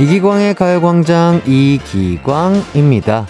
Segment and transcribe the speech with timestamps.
[0.00, 3.28] 이기광의 가요광장 이기광입니다.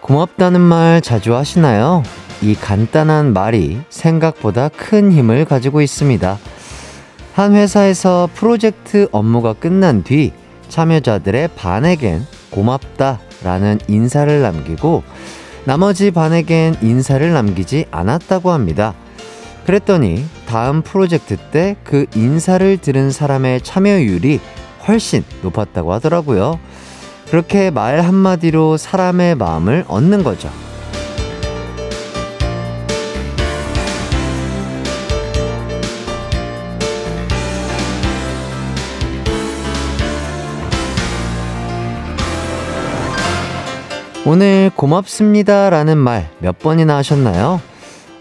[0.00, 2.02] 고맙다는 말 자주 하시나요?
[2.42, 6.38] 이 간단한 말이 생각보다 큰 힘을 가지고 있습니다.
[7.34, 10.32] 한 회사에서 프로젝트 업무가 끝난 뒤
[10.68, 15.04] 참여자들의 반에겐 고맙다 라는 인사를 남기고
[15.64, 18.94] 나머지 반에겐 인사를 남기지 않았다고 합니다.
[19.64, 24.40] 그랬더니 다음 프로젝트 때 그 인사를 들은 사람의 참여율이
[24.88, 26.58] 훨씬 높았다고 하더라고요.
[27.30, 30.50] 그렇게 말 한마디로 사람의 마음을 얻는 거죠.
[44.26, 47.60] 오늘 고맙습니다 라는 말 몇 번이나 하셨나요?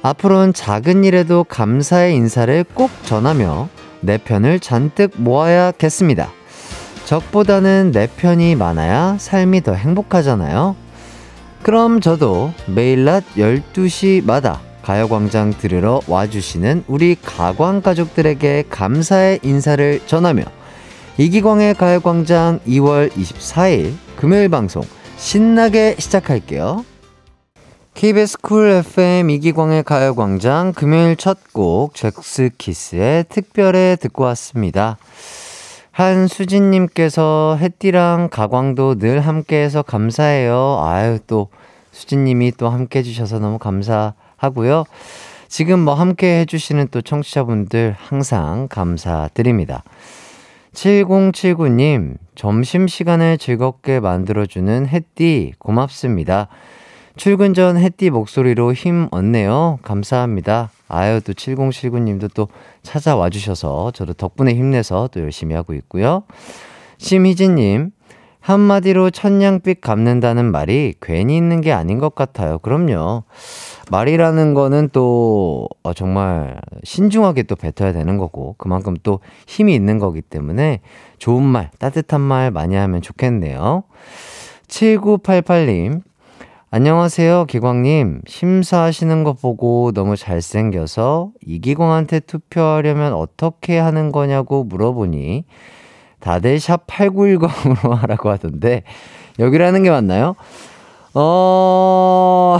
[0.03, 3.67] 앞으로는 작은 일에도 감사의 인사를 꼭 전하며
[4.02, 6.29] 내 편을 잔뜩 모아야겠습니다.
[7.08, 10.75] 적보다는 내 편이 많아야 삶이 더 행복하잖아요.
[11.64, 20.44] 그럼 저도 매일 낮 12시마다 가요광장 들으러 와주시는 우리 가광 가족들에게 감사의 인사를 전하며
[21.17, 24.83] 이기광의 가요광장 2월 24일 금요일 방송
[25.16, 26.83] 신나게 시작할게요.
[27.94, 34.97] KBS 쿨 FM 이기광의 가요광장 금요일 첫 곡 잭스키스의 특별해 듣고 왔습니다.
[35.97, 40.79] 한수진님께서 햇띠랑 가광도 늘 함께해서 감사해요.
[40.83, 41.47] 아유 또
[41.89, 44.83] 수진님이 또 함께 해주셔서 너무 감사하고요.
[45.47, 49.83] 지금 뭐 함께 해주시는 또 청취자분들 항상 감사드립니다.
[50.75, 56.47] 7079님, 점심시간을 즐겁게 만들어주는 햇띠 고맙습니다.
[57.15, 59.80] 출근 전 햇띠 목소리로 힘 얻네요.
[59.81, 60.69] 감사합니다.
[60.87, 62.48] 아유, 또 7079님도 또
[62.81, 66.23] 찾아와 주셔서 저도 덕분에 힘내서 또 열심히 하고 있고요.
[66.98, 67.92] 심희진님,
[68.39, 72.59] 한마디로 천냥빛 갚는다는 말이 괜히 있는 게 아닌 것 같아요.
[72.59, 73.23] 그럼요.
[73.92, 80.21] 말이라는 거는 또 어, 정말 신중하게 또 뱉어야 되는 거고 그만큼 또 힘이 있는 거기
[80.21, 80.80] 때문에
[81.17, 83.83] 좋은 말, 따뜻한 말 많이 하면 좋겠네요.
[84.69, 86.02] 7988님,
[86.70, 88.23] 안녕하세요, 기광님.
[88.28, 95.45] 심사하시는 거 보고 너무 잘생겨서 이기광한테 투표하려면 어떻게 하는 거냐고 물어보니
[96.20, 98.83] 다들 샵 8910으로 하라고 하던데
[99.39, 100.36] 여기라는 게 맞나요?
[101.14, 102.58] 어,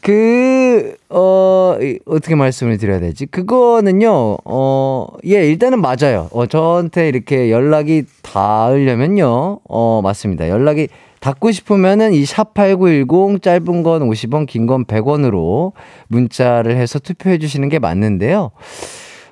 [0.00, 3.26] 그, 어, 어떻게 말씀을 드려야 되지?
[3.26, 6.28] 그거는요, 어, 예, 일단은 맞아요.
[6.30, 10.48] 어, 저한테 이렇게 연락이 닿으려면요, 어, 맞습니다.
[10.48, 10.86] 연락이
[11.22, 15.72] 닿고 싶으면은 이 샵8910 짧은 건 50원, 긴 건 100원으로
[16.08, 18.50] 문자를 해서 투표해 주시는 게 맞는데요.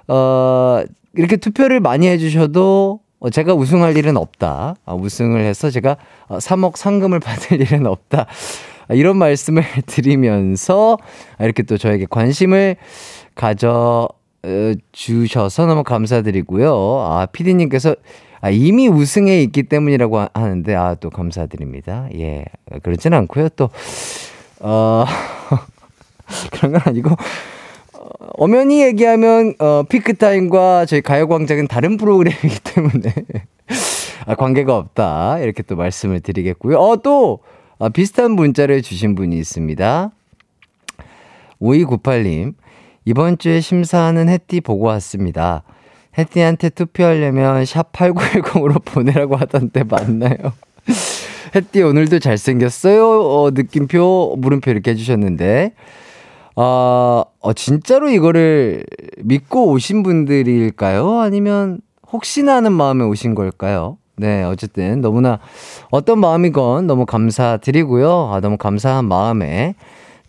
[0.07, 0.83] 어,
[1.15, 3.01] 이렇게 투표를 많이 해 주셔도
[3.33, 4.77] 제가 우승할 일은 없다.
[4.87, 5.97] 아, 우승을 해서 제가
[6.29, 8.27] 3억 상금을 받을 일은 없다.
[8.89, 10.97] 아, 이런 말씀을 드리면서
[11.41, 12.77] 이렇게 또 저에게 관심을
[13.35, 14.09] 가져
[14.93, 16.73] 주셔서 너무 감사드리고요.
[17.05, 17.97] 아, 피디님께서
[18.41, 22.09] 아, 이미 우승에 있기 때문이라고 하는데, 아, 또 감사드립니다.
[22.15, 22.45] 예.
[22.83, 23.51] 그렇진 않고요.
[23.51, 23.69] 또,
[24.61, 25.05] 어,
[26.53, 28.09] 그런 건 아니고, 어,
[28.39, 33.15] 엄연히 얘기하면, 어, 피크타임과 저희 가요광장은 다른 프로그램이기 때문에,
[34.27, 35.41] 아, 관계가 없다.
[35.41, 36.79] 이렇게 또 말씀을 드리겠고요.
[36.79, 37.41] 어, 또,
[37.79, 40.11] 아, 비슷한 문자를 주신 분이 있습니다.
[41.61, 42.55] 5298님,
[43.05, 45.63] 이번 주에 심사하는 햇띠 보고 왔습니다.
[46.19, 50.37] 혜띠한테 투표하려면 샵 8910으로 보내라고 하던데 맞나요?
[51.55, 53.07] 혜띠 오늘도 잘생겼어요?
[53.07, 55.73] 어, 느낌표, 물음표 이렇게 해주셨는데,
[56.57, 58.85] 어, 어, 진짜로 이거를
[59.19, 61.21] 믿고 오신 분들일까요?
[61.21, 61.81] 아니면
[62.13, 63.99] 혹시나 하는 마음에 오신 걸까요?
[64.17, 65.39] 네, 어쨌든 너무나
[65.91, 68.31] 어떤 마음이건 너무 감사드리고요.
[68.33, 69.75] 아, 너무 감사한 마음에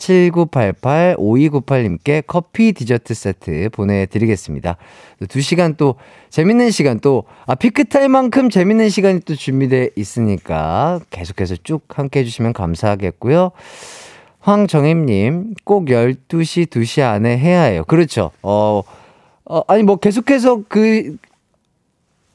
[0.01, 4.77] 7988-5298님께 커피 디저트 세트 보내드리겠습니다.
[5.21, 5.93] 2시간 또
[6.29, 13.51] 재밌는 시간 또, 아, 피크타임만큼 재밌는 시간이 또 준비되어 있으니까 계속해서 쭉 함께 해주시면 감사하겠고요.
[14.39, 17.83] 황정임님, 꼭 12시, 2시 안에 해야 해요.
[17.87, 18.31] 그렇죠.
[18.41, 18.81] 어,
[19.45, 21.15] 어, 아니, 뭐 계속해서 그,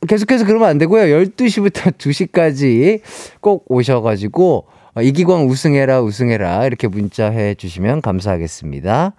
[0.06, 1.02] 계속해서 그러면 안 되고요.
[1.02, 3.00] 12시부터 2시까지
[3.42, 6.66] 꼭 오셔가지고, 어, 이기광 우승해라, 우승해라.
[6.66, 9.12] 이렇게 문자 해 주시면 감사하겠습니다.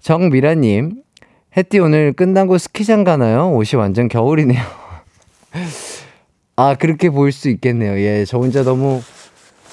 [0.00, 1.02] 정미라님,
[1.56, 3.52] 햇띠 오늘 끝나고 스키장 가나요?
[3.52, 4.62] 옷이 완전 겨울이네요.
[6.56, 7.98] 아, 그렇게 보일 수 있겠네요.
[7.98, 9.02] 예, 저 혼자 너무,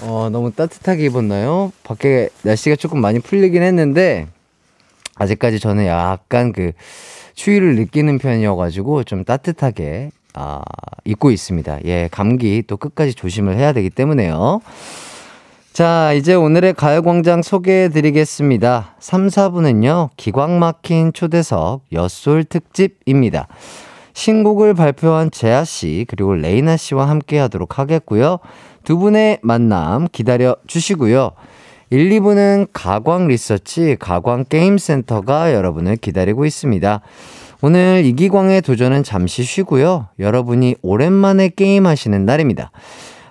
[0.01, 1.71] 어, 너무 따뜻하게 입었나요?
[1.83, 4.27] 밖에 날씨가 조금 많이 풀리긴 했는데,
[5.15, 6.71] 아직까지 저는 약간 그,
[7.36, 10.62] 추위를 느끼는 편이어가지고 좀 따뜻하게 아,
[11.06, 11.80] 잊고 있습니다.
[11.85, 14.62] 예, 감기 또 끝까지 조심을 해야 되기 때문에요.
[15.74, 18.95] 자, 이제 오늘의 가요광장 소개해 드리겠습니다.
[19.00, 23.47] 3, 4부는요, 기광 막힌 초대석 엿솔 특집입니다.
[24.13, 28.38] 신곡을 발표한 재아씨, 그리고 레이나씨와 함께 하도록 하겠고요.
[28.83, 31.31] 두 분의 만남 기다려 주시고요.
[31.89, 37.01] 1, 2부는 가광 리서치, 가광 게임센터가 여러분을 기다리고 있습니다.
[37.65, 40.10] 오늘 이기광의 도전은 잠시 쉬고요.
[40.19, 42.71] 여러분이 오랜만에 게임하시는 날입니다.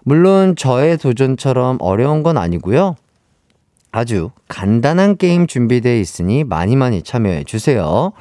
[0.05, 2.96] 물론 저의 도전처럼 어려운 건 아니고요.
[3.90, 8.12] 아주 간단한 게임 준비되어 있으니 많이 많이 참여해 주세요.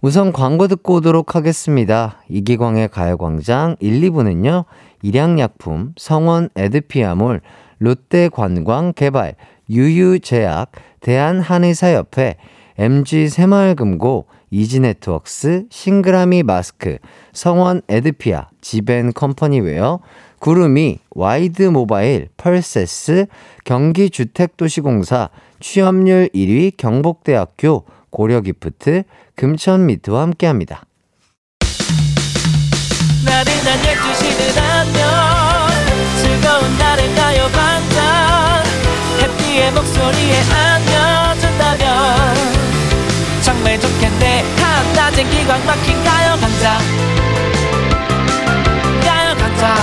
[0.00, 2.22] 우선 광고 듣고 오도록 하겠습니다.
[2.30, 4.64] 이기광의 가요광장 1, 2부는요.
[5.02, 7.42] 일양약품, 성원 에드피아몰,
[7.80, 9.34] 롯데관광개발,
[9.68, 12.36] 유유제약, 대한한의사협회,
[12.78, 14.24] MG새마을금고,
[14.54, 16.98] 이지네트웍스, 싱그라미 마스크,
[17.32, 19.98] 성원 에드피아, 지벤 컴퍼니웨어,
[20.38, 23.26] 구름이, 와이드 모바일, 펄세스,
[23.64, 29.02] 경기주택도시공사, 취업률 1위 경복대학교, 고려기프트,
[29.34, 30.84] 금천미트와 함께합니다.
[33.24, 35.02] 나른한 12시는 안녕
[36.22, 38.64] 즐거운 날을 가요 반짝
[39.20, 40.73] 해피의 목소리에 안
[44.24, 46.78] 좋겠네 한낮엔 기광 막힌 가요 강장
[49.02, 49.76] 가요 강장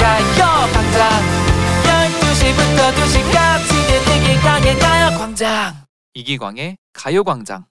[0.00, 1.02] 가요광장
[1.82, 3.70] 12시부터 2시까지
[4.16, 5.74] 이기광의 가요 광장.
[6.14, 7.64] 이기광의 가요 광장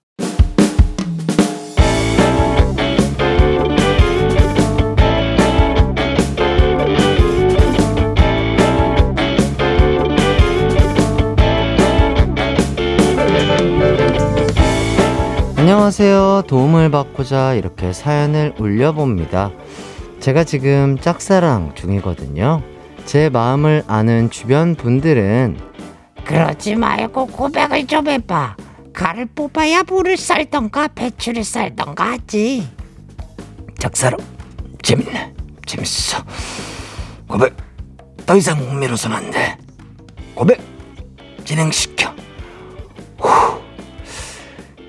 [15.68, 16.44] 안녕하세요.
[16.46, 19.50] 도움을 받고자 이렇게 사연을 올려봅니다.
[20.20, 22.62] 제가 지금 짝사랑 중이거든요.
[23.04, 25.58] 제 마음을 아는 주변 분들은
[26.24, 28.56] 그러지 말고 고백을 좀 해봐.
[28.92, 32.68] 가를 뽑아야 물을 썰던가 배추를 썰던가 하지.
[33.76, 34.20] 짝사랑
[34.82, 35.34] 재밌네.
[35.66, 36.22] 재밌어.
[37.26, 37.56] 고백
[38.24, 39.58] 더 이상 미뤄서는 안 돼.
[40.32, 40.60] 고백
[41.44, 42.14] 진행시켜.
[43.18, 43.55] 후.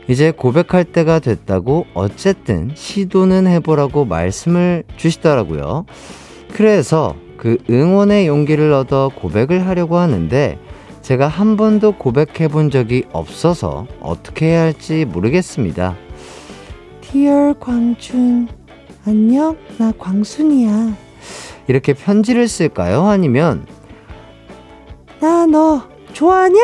[0.07, 5.85] 이제 고백할 때가 됐다고 어쨌든 시도는 해보라고 말씀을 주시더라고요.
[6.53, 10.57] 그래서 그 응원의 용기를 얻어 고백을 하려고 하는데
[11.01, 15.95] 제가 한 번도 고백해 본 적이 없어서 어떻게 해야 할지 모르겠습니다.
[17.01, 18.47] Dear 광준,
[19.05, 19.57] 안녕?
[19.77, 20.95] 나 광순이야.
[21.67, 23.05] 이렇게 편지를 쓸까요?
[23.07, 23.65] 아니면
[25.19, 25.81] 나 너
[26.13, 26.59] 좋아하냐?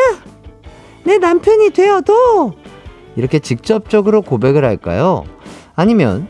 [1.06, 2.54] 내 남편이 되어도
[3.15, 5.24] 이렇게 직접적으로 고백을 할까요?
[5.75, 6.27] 아니면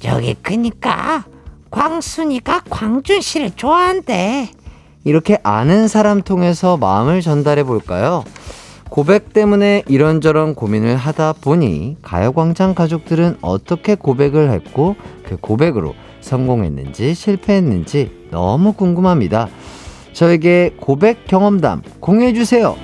[0.00, 1.24] 저기 그니까
[1.70, 4.50] 광순이가 광준 씨를 좋아한대.
[5.04, 8.24] 이렇게 아는 사람 통해서 마음을 전달해 볼까요?
[8.88, 18.28] 고백 때문에 이런저런 고민을 하다 보니 가요광장 가족들은 어떻게 고백을 했고 그 고백으로 성공했는지 실패했는지
[18.30, 19.48] 너무 궁금합니다.
[20.12, 22.76] 저에게 고백 경험담 공유해 주세요.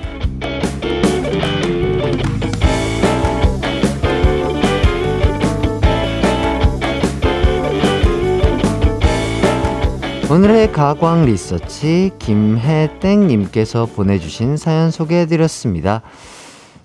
[10.31, 16.03] 오늘의 가광 리서치 김혜땡님께서 보내주신 사연 소개해드렸습니다.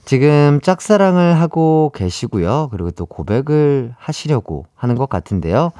[0.05, 2.71] 지금 짝사랑을 하고 계시고요.
[2.73, 5.71] 그리고 또 고백을 하시려고 하는 것 같은데요.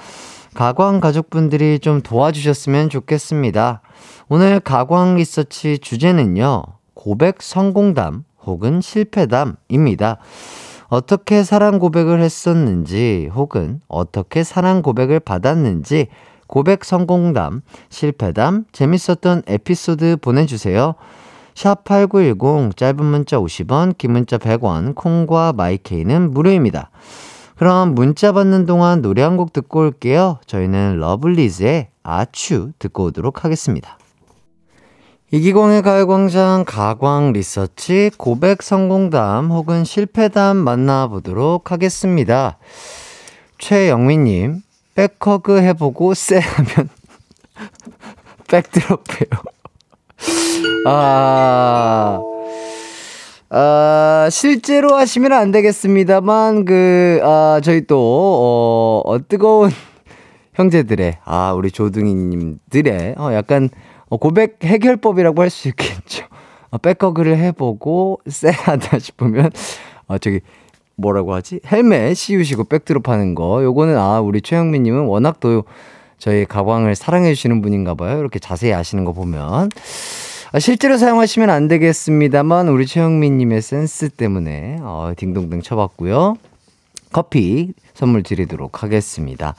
[0.55, 3.81] 가광 가족분들이 좀 도와주셨으면 좋겠습니다.
[4.29, 6.63] 오늘 가광 리서치 주제는요.
[6.95, 10.19] 고백 성공담 혹은 실패담입니다.
[10.87, 16.07] 어떻게 사랑 고백을 했었는지 혹은 어떻게 사랑 고백을 받았는지
[16.47, 20.95] 고백 성공담, 실패담, 재밌었던 에피소드 보내주세요.
[21.55, 26.91] 샵8910 짧은 문자 50원, 긴 문자 100원, 콩과 마이케이는 무료입니다.
[27.57, 30.39] 그럼 문자 받는 동안 노래 한 곡 듣고 올게요.
[30.47, 33.99] 저희는 러블리즈의 아츄 듣고 오도록 하겠습니다.
[35.33, 42.59] 이기광의 가요광장 가광 리서치 고백 성공담 혹은 실패담 만나보도록 하겠습니다.
[43.59, 44.61] 최영민님,
[44.97, 46.89] 백허그 해보고 쎄 하면
[48.49, 49.29] 백드롭해요.
[50.87, 52.21] 아,
[53.51, 59.71] 아, 실제로 하시면 안 되겠습니다만, 그, 아, 저희 또, 어, 어 뜨거운
[60.55, 63.69] 형제들의, 아, 우리 조둥이님들의, 어, 약간,
[64.09, 66.25] 어, 고백 해결법이라고 할 수 있겠죠.
[66.71, 69.51] 어, 백허그를 해보고, 쎄하다 싶으면,
[70.07, 70.41] 어, 저기,
[70.97, 71.61] 뭐라고 하지?
[71.67, 73.63] 헬멧 씌우시고 백드롭 하는 거.
[73.63, 75.65] 요거는 아, 우리 최영민 님은 워낙 또
[76.19, 78.19] 저희 가광을 사랑해 주시는 분인가 봐요.
[78.19, 79.71] 이렇게 자세히 아시는 거 보면.
[80.53, 86.37] 아, 실제로 사용하시면 안 되겠습니다만 우리 최영민 님의 센스 때문에 어, 딩동댕 쳐봤고요.
[87.13, 89.55] 커피 선물 드리도록 하겠습니다.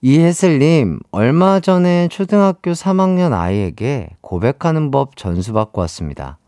[0.00, 6.38] 이혜슬님, 얼마 전에 초등학교 3학년 아이에게 고백하는 법 전수 받고 왔습니다.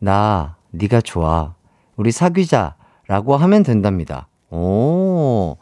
[0.00, 1.54] 나, 네가 좋아.
[1.96, 2.77] 우리 사귀자.
[3.08, 4.28] 라고 하면 된답니다.
[4.50, 5.56] 오,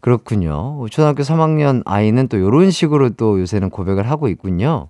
[0.00, 0.86] 그렇군요.
[0.90, 4.88] 초등학교 3학년 아이는 또 이런 식으로 또 요새는 고백을 하고 있군요.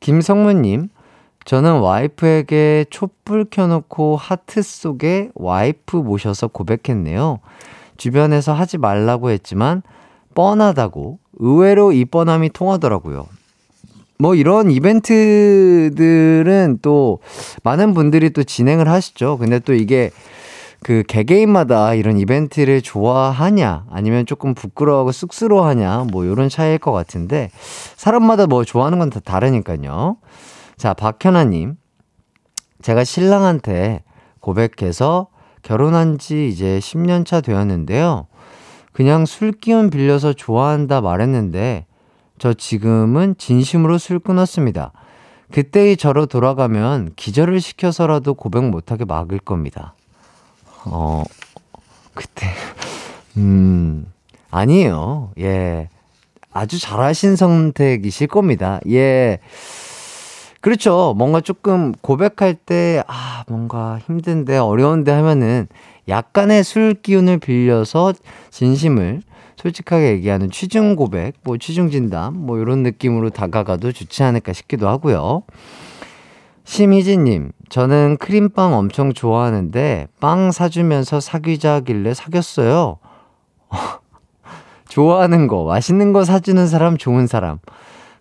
[0.00, 0.88] 김성문님,
[1.44, 7.40] 저는 와이프에게 촛불 켜놓고 하트 속에 와이프 모셔서 고백했네요.
[7.96, 9.82] 주변에서 하지 말라고 했지만
[10.34, 13.26] 뻔하다고 의외로 이 뻔함이 통하더라고요.
[14.18, 15.88] 뭐 이런 이벤트들은
[16.80, 17.18] 또
[17.64, 19.38] 많은 분들이 또 진행을 하시죠.
[19.38, 20.10] 근데 또 이게
[20.82, 27.50] 그 개개인마다 이런 이벤트를 좋아하냐 아니면 조금 부끄러워하고 쑥스러워하냐 뭐 이런 차이일 것 같은데
[27.96, 30.16] 사람마다 뭐 좋아하는 건 다 다르니까요.
[30.76, 31.76] 자 박현아님
[32.82, 34.02] 제가 신랑한테
[34.40, 35.28] 고백해서
[35.62, 38.26] 결혼한 지 이제 10년 차 되었는데요.
[38.92, 41.86] 그냥 술 기운 빌려서 좋아한다 말했는데
[42.38, 44.92] 저 지금은 진심으로 술 끊었습니다.
[45.52, 49.94] 그때의 저로 돌아가면 기절을 시켜서라도 고백 못하게 막을 겁니다.
[50.84, 51.24] 어,
[52.14, 52.46] 그때,
[53.36, 54.06] 음,
[54.50, 55.32] 아니에요.
[55.38, 55.88] 예.
[56.52, 58.80] 아주 잘하신 선택이실 겁니다.
[58.88, 59.38] 예.
[60.60, 61.14] 그렇죠.
[61.16, 65.66] 뭔가 조금 고백할 때, 아, 뭔가 힘든데, 어려운데 하면은
[66.08, 68.12] 약간의 술 기운을 빌려서
[68.50, 69.22] 진심을
[69.56, 75.42] 솔직하게 얘기하는 취중 고백, 뭐 취중 진담, 뭐 이런 느낌으로 다가가도 좋지 않을까 싶기도 하고요.
[76.64, 82.98] 심희진님, 저는 크림빵 엄청 좋아하는데 빵 사주면서 사귀자길래 사귀었어요.
[84.88, 87.58] 좋아하는 거, 맛있는 거 사주는 사람 좋은 사람.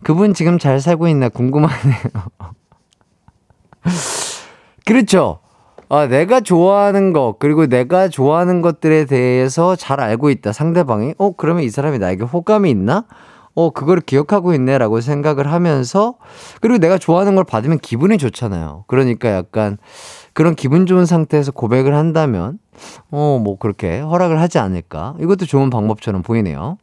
[0.04, 2.02] 그분 지금 잘 살고 있나 궁금하네요.
[4.86, 5.40] 그렇죠.
[5.90, 10.54] 아, 내가 좋아하는 것, 그리고 내가 좋아하는 것들에 대해서 잘 알고 있다.
[10.54, 11.16] 상대방이.
[11.18, 13.04] 어, 그러면 이 사람이 나에게 호감이 있나?
[13.56, 16.16] 어, 그거를 기억하고 있네라고 생각을 하면서,
[16.62, 18.86] 그리고 내가 좋아하는 걸 받으면 기분이 좋잖아요.
[18.88, 19.78] 그러니까 약간
[20.34, 22.60] 그런 기분 좋은 상태에서 고백을 한다면,
[23.12, 25.16] 어, 뭐 그렇게 허락을 하지 않을까.
[25.20, 26.78] 이것도 좋은 방법처럼 보이네요.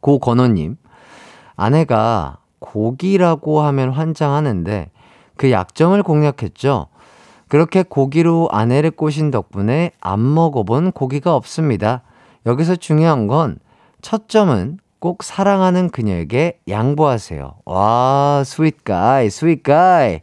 [0.00, 0.76] 고건호님,
[1.56, 4.90] 아내가 고기라고 하면 환장하는데
[5.36, 6.86] 그 약점을 공략했죠.
[7.48, 12.02] 그렇게 고기로 아내를 꼬신 덕분에 안 먹어본 고기가 없습니다.
[12.46, 13.58] 여기서 중요한 건
[14.02, 17.54] 첫 점은 꼭 사랑하는 그녀에게 양보하세요.
[17.64, 20.20] 와, sweet guy, sweet guy.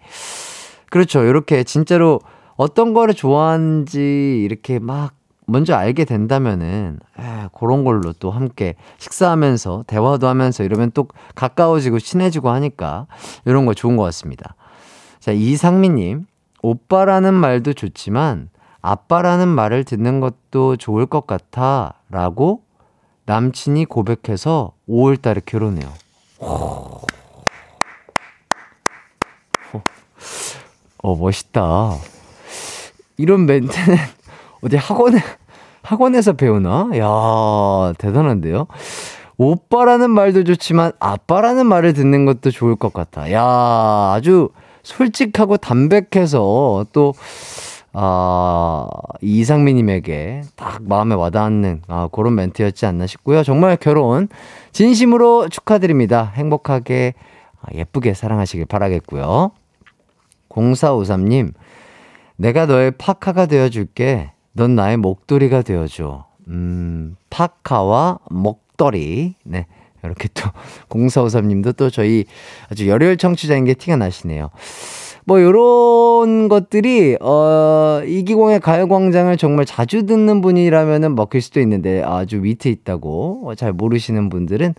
[0.90, 1.24] 그렇죠.
[1.24, 2.20] 이렇게 진짜로
[2.56, 5.14] 어떤 거를 좋아하는지 이렇게 막
[5.46, 12.50] 먼저 알게 된다면은 에, 그런 걸로 또 함께 식사하면서 대화도 하면서 이러면 또 가까워지고 친해지고
[12.50, 13.08] 하니까
[13.46, 14.56] 이런 거 좋은 것 같습니다.
[15.20, 16.26] 자, 이상민님.
[16.62, 18.50] 오빠라는 말도 좋지만
[18.82, 22.64] 아빠라는 말을 듣는 것도 좋을 것 같아 라고
[23.28, 25.92] 남친이 고백해서 5월 달에 결혼해요.
[31.04, 31.92] 어, 멋있다.
[33.18, 33.98] 이런 멘트는
[34.64, 35.20] 어디 학원에,
[35.84, 36.90] 학원에서 배우나?
[36.98, 38.68] 야 대단한데요?
[39.38, 43.30] 오빠라는 말도 좋지만 아빠라는 말을 듣는 것도 좋을 것 같아.
[43.34, 43.44] 야
[44.16, 44.50] 아주
[44.84, 47.14] 솔직하고 담백해서 또,
[48.00, 48.88] 아,
[49.22, 53.42] 이상민님에게 딱 마음에 와닿는 아, 그런 멘트였지 않나 싶고요.
[53.42, 54.28] 정말 결혼
[54.72, 56.32] 진심으로 축하드립니다.
[56.36, 57.16] 행복하게,
[57.60, 59.50] 아, 예쁘게 사랑하시길 바라겠고요.
[60.50, 61.54] 0453님,
[62.36, 64.32] 내가 너의 파카가 되어줄게.
[64.54, 66.26] 넌 나의 목도리가 되어줘.
[66.50, 69.34] 음, 파카와 목도리.
[69.44, 69.66] 네.
[70.04, 70.44] 이렇게 또,
[70.90, 72.26] 0453님도 또 저희
[72.70, 74.52] 아주 열혈 청취자인 게 티가 나시네요.
[75.28, 82.70] 뭐, 요런 것들이, 어, 이기공의 가요광장을 정말 자주 듣는 분이라면은 먹힐 수도 있는데 아주 밑에
[82.70, 84.74] 있다고 잘 모르시는 분들은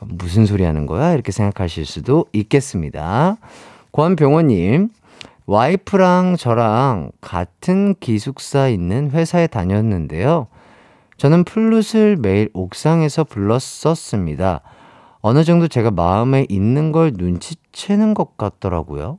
[0.00, 1.12] 무슨 소리 하는 거야?
[1.12, 3.36] 이렇게 생각하실 수도 있겠습니다.
[3.92, 4.88] 권병호님,
[5.46, 10.48] 와이프랑 저랑 같은 기숙사 있는 회사에 다녔는데요.
[11.18, 14.60] 저는 플룻을 매일 옥상에서 불렀었습니다.
[15.20, 19.18] 어느 정도 제가 마음에 있는 걸 눈치채는 것 같더라고요.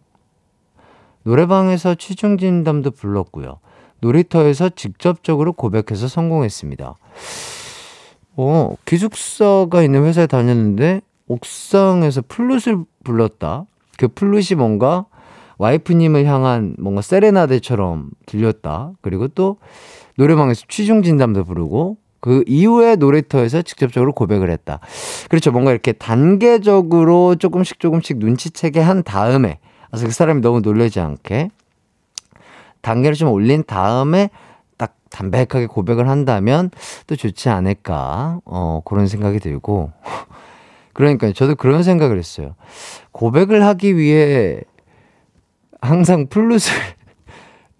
[1.23, 3.59] 노래방에서 취중진담도 불렀고요.
[4.01, 6.95] 놀이터에서 직접적으로 고백해서 성공했습니다.
[8.37, 13.65] 어, 기숙사가 있는 회사에 다녔는데 옥상에서 플룻을 불렀다.
[13.97, 15.05] 그 플룻이 뭔가
[15.57, 18.93] 와이프님을 향한 뭔가 세레나데처럼 들렸다.
[19.01, 19.57] 그리고 또
[20.17, 24.79] 노래방에서 취중 진담도 부르고 그 이후에 놀이터에서 직접적으로 고백을 했다.
[25.29, 25.51] 그렇죠.
[25.51, 31.49] 뭔가 이렇게 단계적으로 조금씩 조금씩 눈치채게 한 다음에, 그래서 그 사람이 너무 놀라지 않게
[32.81, 34.29] 단계를 좀 올린 다음에
[34.77, 36.71] 딱 담백하게 고백을 한다면
[37.07, 39.91] 또 좋지 않을까, 어, 그런 생각이 들고.
[40.93, 42.55] 그러니까 저도 그런 생각을 했어요.
[43.11, 44.61] 고백을 하기 위해
[45.81, 46.73] 항상 플룻을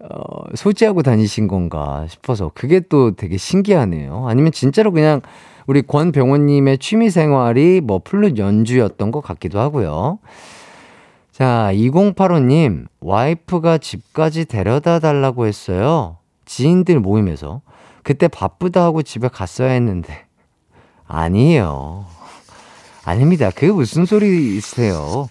[0.00, 4.26] 어, 소지하고 다니신 건가 싶어서 그게 또 되게 신기하네요.
[4.26, 5.20] 아니면 진짜로 그냥
[5.66, 10.18] 우리 권병호님의 취미 생활이 뭐 플룻 연주였던 것 같기도 하고요.
[11.40, 16.18] 자, 2085님, 와이프가 집까지 데려다 달라고 했어요.
[16.44, 17.62] 지인들 모임에서.
[18.02, 20.26] 그때 바쁘다 하고 집에 갔어야 했는데.
[21.06, 22.04] 아니에요.
[23.06, 23.50] 아닙니다.
[23.54, 25.30] 그게 무슨 소리세요.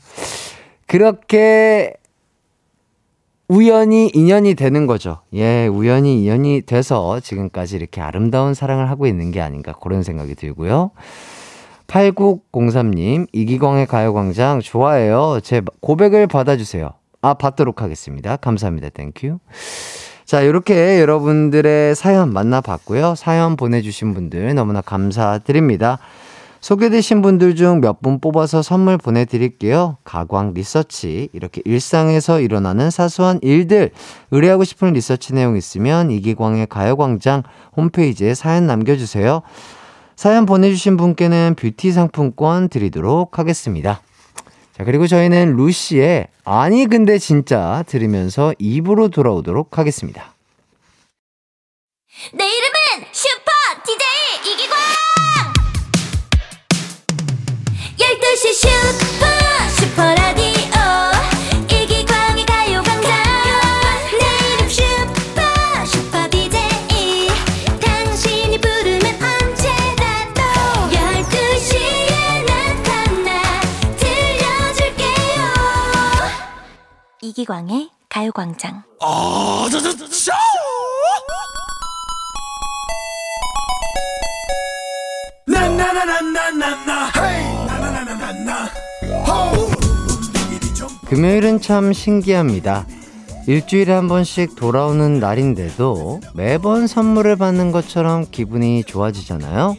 [0.88, 1.94] 그렇게
[3.48, 5.20] 우연히 인연이 되는 거죠.
[5.36, 10.90] 예, 우연히 인연이 돼서 지금까지 이렇게 아름다운 사랑을 하고 있는 게 아닌가 그런 생각이 들고요.
[11.90, 15.40] 8903님, 이기광의 가요광장 좋아해요.
[15.44, 16.92] 제 고백을 받아주세요.
[17.22, 18.36] 아, 받도록 하겠습니다.
[18.38, 18.90] 감사합니다.
[18.90, 19.40] Thank you.
[20.26, 23.16] 자, 이렇게 여러분들의 사연 만나봤고요.
[23.16, 25.98] 사연 보내주신 분들 너무나 감사드립니다.
[26.62, 29.98] 소개되신 분들 중 몇 분 뽑아서 선물 보내드릴게요.
[30.04, 31.30] 가광 리서치.
[31.34, 33.92] 이렇게 일상에서 일어나는 사소한 일들,
[34.32, 37.44] 의뢰하고 싶은 리서치 내용 있으면 이기광의 가요광장
[37.76, 39.42] 홈페이지에 사연 남겨주세요.
[40.20, 44.02] 사연 보내주신 분께는 뷰티 상품권 드리도록 하겠습니다.
[44.74, 50.36] 자, 그리고 저희는 루시의 아니 근데 진짜 들으면서 입으로 돌아오도록 하겠습니다.
[52.34, 52.59] 내
[77.40, 78.84] 이기광의 가요광장
[91.06, 92.86] 금요일은 참 신기합니다.
[93.48, 99.78] 일주일에 한 번씩 돌아오는 날인데도 매번 선물을 받는 것처럼 기분이 좋아지잖아요.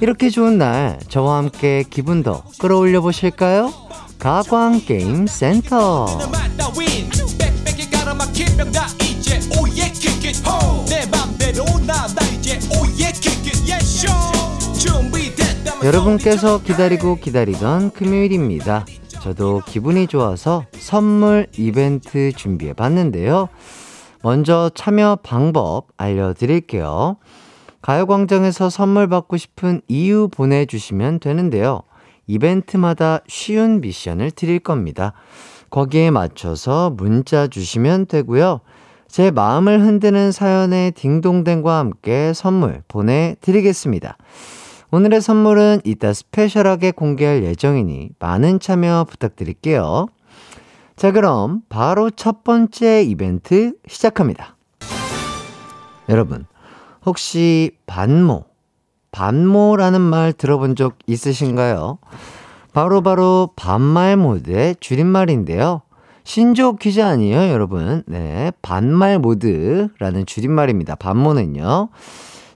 [0.00, 3.83] 이렇게 좋은 날 저와 함께 기분 더 끌어올려 보실까요?
[4.24, 6.06] 가광 게임 센터.
[15.84, 18.86] 여러분께서 기다리고 기다리던 금요일입니다.
[19.20, 23.50] 저도 기분이 좋아서 선물 이벤트 준비해 봤는데요.
[24.22, 27.18] 먼저 참여 방법 알려드릴게요.
[27.82, 31.82] 가요광장에서 선물 받고 싶은 이유 보내주시면 되는데요.
[32.26, 35.12] 이벤트마다 쉬운 미션을 드릴 겁니다.
[35.70, 38.60] 거기에 맞춰서 문자 주시면 되고요.
[39.08, 44.16] 제 마음을 흔드는 사연의 딩동댕과 함께 선물 보내드리겠습니다.
[44.90, 50.06] 오늘의 선물은 이따 스페셜하게 공개할 예정이니 많은 참여 부탁드릴게요.
[50.96, 54.56] 자, 그럼 바로 첫 번째 이벤트 시작합니다.
[56.08, 56.46] 여러분,
[57.04, 58.44] 혹시 반모,
[59.14, 61.98] 반모라는 말 들어본 적 있으신가요?
[62.72, 65.82] 바로바로 바로 반말 모드의 줄임말인데요.
[66.24, 68.02] 신조 퀴즈 아니에요, 여러분.
[68.06, 70.96] 네, 반말 모드라는 줄임말입니다.
[70.96, 71.90] 반모는요.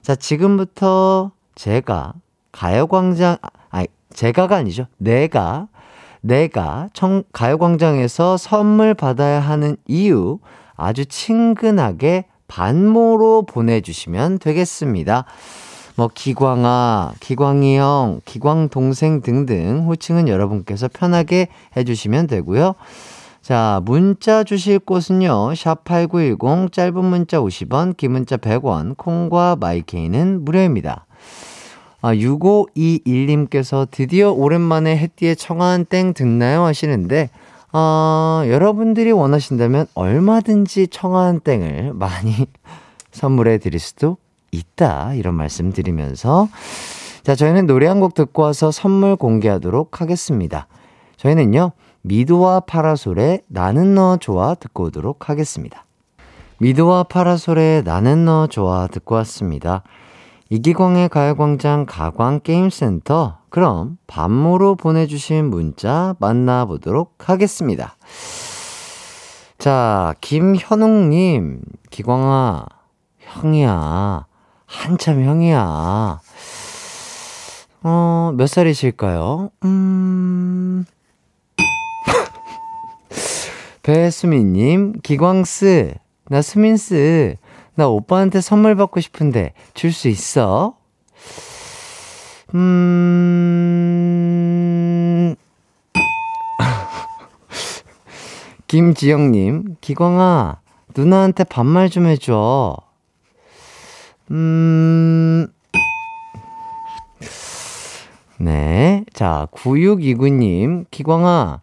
[0.01, 2.15] 자, 지금부터 제가
[2.51, 3.37] 가요광장,
[3.69, 4.87] 아니, 제가가 아니죠.
[4.97, 5.69] 내가,
[6.19, 10.39] 내가 청, 가요광장에서 선물 받아야 하는 이유
[10.75, 15.23] 아주 친근하게 반모로 보내주시면 되겠습니다.
[15.99, 22.75] 뭐, 기광아, 기광이 형, 기광 동생 등등 호칭은 여러분께서 편하게 해주시면 되고요.
[23.41, 31.05] 자, 문자 주실 곳은요, 샵8910, 짧은 문자 50원, 긴 문자 100원, 콩과 마이케이는 무료입니다.
[32.01, 36.63] 아, 6521님께서 드디어 오랜만에 햇띠의 청아한 땡 듣나요?
[36.63, 37.29] 하시는데,
[37.73, 42.47] 어, 여러분들이 원하신다면 얼마든지 청아한 땡을 많이
[43.11, 44.15] 선물해 드릴 수도
[44.51, 45.13] 있다.
[45.13, 46.47] 이런 말씀 드리면서,
[47.23, 50.67] 자, 저희는 노래 한 곡 듣고 와서 선물 공개하도록 하겠습니다.
[51.17, 55.85] 저희는요, 미도와 파라솔의 나는 너 좋아 듣고 오도록 하겠습니다.
[56.59, 59.83] 미도와 파라솔의 나는 너 좋아 듣고 왔습니다.
[60.49, 63.37] 이기광의 가요광장 가광게임센터.
[63.49, 67.95] 그럼 반모로 보내주신 문자 만나보도록 하겠습니다.
[69.57, 72.65] 자, 김현웅님, 기광아,
[73.19, 74.25] 형이야.
[74.79, 76.19] 한참 형이야.
[77.83, 79.49] 어, 몇 살이실까요?
[79.65, 80.85] 음.
[83.83, 85.95] 배수민님, 기광스,
[86.29, 87.35] 나 수민스,
[87.75, 90.75] 나 오빠한테 선물 받고 싶은데 줄 수 있어?
[92.53, 95.35] 음.
[98.67, 100.59] 김지영님, 기광아,
[100.95, 102.77] 누나한테 반말 좀 해줘.
[104.31, 105.47] 음.
[108.39, 109.03] 네.
[109.13, 111.61] 자, 9629님, 기광아,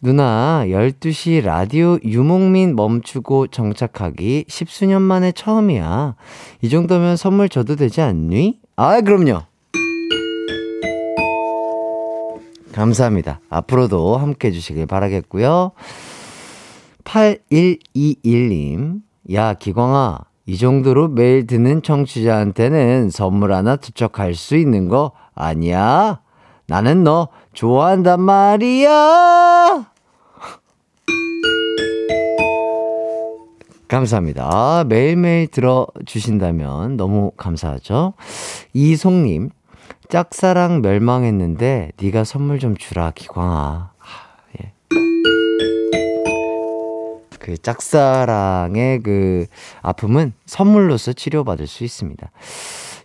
[0.00, 6.16] 누나, 12시 라디오 유목민 멈추고 정착하기 십수년 만에 처음이야.
[6.62, 8.60] 이 정도면 선물 줘도 되지 않니?
[8.76, 9.42] 아, 그럼요.
[12.72, 13.40] 감사합니다.
[13.50, 15.72] 앞으로도 함께 해주시길 바라겠고요.
[17.04, 26.20] 8121님, 야, 기광아, 이 정도로 매일 듣는 청취자한테는 선물 하나 투척할 수 있는 거 아니야?
[26.66, 29.86] 나는 너 좋아한단 말이야!
[33.88, 34.48] 감사합니다.
[34.52, 38.14] 아, 매일매일 들어주신다면 너무 감사하죠?
[38.72, 39.50] 이송님,
[40.08, 43.90] 짝사랑 멸망했는데 네가 선물 좀 주라, 기광아.
[47.50, 49.46] 그 짝사랑의 그
[49.82, 52.30] 아픔은 선물로서 치료받을 수 있습니다.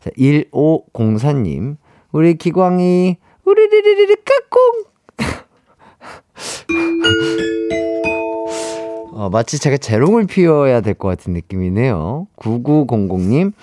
[0.01, 1.77] 자, 1504님,
[2.11, 4.83] 우리 기광이, 우리리리리 까꿍!
[9.17, 12.27] 어, 마치 제가 재롱을 피워야 될 것 같은 느낌이네요.
[12.37, 13.53] 9900님,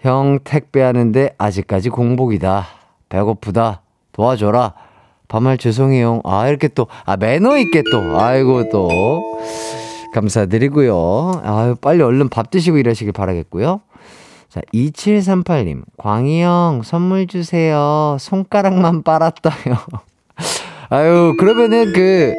[0.00, 2.66] 형 택배하는데 아직까지 공복이다.
[3.08, 3.82] 배고프다.
[4.12, 4.74] 도와줘라.
[5.28, 6.22] 반말 죄송해요.
[6.24, 9.20] 아, 이렇게 또, 아, 매너 있게 또, 아이고 또.
[10.12, 11.40] 감사드리고요.
[11.44, 13.80] 아유, 빨리 얼른 밥 드시고 일하시길 바라겠고요.
[14.48, 18.16] 자, 2738님, 광희 형, 선물 주세요.
[18.18, 19.76] 손가락만 빨았다요.
[20.90, 22.34] 아유, 그러면은 그,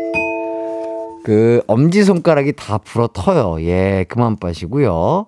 [1.23, 3.61] 그, 엄지손가락이 다 불어 터요.
[3.61, 5.27] 예, 그만 빠시고요.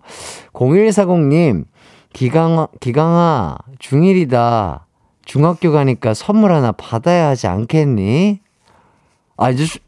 [0.51, 1.63] 0140님,
[2.11, 4.81] 기강아, 기강아, 중1이다.
[5.23, 8.41] 중학교 가니까 선물 하나 받아야 하지 않겠니?
[9.37, 9.79] 아, 이제, 주,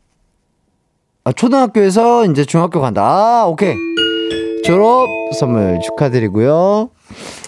[1.27, 3.01] 아, 초등학교에서 이제 중학교 간다.
[3.03, 3.75] 아, 오케이.
[4.63, 5.07] 졸업
[5.39, 6.91] 선물 축하드리고요.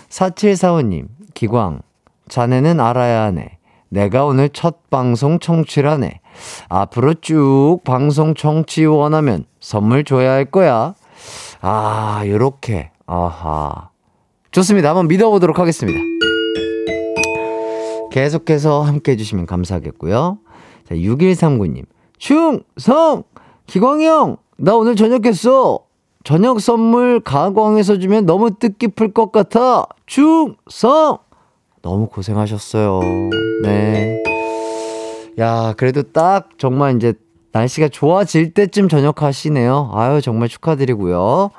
[0.10, 1.82] 4745님, 기광,
[2.28, 3.60] 자네는 알아야 하네.
[3.90, 6.22] 내가 오늘 첫 방송 청취라네.
[6.70, 10.96] 앞으로 쭉 방송 청취 원하면 선물 줘야 할 거야.
[11.62, 12.90] 아, 요렇게.
[13.06, 13.90] 아하.
[14.50, 14.90] 좋습니다.
[14.90, 16.00] 한번 믿어보도록 하겠습니다.
[18.12, 20.40] 계속해서 함께 해주시면 감사하겠고요.
[20.90, 21.86] 자, 6139님.
[22.18, 23.24] 충성!
[23.68, 24.38] 기광이 형!
[24.58, 25.80] 나 오늘 저녁했어!
[26.24, 29.86] 저녁 선물 가광에서 주면 너무 뜻깊을 것 같아!
[30.06, 31.20] 충성!
[31.82, 33.02] 너무 고생하셨어요.
[33.64, 34.24] 네.
[35.40, 37.14] 야, 그래도 딱 정말 이제
[37.52, 39.92] 날씨가 좋아질 때쯤 저녁 하시네요.
[39.94, 41.52] 아유, 정말 축하드리고요.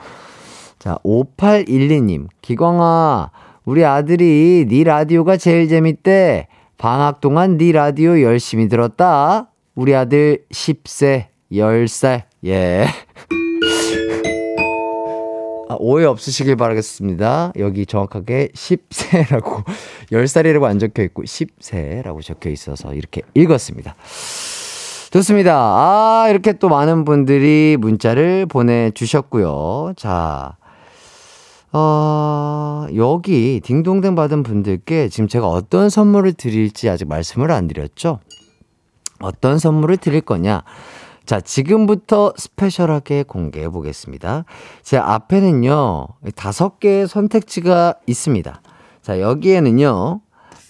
[0.79, 2.27] 자, 5812님.
[2.43, 3.31] 기광아,
[3.65, 6.49] 우리 아들이 네 라디오가 제일 재밌대.
[6.79, 9.49] 방학 동안 네 라디오 열심히 들었다.
[9.75, 12.23] 우리 아들 10세, 10살.
[12.47, 12.87] 예.
[15.69, 17.53] 아, 오해 없으시길 바라겠습니다.
[17.59, 19.65] 여기 정확하게 10세라고,
[20.11, 23.95] 10살이라고 안 적혀 있고 10세라고 적혀 있어서 이렇게 읽었습니다.
[25.11, 25.55] 좋습니다.
[25.55, 29.93] 아, 이렇게 또 많은 분들이 문자를 보내 주셨고요.
[29.97, 30.57] 자,
[31.73, 38.21] 어, 여기 딩동댕 받은 분들께 지금 제가 어떤 선물을 드릴지 아직 말씀을 안 드렸죠?
[39.21, 40.63] 어떤 선물을 드릴 거냐?
[41.29, 44.47] 자, 지금부터 스페셜하게 공개해 보겠습니다.
[44.83, 48.63] 제 앞에는요, 다섯 개의 선택지가 있습니다.
[49.03, 50.23] 자, 여기에는요,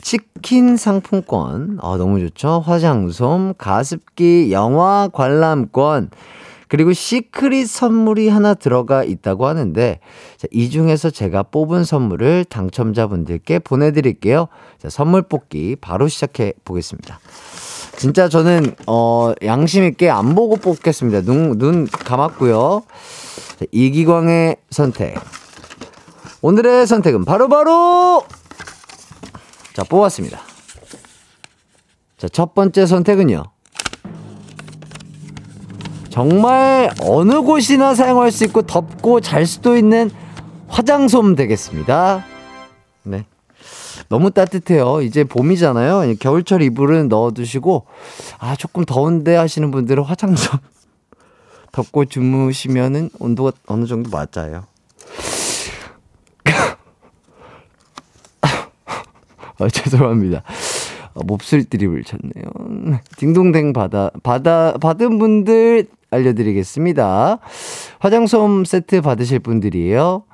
[0.03, 2.59] 치킨 상품권, 어, 너무 좋죠?
[2.67, 6.11] 화장솜, 가습기, 영화 관람권,
[6.67, 10.01] 그리고 시크릿 선물이 하나 들어가 있다고 하는데,
[10.39, 14.49] 자, 이 중에서 제가 뽑은 선물을 당첨자분들께 보내드릴게요.
[14.79, 17.21] 자, 선물 뽑기 바로 시작해 보겠습니다.
[17.99, 21.23] 진짜 저는, 어, 양심 있게 안 보고 뽑겠습니다.
[21.23, 22.85] 눈, 눈 감았고요.
[23.59, 25.17] 자, 이기광의 선택.
[26.41, 28.21] 오늘의 선택은 바로바로!
[28.23, 28.25] 바로
[29.75, 30.41] 자, 뽑았습니다.
[32.17, 33.43] 자, 첫 번째 선택은요.
[36.09, 40.11] 정말 어느 곳이나 사용할 수 있고 덥고 잘 수도 있는
[40.69, 42.25] 화장솜 되겠습니다.
[44.09, 44.15] 네.
[44.17, 45.03] 너무 따뜻해요.
[45.03, 46.15] 이제 봄이잖아요.
[46.19, 47.85] 겨울철 이불은 넣어두시고,
[48.39, 50.59] 아, 조금 더운데 하시는 분들은 화장솜
[51.73, 54.65] 덮고 주무시면은 온도가 어느 정도 맞아요.
[59.61, 60.43] 아, 죄송합니다.
[61.15, 63.01] 어, 몹쓸 드립을 쳤네요.
[63.17, 67.39] 딩동댕 받아, 받아, 받은 분들 알려드리겠습니다.
[67.99, 70.25] 화장솜 세트 받으실 분들이에요.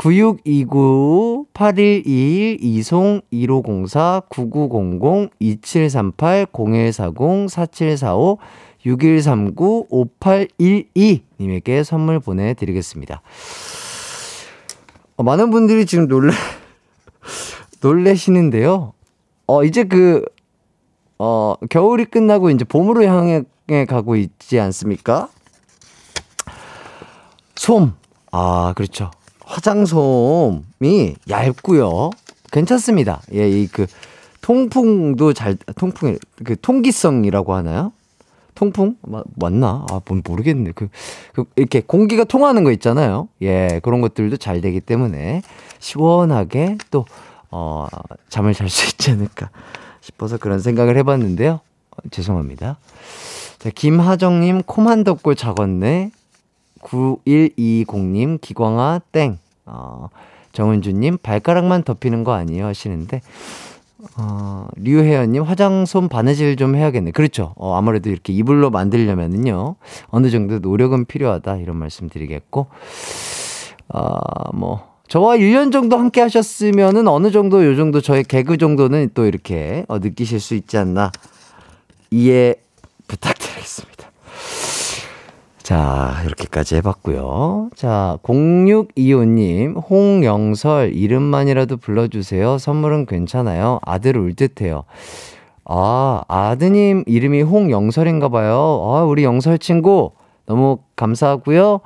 [0.00, 8.38] 9629-8121 이송 1504 9900 2738 0140 4745
[8.86, 13.20] 6139 5812 님에게 선물 보내 드리겠습니다.
[15.16, 16.32] 어, 많은 분들이 지금 놀래
[17.82, 18.94] 놀래시는데요.
[19.46, 20.24] 어 이제 그
[21.18, 23.42] 어, 겨울이 끝나고 이제 봄으로 향해
[23.86, 25.28] 가고 있지 않습니까?
[27.54, 27.92] 솜.
[28.32, 29.10] 아, 그렇죠.
[29.50, 32.10] 화장솜이 얇고요.
[32.52, 33.20] 괜찮습니다.
[33.34, 33.86] 예, 이 그
[34.40, 37.92] 통풍도 잘 통풍 그 통기성이라고 하나요?
[38.54, 39.86] 통풍 마, 맞나?
[39.90, 40.72] 아, 뭔 모르겠네.
[40.74, 40.88] 그,
[41.34, 43.28] 그 이렇게 공기가 통하는 거 있잖아요.
[43.42, 45.42] 예, 그런 것들도 잘 되기 때문에
[45.78, 47.04] 시원하게 또
[47.50, 47.86] 어,
[48.28, 49.50] 잠을 잘 수 있지 않을까
[50.00, 51.60] 싶어서 그런 생각을 해봤는데요.
[51.90, 52.78] 어, 죄송합니다.
[53.58, 56.12] 자, 김하정님, 코만 덮고 작었네.
[56.82, 59.38] 9120님, 기광아, 땡.
[59.66, 60.08] 어,
[60.52, 62.66] 정은주님, 발가락만 덮이는 거 아니에요?
[62.66, 63.20] 하시는데,
[64.16, 67.12] 어, 류혜연님, 화장솜 바느질 좀 해야겠네.
[67.12, 67.52] 그렇죠.
[67.56, 69.76] 어, 아무래도 이렇게 이불로 만들려면은요,
[70.08, 71.56] 어느 정도 노력은 필요하다.
[71.58, 72.66] 이런 말씀 드리겠고,
[73.88, 74.18] 어,
[74.54, 79.84] 뭐, 저와 1년 정도 함께 하셨으면은 어느 정도 요 정도 저의 개그 정도는 또 이렇게
[79.88, 81.10] 어, 느끼실 수 있지 않나
[82.12, 82.54] 이해
[83.08, 83.99] 부탁드리겠습니다.
[85.70, 87.70] 자, 이렇게까지 해봤고요.
[87.76, 92.58] 자, 0625님, 홍영설, 이름만이라도 불러주세요.
[92.58, 93.78] 선물은 괜찮아요.
[93.82, 94.82] 아들 울 듯해요.
[95.64, 98.56] 아, 아드님 이름이 홍영설인가 봐요.
[98.56, 100.10] 아, 우리 영설 친구,
[100.44, 101.78] 너무 감사하고요.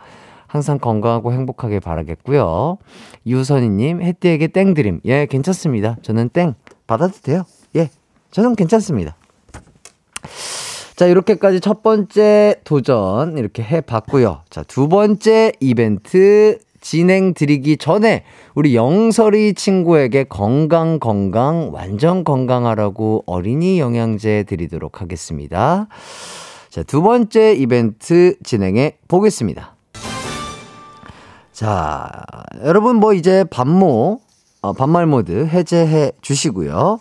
[0.46, 2.78] 항상 건강하고 행복하게 바라겠고요.
[3.26, 5.00] 유선이님, 혜띠에게 땡 드림.
[5.04, 5.98] 예, 괜찮습니다.
[6.00, 6.54] 저는 땡
[6.86, 7.42] 받아도 돼요.
[7.76, 7.90] 예,
[8.30, 9.14] 저는 괜찮습니다.
[10.96, 14.42] 자, 이렇게까지 첫 번째 도전 이렇게 해 봤고요.
[14.48, 18.22] 자, 두 번째 이벤트 진행 드리기 전에
[18.54, 25.88] 우리 영설이 친구에게 건강 건강 완전 건강하라고 어린이 영양제 드리도록 하겠습니다.
[26.70, 29.74] 자, 두 번째 이벤트 진행해 보겠습니다.
[31.50, 32.22] 자,
[32.62, 34.20] 여러분 뭐 이제 반모,
[34.60, 36.98] 어, 반말 모드 해제해 주시고요.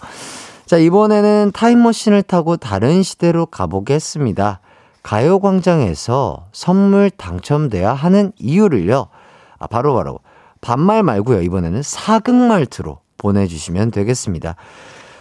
[0.65, 4.61] 자, 이번에는 타임머신을 타고 다른 시대로 가보겠습니다.
[5.03, 9.07] 가요광장에서 선물 당첨돼야 하는 이유를요.
[9.59, 10.19] 아, 바로바로 바로
[10.61, 11.41] 반말 말고요.
[11.41, 14.55] 이번에는 사극말투로 보내주시면 되겠습니다.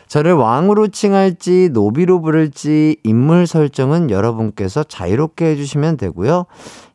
[0.07, 6.45] 저를 왕으로 칭할지 노비로 부를지 인물 설정은 여러분께서 자유롭게 해주시면 되고요.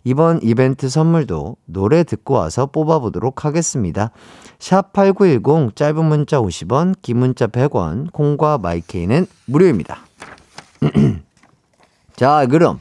[0.03, 4.11] 이번 이벤트 선물도 노래 듣고 와서 뽑아보도록 하겠습니다.
[4.59, 9.99] 샵8910 짧은 문자 50원, 긴 문자 100원, 콩과 마이케이는 무료입니다.
[12.15, 12.79] 자, 그럼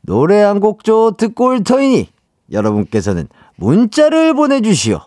[0.00, 2.08] 노래 한 곡조 듣고 올 터이니
[2.50, 5.00] 여러분께서는 문자를 보내주시오.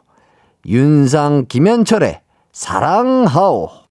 [0.66, 3.87] 윤상 김현철의 사랑하오.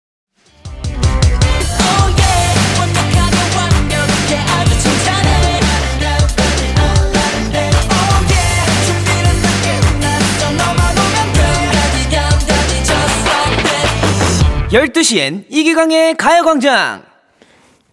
[14.73, 17.05] 열두 시엔 이기광의 가요광장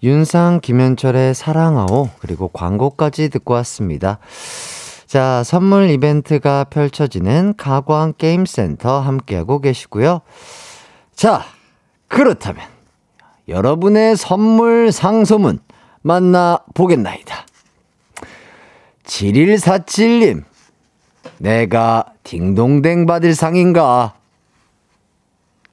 [0.02, 4.18] 윤상 김현철의 사랑하오 그리고 광고까지 듣고 왔습니다.
[5.06, 10.22] 자, 선물 이벤트가 펼쳐지는 가광 게임센터 함께하고 계시고요.
[11.16, 11.46] 자,
[12.08, 12.66] 그렇다면
[13.48, 15.60] 여러분의 선물 상소문
[16.02, 17.46] 만나 보겠나이다.
[19.06, 20.44] 7147님,
[21.38, 24.16] 내가 딩동댕 받을 상인가?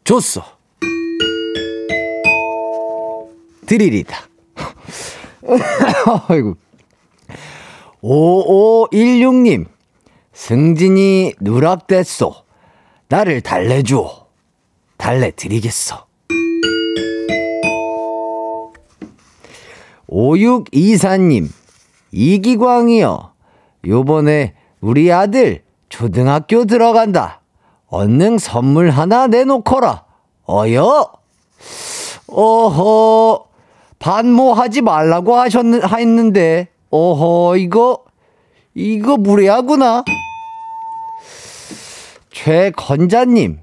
[0.04, 0.59] 줬어.
[3.70, 4.16] 드리리다.
[6.28, 6.56] 아이고.
[8.02, 9.66] 5516님,
[10.32, 12.34] 승진이 누락됐소.
[13.08, 14.10] 나를 달래주오.
[14.96, 16.04] 달래드리겠어.
[20.08, 21.48] 5624님,
[22.10, 23.32] 이기광이요.
[23.86, 27.40] 요번에 우리 아들 초등학교 들어간다.
[27.86, 30.04] 얼른 선물 하나 내놓거라.
[30.48, 31.12] 어여?
[32.26, 33.49] 어허,
[34.00, 38.02] 반모하지 말라고 하셨는, 했는데, 어허, 이거,
[38.74, 40.04] 이거 무례하구나.
[42.32, 43.60] 최건자님,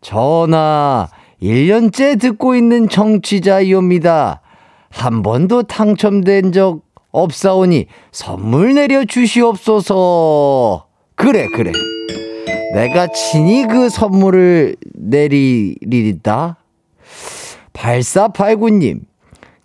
[0.00, 1.08] 전화
[1.40, 4.40] 1년째 듣고 있는 청취자이옵니다.
[4.90, 6.80] 한 번도 당첨된 적
[7.12, 10.86] 없사오니 선물 내려 주시옵소서.
[11.14, 11.70] 그래, 그래.
[12.74, 16.56] 내가 친히 그 선물을 내리리다.
[17.72, 19.00] 8489님,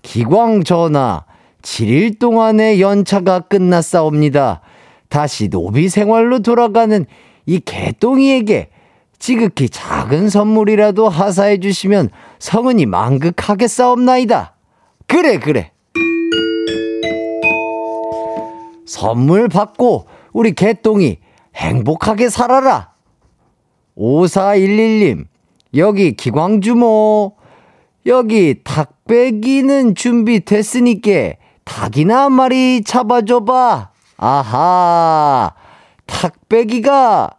[0.06, 1.26] 기광 전화,
[1.64, 4.62] 7일 동안의 연차가 끝났사옵니다.
[5.10, 7.06] 다시 노비 생활로 돌아가는
[7.48, 8.70] 이 개똥이에게
[9.18, 14.54] 지극히 작은 선물이라도 하사해 주시면 성은이 만극하겠사옵나이다.
[15.08, 15.72] 그래, 그래.
[18.86, 21.18] 선물 받고 우리 개똥이
[21.56, 22.92] 행복하게 살아라.
[23.98, 25.26] 5411님,
[25.76, 27.35] 여기 기광주모.
[28.06, 33.90] 여기 닭배기는 준비됐으니까 닭이나 한 마리 잡아줘봐.
[34.18, 35.54] 아하,
[36.06, 37.32] 닭배기가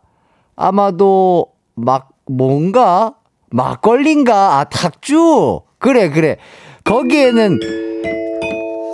[0.57, 3.14] 아마도 막, 뭔가?
[3.50, 4.59] 막걸리인가?
[4.59, 5.61] 아, 닭주?
[5.79, 6.37] 그래, 그래.
[6.83, 7.61] 거기에는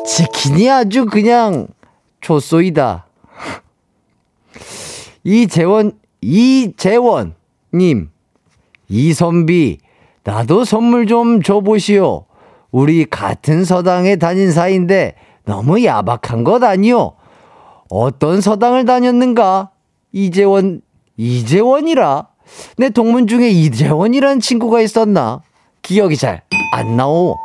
[0.06, 1.68] 치킨이 아주 그냥
[2.20, 3.06] 좋소이다.
[5.24, 7.32] 이재원, 이재원님,
[8.88, 9.78] 이선비,
[10.24, 12.26] 나도 선물 좀 줘보시오.
[12.70, 17.14] 우리 같은 서당에 다닌 사이인데 너무 야박한 것 아니오?
[17.90, 19.70] 어떤 서당을 다녔는가?
[20.12, 20.80] 이재원,
[21.16, 22.28] 이재원이라?
[22.76, 25.42] 내 동문 중에 이재원이라는 친구가 있었나?
[25.82, 26.42] 기억이 잘
[26.74, 27.36] 안 나오.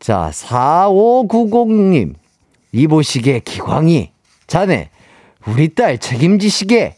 [0.00, 2.14] 자, 4590님.
[2.72, 4.12] 이보시게 기광이.
[4.46, 4.88] 자네,
[5.46, 6.96] 우리 딸 책임지시게.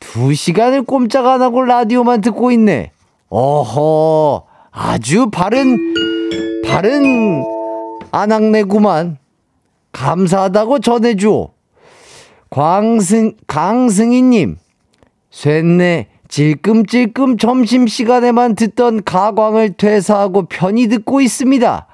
[0.00, 2.92] 두 시간을 꼼짝 안 하고 라디오만 듣고 있네.
[3.30, 5.78] 어허, 아주 바른,
[6.66, 7.44] 바른
[8.10, 9.18] 아낙네구만.
[9.92, 11.48] 감사하다고 전해줘.
[12.50, 14.56] 광승, 강승희님,
[15.30, 21.86] 쇠네, 질끔질끔 점심시간에만 듣던 가광을 퇴사하고 편히 듣고 있습니다.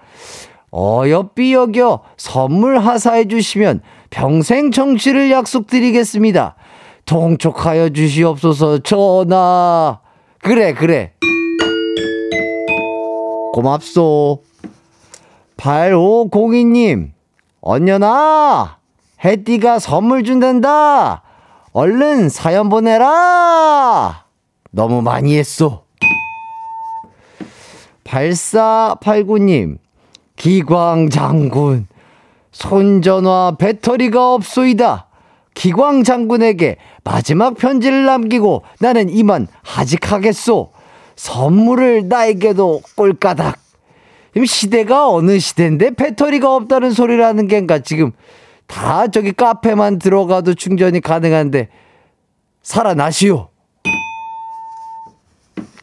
[0.72, 6.54] 어여삐 여겨 선물 하사해 주시면 평생 청취를 약속드리겠습니다.
[7.04, 10.00] 통촉하여 주시옵소서 전하.
[10.40, 11.12] 그래, 그래.
[13.52, 14.42] 고맙소.
[15.56, 17.12] 8502님,
[17.60, 18.78] 언녀나,
[19.24, 21.22] 해띠가 선물 준단다.
[21.72, 24.24] 얼른 사연 보내라.
[24.70, 25.84] 너무 많이 했소.
[28.04, 29.78] 8489님,
[30.36, 31.88] 기광 장군,
[32.52, 35.05] 손전화 배터리가 없소이다.
[35.56, 40.70] 기광 장군에게 마지막 편지를 남기고 나는 이만 하직하겠소.
[41.16, 43.58] 선물을 나에게도 꼴까닥.
[44.44, 48.12] 시대가 어느 시대인데 배터리가 없다는 소리라는 겐가 지금
[48.66, 51.70] 다 저기 카페만 들어가도 충전이 가능한데
[52.62, 53.48] 살아나시오.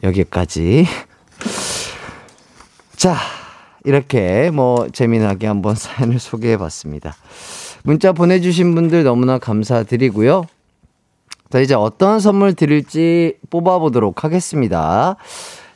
[0.04, 0.86] 여기까지.
[2.94, 3.16] 자,
[3.82, 7.16] 이렇게 뭐 재미나게 한번 사연을 소개해 봤습니다.
[7.86, 10.46] 문자 보내주신 분들 너무나 감사드리고요.
[11.50, 15.16] 자, 이제 어떤 선물 드릴지 뽑아보도록 하겠습니다.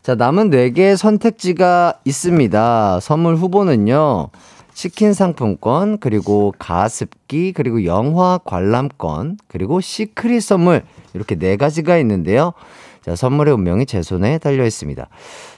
[0.02, 3.00] 자, 남은 4개의 선택지가 있습니다.
[3.00, 4.30] 선물 후보는요,
[4.72, 12.54] 치킨 상품권, 그리고 가습기, 그리고 영화 관람권, 그리고 시크릿 선물, 이렇게 네 가지가 있는데요.
[13.04, 15.06] 자, 선물의 운명이 제 손에 달려 있습니다.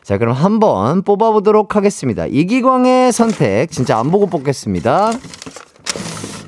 [0.03, 2.27] 자, 그럼 한번 뽑아보도록 하겠습니다.
[2.27, 5.13] 이기광의 선택, 진짜 안 보고 뽑겠습니다.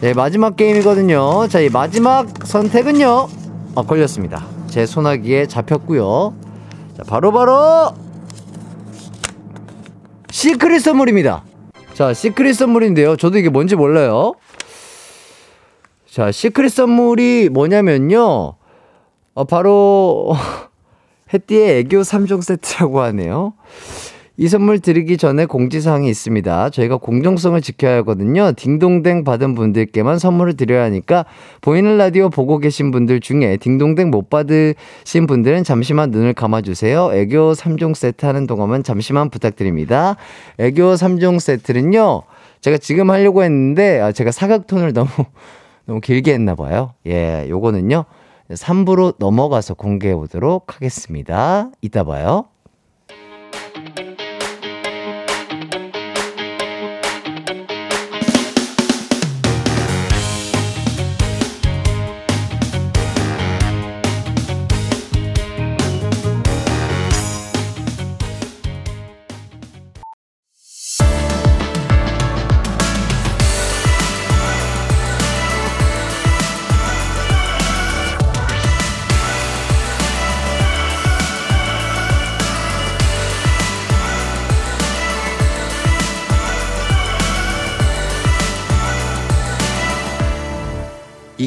[0.03, 1.47] 네, 마지막 게임이거든요.
[1.47, 3.29] 자, 이 마지막 선택은요.
[3.77, 4.45] 아, 걸렸습니다.
[4.67, 6.35] 제 소나기에 잡혔고요.
[6.97, 7.95] 자, 바로바로 바로
[10.29, 11.45] secret 선물입니다.
[11.95, 13.15] 자, secret 선물인데요.
[13.17, 14.35] 저도 이게 뭔지 몰라요.
[16.11, 18.57] 자, secret 선물이 뭐냐면요.
[19.35, 20.35] 어, 바로
[21.33, 23.53] 해띠의 애교 3종 세트라고 하네요.
[24.42, 26.70] 이 선물 드리기 전에 공지사항이 있습니다.
[26.70, 28.50] 저희가 공정성을 지켜야 하거든요.
[28.50, 31.27] 딩동댕 받은 분들께만 선물을 드려야 하니까
[31.60, 37.12] 보이는 라디오 보고 계신 분들 중에 딩동댕 못 받으신 분들은 잠시만 눈을 감아주세요.
[37.12, 40.17] 애교 3종 세트 하는 동안만 잠시만 부탁드립니다.
[40.58, 42.23] 애교 3종 세트는요.
[42.62, 45.08] 제가 지금 하려고 했는데 아, 제가 사각톤을 너무
[45.87, 46.94] 너무 길게 했나 봐요.
[47.06, 48.06] 예, 요거는요.
[48.50, 51.71] 3부로 넘어가서 공개해 보도록 하겠습니다.
[51.81, 52.46] 이따 봐요.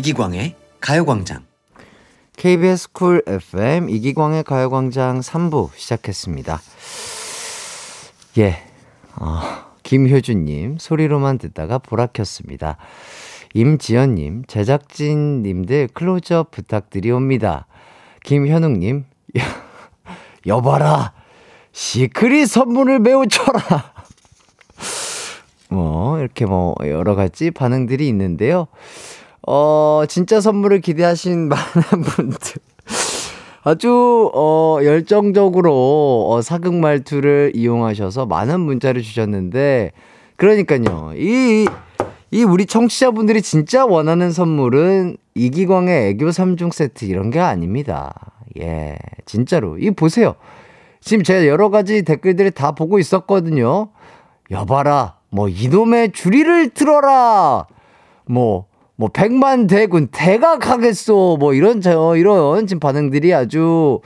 [0.06, 1.46] 이기광의 가요광장.
[2.38, 6.62] KBS Cool FM 이기광의 가요광장 3부 시작했습니다.
[8.38, 8.58] 예,
[9.16, 9.42] 어,
[9.82, 12.78] 김효준님, 소리로만 듣다가 보라 켰습니다.
[13.56, 17.66] 임지연님, 제작진님들 클로즈업 부탁드리옵니다.
[18.24, 19.06] 김현웅님,
[20.46, 21.14] 여봐라!
[21.72, 23.94] secret 선물을 매우 쳐라!
[25.70, 28.68] 뭐, 이렇게 뭐, 여러 가지 반응들이 있는데요.
[29.48, 32.62] 어, 진짜 선물을 기대하신 많은 분들.
[33.64, 39.92] 아주, 어, 열정적으로, 어, 사극 말투를 이용하셔서 많은 문자를 주셨는데,
[40.36, 41.14] 그러니까요.
[41.16, 41.68] 이,
[42.32, 48.14] 이 우리 청취자분들이 진짜 원하는 선물은 이기광의 애교 3중 세트 이런 게 아닙니다.
[48.60, 49.78] 예, 진짜로.
[49.78, 50.36] 이 보세요.
[51.02, 53.90] 지금 제가 여러 가지 댓글들을 다 보고 있었거든요.
[54.52, 57.66] 여봐라, 뭐, 이놈의 주리를 틀어라!
[58.28, 61.38] 뭐, 뭐, 백만 대군 대각하겠소!
[61.40, 64.00] 뭐, 이런, 저, 이런 지금 반응들이 아주,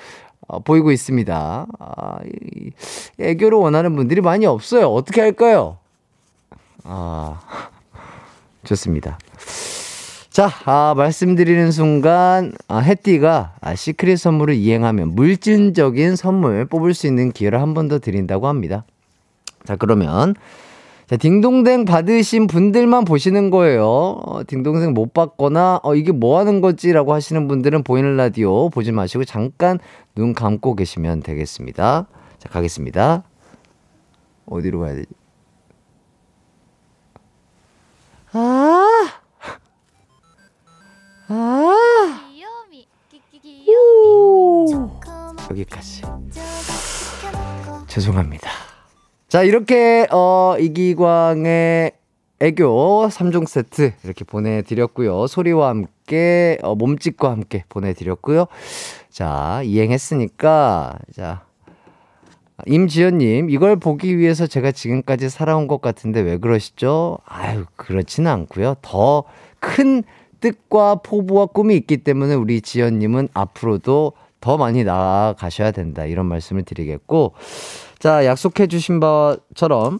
[0.48, 1.68] 어, 보이고 있습니다.
[1.80, 2.72] 아, 이,
[3.20, 4.88] 애교를 원하는 분들이 많이 없어요.
[4.88, 5.78] 어떻게 할까요?
[6.84, 7.40] 아,
[8.66, 9.20] 좋습니다.
[10.32, 17.32] 자, 아, 말씀드리는 순간, 아, 해띠가 아, 시크릿 선물을 이행하면 물질적인 선물 뽑을 수 있는
[17.32, 18.86] 기회를 한 번 더 드린다고 합니다.
[19.66, 20.34] 자, 그러면,
[21.10, 23.84] 자, 딩동댕 받으신 분들만 보시는 거예요.
[23.84, 29.26] 어, 딩동댕 못 받거나, 어, 이게 뭐 하는 거지라고 하시는 분들은 보이는 라디오 보지 마시고
[29.26, 29.80] 잠깐
[30.14, 32.06] 눈 감고 계시면 되겠습니다.
[32.38, 33.24] 자, 가겠습니다.
[34.46, 35.08] 어디로 가야 되지?
[38.34, 39.10] 아!
[41.30, 42.20] 아!
[43.68, 44.92] 오!
[45.50, 46.04] 여기까지.
[47.88, 48.69] 죄송합니다.
[49.30, 51.92] 자, 이렇게, 어, 이기광의
[52.40, 55.28] 애교 3종 세트 이렇게 보내드렸고요.
[55.28, 58.48] 소리와 함께, 어, 몸짓과 함께 보내드렸고요.
[59.10, 61.46] 자, 이행했으니까, 자.
[62.66, 67.20] 임지연님, 이걸 보기 위해서 제가 지금까지 살아온 것 같은데 왜 그러시죠?
[67.26, 68.76] 아유, 그렇지는 않고요.
[68.82, 69.24] 더
[69.60, 70.04] 큰
[70.40, 76.06] 뜻과 포부와 꿈이 있기 때문에 우리 지연님은 앞으로도 더 많이 나아가셔야 된다.
[76.06, 77.34] 이런 말씀을 드리겠고,
[78.00, 80.00] 자, 약속해 주신 바처럼,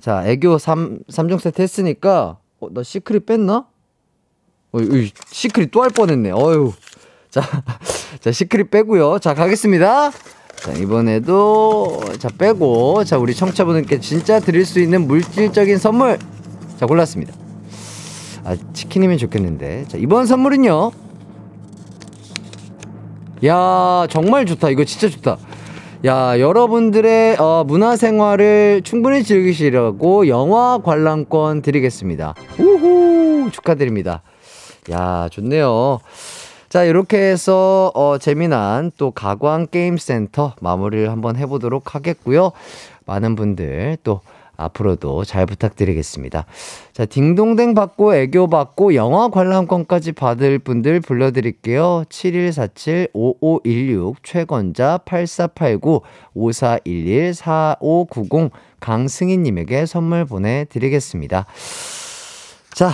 [0.00, 3.66] 자, 애교 3, 3종 세트 했으니까, 어, 나 secret 뺐나?
[4.72, 6.30] 어, 이 secret 또 할 뻔했네.
[6.30, 6.72] 어휴.
[7.30, 7.42] 자,
[8.20, 9.18] 자, secret 빼고요.
[9.18, 10.10] 자, 가겠습니다.
[10.10, 16.18] 자, 이번에도, 자, 빼고, 자, 우리 청취자분들께 진짜 드릴 수 있는 물질적인 선물.
[16.78, 17.34] 자, 골랐습니다.
[18.44, 19.86] 아, 치킨이면 좋겠는데.
[19.88, 20.92] 자, 이번 선물은요.
[23.46, 24.70] 야, 정말 좋다.
[24.70, 25.38] 이거 진짜 좋다.
[26.04, 32.34] 야, 여러분들의 어, 문화생활을 충분히 즐기시라고 영화 관람권 드리겠습니다.
[32.58, 33.50] 우후!
[33.50, 34.22] 축하드립니다.
[34.92, 35.98] 야, 좋네요.
[36.68, 42.52] 자, 이렇게 해서, 어, 재미난 또 가광 게임 센터 마무리를 한번 해보도록 하겠고요.
[43.04, 44.20] 많은 분들 또
[44.58, 46.44] 앞으로도 잘 부탁드리겠습니다.
[46.92, 52.04] 자, 딩동댕 받고 애교 받고 영화 관람권까지 받을 분들 불러드릴게요.
[52.10, 56.02] 7147-5516 최건자 8489
[56.34, 58.50] 5411 4590
[58.80, 61.46] 강승희님에게 선물 보내드리겠습니다.
[62.74, 62.90] 자,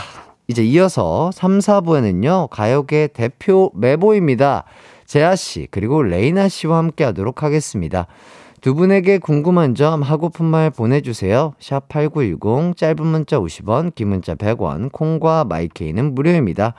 [0.47, 4.65] 이제 이어서 3, 4부에는요, 가요계 대표 메보입니다.
[5.07, 8.07] 재아씨, 그리고 레이나씨와 함께 하도록 하겠습니다.
[8.65, 11.53] 두 분에게 궁금한 점 하고픈 말 보내주세요.
[11.59, 16.73] 샵 8910, 짧은 문자 50원, 긴 문자 100원, 콩과 마이케이는 무료입니다.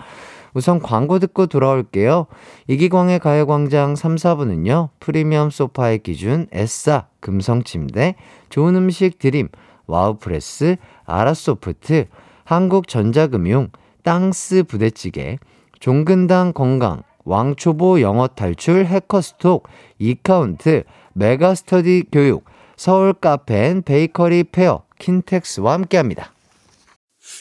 [0.56, 2.26] 우선 광고 듣고 돌아올게요.
[2.66, 8.16] 이기광의 가요광장 3, 4부는요, 프리미엄 소파의 기준, 에싸, 금성침대,
[8.50, 9.50] 좋은 음식 드림,
[9.86, 12.08] 와우프레스, 아라소프트,
[12.46, 13.70] 한국전자금융,
[14.02, 15.38] 땅스 부대찌개,
[15.80, 19.68] 종근당 건강, 왕초보 영어 탈출 해커스톡,
[20.00, 20.84] 이카운트,
[21.18, 22.44] 메가스터디 교육,
[22.76, 26.34] 서울 카페 베이커리 페어, 킨텍스와 함께합니다.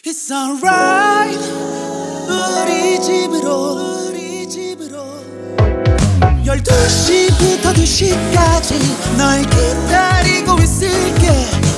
[0.04, 1.36] It's alright.
[2.28, 5.02] 우리 집으로 우리 집으로.
[6.44, 11.26] 12시부터 2시까지 널 기다리고 있을게.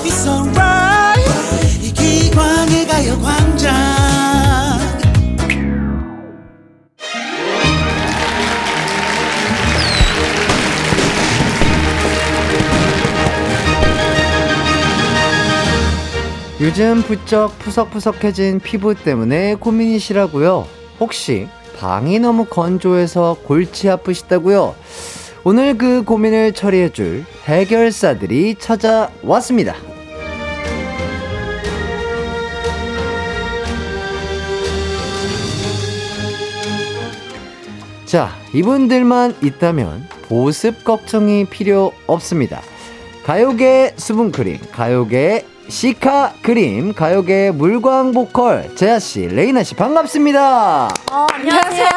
[0.04, 1.82] It's alright.
[1.82, 4.05] 이기광의 가요광장
[16.58, 20.66] 요즘 부쩍 푸석푸석해진 피부 때문에 고민이시라고요?
[20.98, 21.48] 혹시
[21.78, 24.74] 방이 너무 건조해서 골치 아프시다고요?
[25.44, 29.74] 오늘 그 고민을 처리해줄 해결사들이 찾아왔습니다.
[38.06, 42.62] 자, 이분들만 있다면 보습 걱정이 필요 없습니다.
[43.24, 50.86] 가요계 수분크림, 가요계 cica 크림, 가요계 물광 보컬 재하씨, 레이나 씨 반갑습니다.
[51.10, 51.88] 어, 안녕하세요.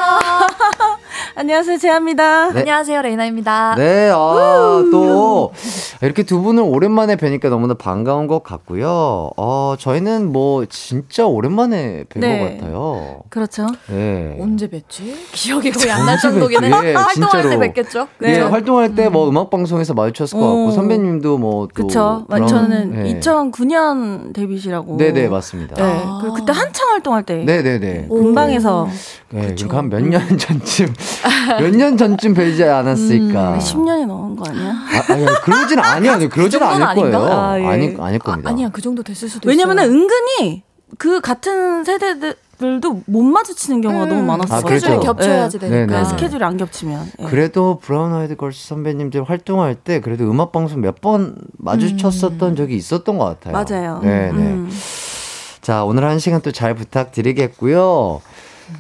[1.35, 2.51] 안녕하세요, 재합니다.
[2.51, 2.59] 네.
[2.61, 3.75] 안녕하세요, 레이나입니다.
[3.77, 5.51] 네, 아, 또,
[6.01, 9.31] 이렇게 두 분을 오랜만에 뵈니까 너무나 반가운 것 같고요.
[9.37, 12.57] 어, 저희는 뭐, 진짜 오랜만에 뵌것 네.
[12.57, 13.19] 같아요.
[13.29, 13.67] 그렇죠.
[13.87, 14.37] 네.
[14.39, 15.13] 언제 뵀지?
[15.31, 16.67] 기억이 거의 안 날 정도긴 해.
[16.89, 17.49] 예, 활동할.
[17.49, 18.07] 때 뵀겠죠?
[18.23, 18.39] 예, 네.
[18.41, 20.71] 활동할 때뭐 음 악 방송에서 마주쳤을 것 같고, 어.
[20.71, 21.87] 선배님도 뭐, 또.
[21.87, 22.25] 그쵸.
[22.29, 23.19] 그런- 저는 네.
[23.19, 24.97] 2009년 데뷔시라고.
[24.97, 25.75] 네 네, 맞습니다.
[25.75, 26.03] 네.
[26.21, 27.43] 그리고 그때 한창 활동할 때.
[27.45, 28.05] 네 네 네.
[28.09, 28.87] 공방에서
[29.29, 30.93] 네, 그러니까 한 몇 년 전쯤,
[31.59, 33.53] 몇 년 전쯤 뵈지 않았을까.
[33.53, 34.71] 음, 10년이 넘은 거 아니야?
[34.71, 36.29] 아, 아니, 그러진 아니요.
[36.29, 37.17] 그러진 않을 거예요.
[37.25, 37.65] 아, 예.
[37.65, 38.49] 아니, 아닐 겁니다.
[38.49, 40.63] 아 니야, 그 정도 됐을 수도 왜냐면은 은근히
[40.97, 44.57] 그 같은 세대들도 못 마주치는 경우가 너무 많았어요.
[44.57, 44.79] 아, 그렇죠.
[44.87, 45.85] 스케줄이 겹쳐야지 되니까.
[45.93, 46.05] 네네.
[46.05, 47.11] 스케줄이 안 겹치면.
[47.21, 47.25] 예.
[47.25, 53.17] 그래도 브라운 아이드 걸스 선배님들 활동할 때 그래도 음악 방송 몇 번 마주쳤었던 적이 있었던
[53.17, 53.53] 것 같아요.
[53.53, 53.99] 맞아요.
[54.01, 54.31] 네네.
[54.37, 54.69] 음.
[55.61, 58.21] 자, 오늘 한 시간 또 잘 부탁드리겠고요.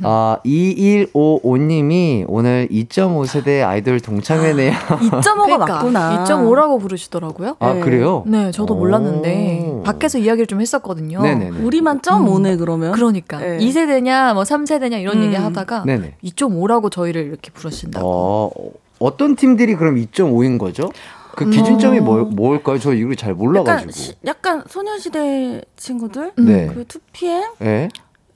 [0.03, 4.71] 아, 2155님이 오늘 2.5 세대 아이돌 동창회네요.
[4.71, 6.23] 2.5가 맞구나.
[6.25, 7.55] 2.5라고 부르시더라고요.
[7.59, 7.79] 아, 네.
[7.81, 8.23] 그래요?
[8.27, 8.77] 네, 저도 오.
[8.77, 11.21] 몰랐는데 밖에서 이야기를 좀 했었거든요.
[11.21, 11.59] 네네네.
[11.59, 12.91] 우리만 점 오네 그러면.
[12.93, 13.57] 그러니까 네.
[13.59, 15.23] 2세대냐 뭐 3세대냐 이런 음.
[15.23, 16.15] 얘기 하다가 네네.
[16.23, 18.07] 2.5라고 저희를 이렇게 부르신다고.
[18.07, 18.51] 어,
[18.99, 20.89] 어떤 팀들이 그럼 2.5인 거죠?
[21.35, 22.79] 그 기준점이 뭐, 뭘까요?
[22.79, 23.91] 저 이거 잘 약간 몰라가지고.
[23.91, 26.67] 시- 약간 소녀시대 친구들 네.
[26.73, 27.89] 그 2PM,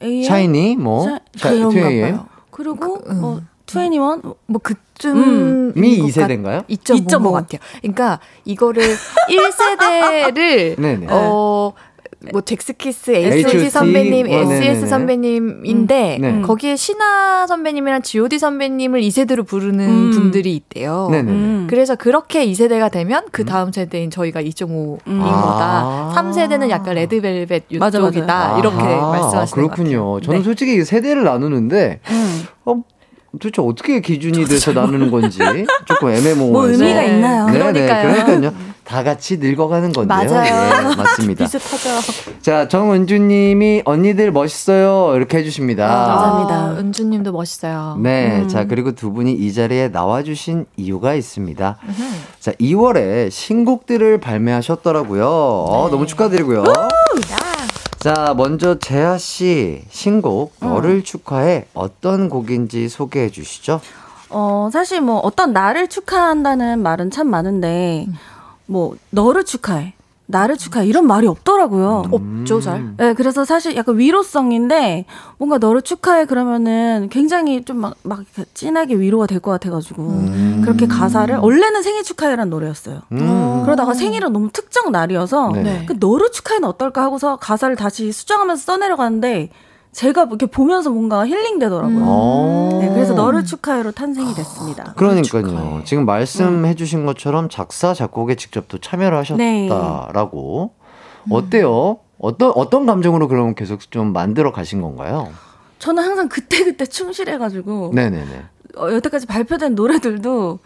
[0.03, 0.07] 예.
[0.07, 2.01] AM, 샤이니, 뭐, 2AM.
[2.01, 2.25] 봐요.
[2.51, 3.21] 그리고 음.
[3.21, 3.99] 뭐 21,
[4.45, 6.67] 뭐 그쯤 미 2세대인가요?
[6.67, 7.59] 2.5 2.5 같아요.
[7.81, 8.83] 그러니까 이거를
[9.29, 11.07] 1세대를 네네.
[11.09, 11.73] 어.
[12.31, 13.37] 뭐 잭스키스 H.O.T.
[13.57, 14.55] H.O.T 선배님, 어, 네네네.
[14.55, 16.41] S.S 선배님인데 음, 네.
[16.41, 20.11] 거기에 신하 선배님이랑 G.O.D 선배님을 2세대로 부르는 음.
[20.11, 21.09] 분들이 있대요.
[21.11, 21.67] 음.
[21.69, 25.21] 그래서 그렇게 2세대가 되면 그 다음 세대인 저희가 2.5인 음.
[25.21, 26.11] 아.
[26.13, 26.21] 거다.
[26.31, 27.65] 3세대는 약간 레드벨벳.
[27.69, 28.59] 이쪽이다.
[28.59, 30.05] 이렇게 아하, 말씀하시는 그렇군요.
[30.05, 30.21] 것 같아요.
[30.21, 30.43] 저는 네.
[30.43, 32.43] 솔직히 세대를 나누는데 음.
[32.65, 32.83] 어,
[33.33, 35.39] 도대체 어떻게 기준이 돼서 나누는 건지
[35.85, 36.51] 조금 애매모호해서.
[36.51, 37.07] 뭐 의미가 네.
[37.15, 37.45] 있나요?
[37.47, 38.23] 네네, 그러니까요.
[38.25, 38.72] 그러니까요.
[38.83, 40.31] 다 같이 늙어가는 건데요.
[40.31, 40.91] 맞아요.
[40.91, 41.45] 예, 맞습니다.
[41.45, 42.39] 비슷하죠.
[42.41, 45.87] 자, 정은주님이 언니들 멋있어요 이렇게 해주십니다.
[45.87, 46.55] 감사합니다.
[46.55, 47.97] 아, 은주님도 멋있어요.
[48.01, 48.47] 네, 음.
[48.47, 51.77] 자 그리고 두 분이 이 자리에 나와주신 이유가 있습니다.
[52.39, 55.25] 자, 2월에 신곡들을 발매하셨더라고요.
[55.27, 56.63] 어, 너무 축하드리고요.
[57.99, 63.79] 자, 먼저 재하 씨 신곡 너를 축하해 어떤 곡인지 소개해 주시죠.
[64.29, 68.07] 어, 사실 뭐 어떤 나를 축하한다는 말은 참 많은데
[68.65, 69.93] 뭐 너를 축하해.
[70.25, 72.03] 나를 축하해 이런 말이 없더라고요.
[72.09, 72.93] 없죠, 잘.
[72.97, 75.05] 네, 그래서 사실 약간 위로성인데
[75.37, 80.23] 뭔가 너를 축하해 그러면은 굉장히 좀 막 막 진하게 위로가 될 것 같아가지고
[80.63, 83.01] 그렇게 가사를 원래는 생일 축하해란 노래였어요.
[83.11, 83.61] 음.
[83.65, 85.85] 그러다가 생일은 너무 특정 날이어서 네.
[85.87, 89.49] 그 너를 축하해는 어떨까 하고서 가사를 다시 수정하면서 써내려가는데
[89.93, 92.03] 제가 이렇게 보면서 뭔가 힐링되더라고요.
[92.03, 92.79] 어.
[92.81, 94.93] 네, 그래서 너를 축하해로 탄생이 됐습니다.
[94.95, 95.81] 그러니까요.
[95.85, 100.73] 지금 말씀해 주신 것처럼 작사, 작곡에 직접 또 참여를 하셨다라고.
[101.29, 101.99] 어때요?
[102.19, 105.31] 어떤, 어떤 감정으로 그럼 계속 좀 만들어 가신 건가요?
[105.79, 108.45] 저는 항상 그때 그때 충실해가지고 네네네.
[108.75, 110.57] 어, 여태까지 발표된 노래들도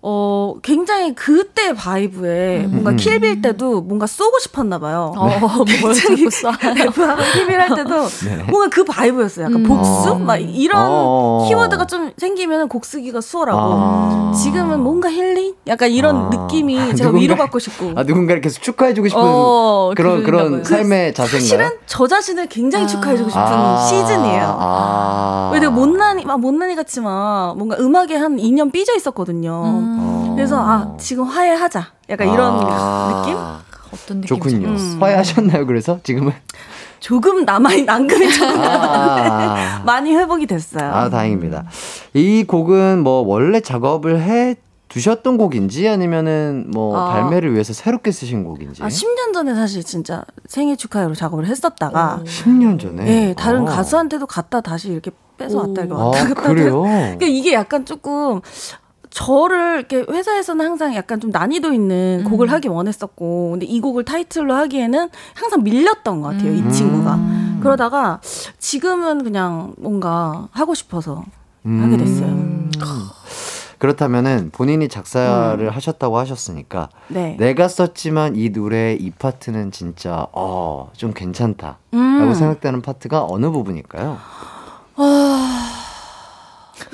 [0.00, 2.96] 어 굉장히 그때 바이브에 뭔가 음.
[2.96, 5.12] 킬빌 때도 뭔가 쏘고 싶었나 봐요.
[5.16, 5.26] 어,
[5.80, 6.52] 뭘 굉장히 자꾸 써.
[6.72, 8.44] 래프하고 킬빌 할 때도 네.
[8.48, 9.46] 뭔가 그 바이브였어요.
[9.46, 9.62] 약간 음.
[9.64, 10.14] 복수 어.
[10.14, 11.44] 막 이런 어.
[11.48, 14.32] 키워드가 좀 생기면 곡 쓰기가 수월하고 아.
[14.40, 15.54] 지금은 뭔가 힐링?
[15.66, 16.30] 약간 이런 아.
[16.32, 20.64] 느낌이 제가 누군가- 위로받고 싶고 아, 누군가를 계속 축하해주고 싶은 어, 그런, 그런 봐요.
[20.64, 21.48] 삶의 자세인가요?
[21.48, 23.42] 실은 저 자신을 굉장히 축하해주고 싶은
[23.88, 24.56] 시즌이에요.
[24.60, 25.50] 아.
[25.52, 29.52] 왜 내가 못난이, 막 못난이 같지만 뭔가 음악에 한 2년 삐져 있었거든요.
[29.64, 30.32] 어.
[30.36, 31.86] 그래서 아 지금 화해하자.
[32.10, 33.22] 약간 이런 아.
[33.22, 33.36] 느낌?
[33.92, 34.26] 어떤 느낌인지.
[34.28, 34.68] 좋군요.
[34.68, 34.96] 음.
[35.02, 35.66] 화해하셨나요?
[35.66, 36.32] 그래서 지금은
[37.00, 39.82] 조금 남아있는 낭금이 조금 아.
[39.84, 40.90] 많이 회복이 됐어요.
[40.92, 41.64] 아, 다행입니다.
[42.14, 44.56] 이 곡은 뭐 원래 작업을 해
[44.88, 47.12] 두셨던 곡인지 아니면은 뭐 아.
[47.12, 48.82] 발매를 위해서 새롭게 쓰신 곡인지.
[48.82, 53.06] 아 10년 전에 사실 진짜 생일 축하회로 작업을 했었다가 10년 전에.
[53.06, 53.70] 예, 다른 아.
[53.70, 56.82] 가수한테도 갖다 다시 이렇게 뺏어 왔다 이거 왔다 아, 갔다 그래요?
[56.82, 58.40] 그러니까 이게 약간 조금
[59.10, 62.30] 저를 이렇게 회사에서는 항상 약간 좀 난이도 있는 음.
[62.30, 66.70] 곡을 하기 원했었고 근데 이 곡을 타이틀로 하기에는 항상 밀렸던 것 같아요 이 음.
[66.70, 67.18] 친구가
[67.60, 68.20] 그러다가
[68.58, 71.24] 지금은 그냥 뭔가 하고 싶어서
[71.64, 72.70] 하게 됐어요 음.
[73.78, 77.14] 그렇다면은 본인이 작사를 하셨다고 하셨으니까 음.
[77.14, 77.36] 네.
[77.38, 82.34] 내가 썼지만 이 노래 이 파트는 진짜 어, 좀 괜찮다라고 음.
[82.34, 84.18] 생각되는 파트가 어느 부분일까요?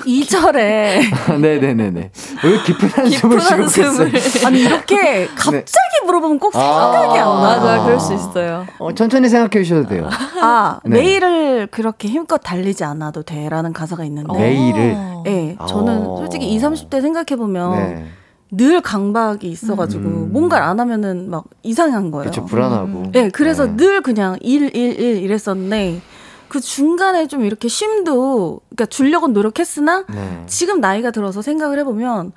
[0.05, 1.01] 2절에
[1.41, 2.11] 네네네네.
[2.43, 4.11] 왜 깊은 한숨을 깊은 쉬고 한숨을.
[4.11, 4.47] 계세요?
[4.47, 7.41] 아니 이렇게 갑자기 물어보면 꼭 생각이 안 나.
[7.41, 8.65] 맞아, 그럴 수 있어요.
[8.77, 10.07] 어, 천천히 생각해 주셔도 돼요.
[10.41, 11.01] 아, 네.
[11.01, 14.37] 내일을 그렇게 힘껏 달리지 않아도 돼라는 가사가 있는데.
[14.37, 14.97] 내일을.
[15.23, 16.17] 네, 저는 어.
[16.17, 18.05] 솔직히 20, 30대 생각해 보면 네.
[18.51, 20.29] 늘 강박이 있어가지고 음.
[20.31, 22.23] 뭔가를 안 하면은 막 이상한 거예요.
[22.29, 22.45] 그렇죠.
[22.45, 23.11] 불안하고.
[23.11, 23.75] 네, 그래서 네.
[23.77, 26.01] 늘 그냥 일, 일, 일 이랬었는데
[26.47, 30.43] 그 중간에 좀 이렇게 쉼도 그러니까 주려고 노력했으나 네.
[30.47, 32.31] 지금 나이가 들어서 생각을 해보면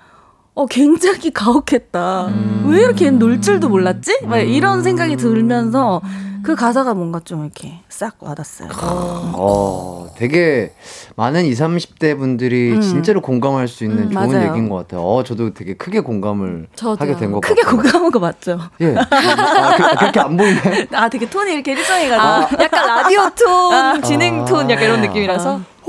[0.54, 2.26] 어 굉장히 가혹했다.
[2.28, 2.66] 음.
[2.68, 4.24] 왜 이렇게 놀 줄도 몰랐지?
[4.26, 6.00] 막 이런 생각이 들면서
[6.42, 8.68] 그 가사가 뭔가 좀 이렇게 싹 와닿았어요.
[9.34, 10.72] 어, 되게
[11.16, 12.80] 많은 20, 30대 분들이 음.
[12.80, 14.48] 진짜로 공감할 수 있는 음, 좋은 맞아요.
[14.48, 15.02] 얘기인 것 같아요.
[15.02, 16.96] 어, 저도 되게 크게 공감을 저도요.
[16.98, 17.76] 하게 된것 크게 같아요.
[17.82, 18.58] 공감한 거 맞죠?
[18.80, 18.94] 예.
[18.96, 19.04] 아,
[19.76, 20.84] 그, 아, 그렇게 안 보이나요?
[20.94, 25.02] 아 되게 톤이 이렇게 일정해가지고 아, 약간 라디오 톤, 진행 톤 약간 이런 아.
[25.02, 25.60] 느낌이라서.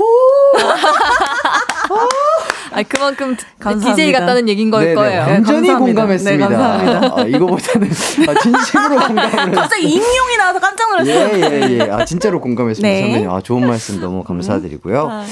[2.72, 3.94] 아, 그만큼 감사합니다.
[3.96, 5.20] DJ 같다는 얘기인 걸 네네, 거예요.
[5.22, 5.78] 완전히 감사합니다.
[5.78, 6.48] 공감했습니다.
[6.48, 7.20] 네, 감사합니다.
[7.20, 7.88] 아, 이거보다는
[8.28, 11.14] 아, 진심으로 공감을 갑자기 익명이 나와서 깜짝 놀랐어요.
[11.14, 11.90] 예, 예, 예.
[11.90, 12.88] 아, 진짜로 공감했습니다.
[12.88, 13.00] 네.
[13.02, 13.30] 선배님.
[13.30, 15.22] 아, 좋은 말씀 너무 감사드리고요.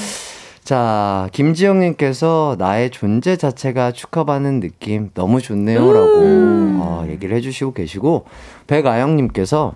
[0.63, 5.79] 자, 김지영님께서 나의 존재 자체가 축하받는 느낌 너무 좋네요.
[5.93, 6.11] 라고
[6.81, 8.25] 어, 얘기를 해주시고 계시고,
[8.67, 9.73] 백아영님께서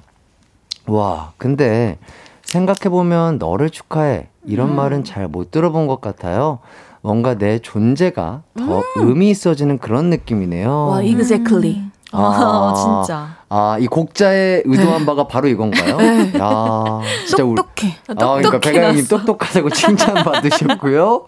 [0.88, 1.98] 와, 근데
[2.44, 4.28] 생각해보면 너를 축하해.
[4.46, 6.60] 이런 말은 잘 못 들어본 것 같아요.
[7.04, 10.88] 뭔가 내 존재가 더 의미 있어지는 그런 느낌이네요.
[10.88, 11.84] 와 exactly.
[12.14, 12.74] 아,
[13.04, 13.36] 진짜.
[13.50, 15.98] 아, 이 곡자의 의도한 바가 바로 이건가요?
[16.40, 17.96] 야, 진짜 우리, 똑똑해.
[18.08, 19.18] 아, 그러니까 났어.
[19.18, 21.26] 똑똑하다고 칭찬 받으셨고요.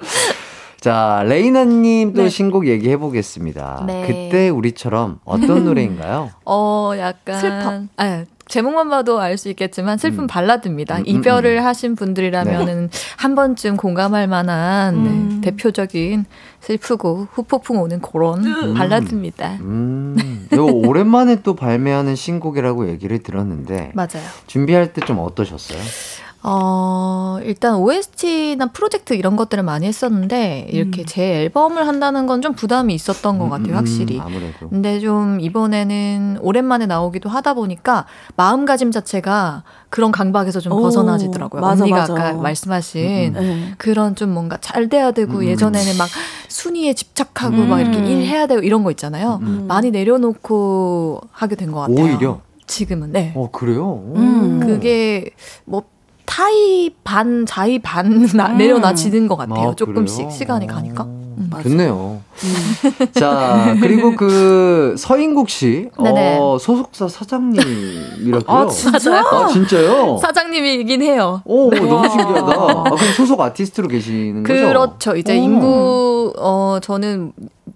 [0.80, 2.30] 자, 레이나님 또 네.
[2.30, 3.84] 신곡 얘기해 보겠습니다.
[3.88, 4.05] 네.
[4.05, 6.30] 그때 우리처럼 어떤 노래인가요?
[6.45, 7.39] 어, 약간.
[7.39, 7.82] 슬퍼.
[7.97, 10.28] 아, 제목만 봐도 알 수 있겠지만 슬픈 음.
[10.28, 10.98] 발라드입니다.
[10.98, 11.66] 음, 음, 이별을 음.
[11.66, 15.41] 하신 분들이라면은 한 번쯤 공감할 만한 음.
[15.41, 16.26] 네, 대표적인
[16.62, 19.58] 슬프고 후폭풍 오는 그런 발라드입니다.
[19.62, 24.24] 음, 이거 오랜만에 또 발매하는 신곡이라고 얘기를 들었는데 맞아요.
[24.48, 25.80] 준비할 때 좀 어떠셨어요?
[26.48, 32.93] 어, 일단 OST나 프로젝트 이런 것들을 많이 했었는데, 이렇게 제 앨범을 한다는 건 좀 부담이
[32.93, 34.20] 있었던 것 같아요, 음, 확실히.
[34.20, 34.70] 아무래도.
[34.70, 41.62] 근데 좀 이번에는 오랜만에 나오기도 하다 보니까 마음가짐 자체가 그런 강박에서 좀 오, 벗어나지더라고요.
[41.62, 42.14] 맞아, 언니가 맞아.
[42.14, 43.74] 아까 말씀하신 음, 네.
[43.80, 45.46] 그런 좀 뭔가 잘 돼야 되고 음.
[45.46, 46.08] 예전에는 막
[46.50, 47.70] 순위에 집착하고 음.
[47.70, 49.39] 막 이렇게 일해야 되고 이런 거 있잖아요.
[49.41, 49.66] 음.
[49.68, 51.98] 많이 내려놓고 하게 된 것 같아요.
[52.06, 52.41] 오히려?
[52.68, 53.32] 지금은 네.
[53.36, 54.04] 어, 그래요?
[54.16, 54.60] 음.
[54.60, 55.32] 그게
[55.66, 55.84] 뭐
[56.26, 58.57] 타이 반 자이 반 나- 음.
[58.57, 59.69] 내려놔지는 것 같아요.
[59.69, 60.30] 아, 조금씩 그래요?
[60.32, 61.03] 시간이 가니까.
[61.03, 61.07] 어,
[61.38, 61.49] 음.
[61.63, 62.21] 좋네요.
[63.13, 66.38] 자, 그리고 그 서인국 씨, 네네.
[66.39, 68.43] 어, 소속사 사장님이라고요?
[68.47, 69.19] 아 진짜?
[69.19, 70.17] 아, 진짜요?
[70.21, 71.41] 사장님이긴 해요.
[71.45, 72.51] 오, 너무 신기하다.
[72.53, 74.67] 아, 그럼 소속 아티스트로 계시는 거죠?
[74.67, 75.15] 그렇죠.
[75.15, 75.41] 이제 오.
[75.41, 77.34] 인구 어 저는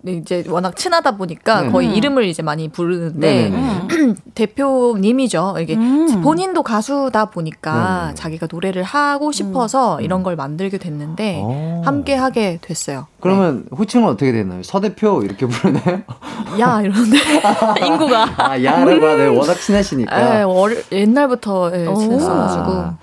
[0.08, 1.70] 이제 워낙 친하다 보니까 네.
[1.72, 1.94] 거의 음.
[1.94, 4.16] 이름을 이제 많이 부르는데 네네네.
[4.34, 5.56] 대표님이죠.
[5.60, 6.22] 이게 음.
[6.22, 8.14] 본인도 가수다 보니까.
[8.16, 11.82] 자기가 노래를 하고 싶어서 이런 걸 만들게 됐는데 어.
[11.86, 13.08] 함께 하게 됐어요.
[13.20, 14.64] 그러면 호칭은 어떻게 되나요?
[14.64, 15.84] 서 대표 이렇게 부르나요?
[15.86, 16.60] 네.
[16.62, 17.18] 야 이러는데
[17.86, 19.36] 인구가 아, 야라고 하네요.
[19.38, 20.40] 워낙 친하시니까.
[20.40, 21.96] 예, 어릴- 옛날부터 예, 오.
[21.96, 22.98] 친했어가지고 아.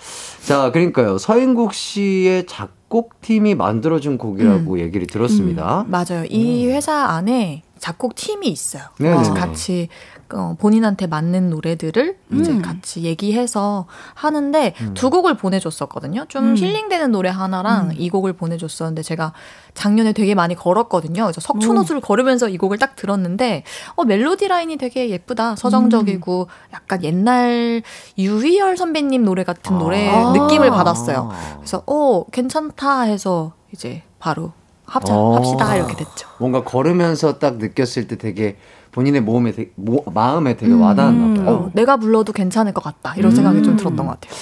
[0.44, 1.18] 자, 그러니까요.
[1.18, 4.78] 서인국 씨의 작 곡팀이 만들어준 곡이라고 음.
[4.78, 5.84] 얘기를 들었습니다.
[5.89, 6.24] 맞아요.
[6.28, 8.84] 이 회사 안에 작곡 팀이 있어요.
[8.99, 9.14] 네네.
[9.14, 9.89] 그래서 같이
[10.33, 12.62] 어, 본인한테 맞는 노래들을 이제 음.
[12.62, 14.95] 같이 얘기해서 하는데 음.
[14.95, 16.24] 두 곡을 보내줬었거든요.
[16.29, 16.57] 좀 음.
[16.57, 17.95] 힐링되는 노래 하나랑 음.
[17.97, 19.33] 이 곡을 보내줬었는데 제가
[19.74, 21.22] 작년에 되게 많이 걸었거든요.
[21.22, 23.62] 그래서 석촌호수를 걸으면서 이 곡을 딱 들었는데
[23.95, 25.55] 어, 멜로디 라인이 되게 예쁘다.
[25.57, 27.83] 서정적이고 약간 옛날
[28.18, 30.33] 유희열 선배님 노래 같은 노래 아.
[30.33, 31.31] 느낌을 받았어요.
[31.59, 34.53] 그래서 어 괜찮다 해서 이제 바로
[34.87, 35.37] 합자 어.
[35.37, 36.29] 합시다 이렇게 됐죠.
[36.39, 38.57] 뭔가 걸으면서 딱 느꼈을 때 되게
[38.97, 40.80] 본인의 몸에 되게, 모- 마음에 되게 음.
[40.80, 41.55] 와닿았나 봐요.
[41.55, 44.32] 어, 내가 불러도 괜찮을 것 같다 이런 생각이 좀 들었던 것 같아요.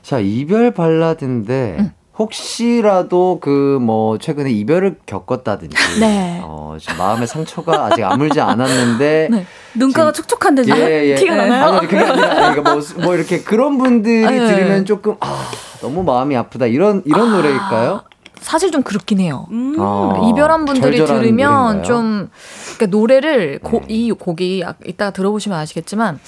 [0.00, 1.90] 자, 이별 발라드인데 음.
[2.18, 6.40] 혹시라도 그 뭐 최근에 이별을 겪었다든지 네.
[6.42, 9.46] 어, 지금 마음의 상처가 아직 아물지 않았는데 네.
[9.74, 11.14] 눈가가 촉촉한데 예, 예.
[11.16, 11.64] 티가 나나요?
[11.76, 14.46] 아니, 그게 아니라 그러니까 뭐, 뭐 이렇게 그런 분들이 네.
[14.54, 15.44] 들으면 조금 아,
[15.82, 18.00] 너무 마음이 아프다 이런 이런 노래일까요?
[18.40, 19.46] 사실 좀 그렇긴 해요.
[19.50, 19.76] 음.
[19.78, 21.82] 아, 이별한 분들이 들으면 노래인가요?
[21.82, 22.30] 좀
[22.76, 23.86] 그러니까 노래를 고, 네.
[23.88, 26.18] 이 곡이 아- 이따가 들어보시면 아시겠지만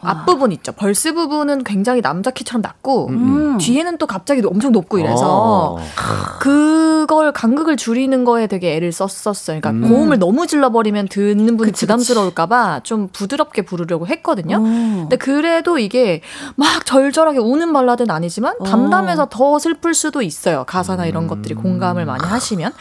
[0.00, 0.72] 앞부분 있죠.
[0.72, 3.58] 벌스 부분은 굉장히 남자 키처럼 낮고 음.
[3.58, 5.78] 뒤에는 또 갑자기 엄청 높고 이래서 어.
[6.40, 9.60] 그걸 간극을 줄이는 거에 되게 애를 썼었어요.
[9.60, 9.90] 그러니까 음.
[9.90, 14.56] 고음을 너무 질러버리면 듣는 분이 그치, 부담스러울까봐 좀 부드럽게 부르려고 했거든요.
[14.56, 14.60] 어.
[14.60, 16.22] 근데 그래도 이게
[16.56, 18.64] 막 절절하게 우는 발라드는 아니지만 어.
[18.64, 20.64] 담담해서 더 슬플 수도 있어요.
[20.64, 21.28] 가사나 이런 음.
[21.28, 22.72] 것들이 공감을 많이 하시면.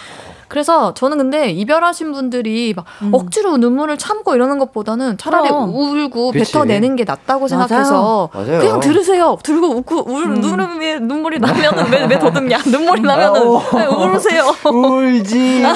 [0.48, 3.10] 그래서 저는 근데 이별하신 분들이 막 음.
[3.14, 5.70] 억지로 눈물을 참고 이러는 것보다는 차라리 그럼.
[5.74, 6.52] 울고 그치.
[6.54, 7.68] 뱉어내는 게 낫다고 맞아요.
[7.68, 8.60] 생각해서 맞아요.
[8.60, 9.38] 그냥 들으세요.
[9.44, 10.34] 들고 웃고 울 음.
[10.36, 12.60] 눈물이 눈물이 나면은 왜, 왜 더듬냐?
[12.68, 13.42] 눈물이 나면은.
[13.74, 14.44] 네, 울으세요.
[14.66, 15.70] 울지 마.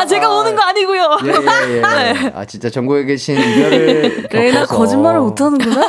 [0.00, 1.18] 아 제가 우는 거 아니고요.
[1.26, 2.32] 예, 예, 예.
[2.34, 5.80] 아, 진짜 전국에 계신 이별을 레이나 거짓말을 못하는구나.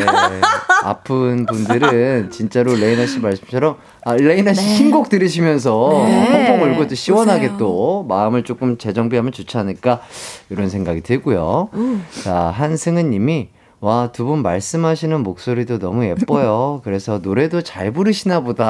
[0.00, 0.40] 예.
[0.82, 6.48] 아픈 분들은 진짜로 레이나 씨 말씀처럼 아, 레이나 씨 신곡 들으시면서 네.
[6.58, 7.58] 펑펑 울고 또 시원하게 보세요.
[7.58, 10.00] 또 마음을 조금 재정비하면 좋지 않을까
[10.50, 11.68] 이런 생각이 들고요.
[12.22, 13.48] 자, 한승은 님이
[13.80, 16.80] 와, 두 분 말씀하시는 목소리도 너무 예뻐요.
[16.82, 18.64] 그래서 노래도 잘 부르시나 보다.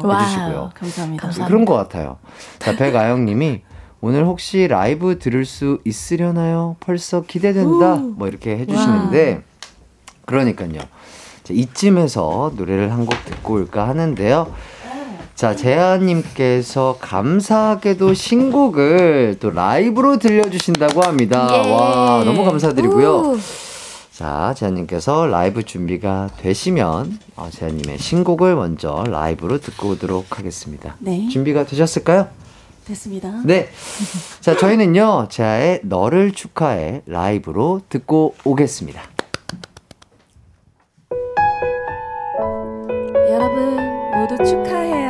[0.00, 0.12] Wow.
[0.20, 0.70] 해주시고요.
[0.74, 1.46] 감사합니다.
[1.46, 2.18] 그런 것 같아요.
[2.58, 3.62] 자, 백아영 님이
[4.00, 6.76] 오늘 혹시 라이브 들을 수 있으려나요?
[6.80, 7.96] 벌써 기대된다.
[7.96, 9.42] 뭐 이렇게 해주시는데,
[10.26, 10.80] 그러니까요.
[11.44, 14.52] 자, 이쯤에서 노래를 한 곡 듣고 올까 하는데요.
[15.34, 21.48] 자, 재한님께서 감사하게도 신곡을 또 라이브로 들려주신다고 합니다.
[21.52, 21.70] 예.
[21.70, 23.16] 와, 너무 감사드리고요.
[23.32, 23.38] 우.
[24.12, 30.94] 자, 재한님께서 라이브 준비가 되시면 어, 재한님의 신곡을 먼저 라이브로 듣고 오도록 하겠습니다.
[31.00, 31.28] 네.
[31.28, 32.28] 준비가 되셨을까요?
[32.86, 33.32] 됐습니다.
[33.44, 33.68] 네.
[34.40, 39.00] 자, 저희는요, 재하의 너를 축하해 라이브로 듣고 오겠습니다.
[43.32, 43.76] 여러분
[44.14, 45.01] 모두 축하해요.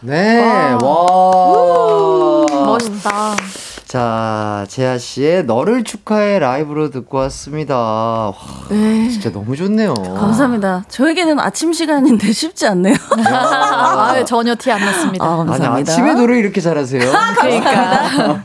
[0.00, 2.46] 네, 와.
[2.66, 3.36] 멋있다.
[3.86, 7.76] 자, 재하 씨의 너를 축하해 라이브로 듣고 왔습니다.
[7.78, 8.34] 와,
[8.68, 9.08] 네.
[9.08, 9.94] 진짜 너무 좋네요.
[9.94, 10.84] 감사합니다.
[10.88, 12.94] 저에게는 아침 시간인데 쉽지 않네요.
[13.26, 15.24] 아, 전혀 티 안 났습니다.
[15.24, 15.92] 아, 아니 감사합니다.
[15.92, 17.00] 아침에 노래 이렇게 잘하세요.
[17.38, 18.42] 그러니까.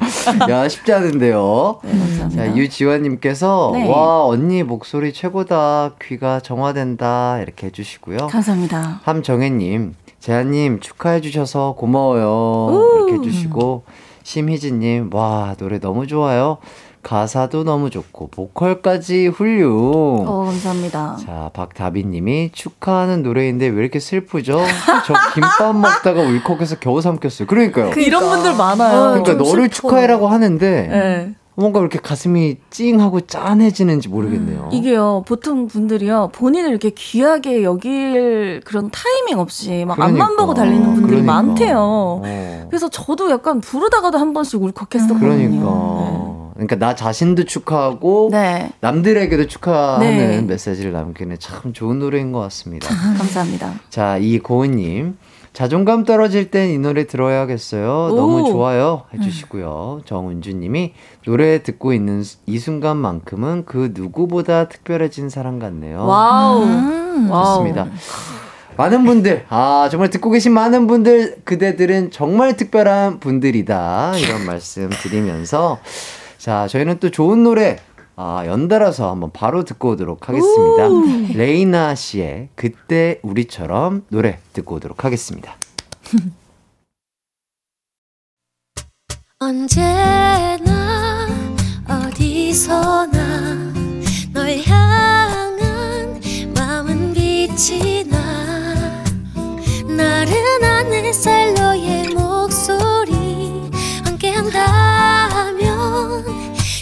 [0.49, 1.79] 야 쉽지 않은데요.
[1.83, 2.43] 네, 감사합니다.
[2.45, 3.89] 자 유지환님께서 네.
[3.89, 8.27] 와 언니 목소리 최고다 귀가 정화된다 이렇게 해주시고요.
[8.27, 9.01] 감사합니다.
[9.03, 13.83] 함정혜님 재한님 축하해 주셔서 고마워요 이렇게 해주시고
[14.23, 16.59] 심희진님 와 노래 너무 좋아요.
[17.01, 20.23] 가사도 너무 좋고 보컬까지 훌륭.
[20.27, 21.17] 어, 감사합니다.
[21.25, 24.59] 자, 박다비님이 축하하는 노래인데 왜 이렇게 슬프죠?
[25.07, 27.47] 저 김밥 먹다가 울컥해서 겨우 삼켰어요.
[27.47, 27.89] 그러니까요.
[27.89, 28.99] 그 이런 분들 많아요.
[29.23, 29.73] 그러니까 좀 너를 슬퍼.
[29.87, 31.33] 축하해라고 하는데 네.
[31.55, 34.69] 뭔가 왜 이렇게 가슴이 찡하고 짠해지는지 모르겠네요.
[34.71, 40.41] 이게요, 보통 분들이요, 본인을 이렇게 귀하게 여길 그런 타이밍 없이 막 앞만 그러니까.
[40.41, 41.33] 보고 달리는 분들이 그러니까.
[41.33, 41.77] 많대요.
[41.79, 42.67] 어.
[42.69, 45.19] 그래서 저도 약간 부르다가도 한 번씩 울컥했었거든요.
[45.19, 46.41] 그러니까.
[46.53, 48.71] 그러니까 나 자신도 축하하고 네.
[48.81, 50.41] 남들에게도 축하하는 네.
[50.41, 52.87] 메시지를 남기는 참 좋은 노래인 것 같습니다.
[52.87, 53.17] 네.
[53.17, 53.73] 감사합니다.
[53.89, 55.17] 자, 이 고은님.
[55.53, 58.09] 자존감 떨어질 땐 이 노래 들어야겠어요.
[58.11, 58.15] 오.
[58.15, 59.03] 너무 좋아요.
[59.13, 60.01] 해주시고요.
[60.05, 60.93] 정은주님이
[61.25, 66.05] 노래 듣고 있는 이 순간만큼은 그 누구보다 특별해진 사람 같네요.
[66.05, 66.63] 와우.
[66.63, 67.29] 음.
[67.29, 67.45] 와우.
[67.57, 67.87] 좋습니다.
[68.77, 74.13] 많은 분들, 아, 정말 듣고 계신 많은 분들, 그대들은 정말 특별한 분들이다.
[74.17, 75.77] 이런 말씀 드리면서,
[76.37, 77.77] 자, 저희는 또 좋은 노래,
[78.23, 80.87] 아, 연달아서 한번 바로 듣고 오도록 하겠습니다.
[81.35, 85.55] 레이나 씨의 그때 우리처럼 노래 듣고 오도록 하겠습니다.
[89.39, 91.27] 언제나
[91.89, 93.73] 어디서나
[94.33, 96.21] 널 향한
[96.55, 98.19] 마음은 빛이 나
[99.87, 103.71] 나른한 햇살 너의 목소리
[104.05, 105.61] 함께한다면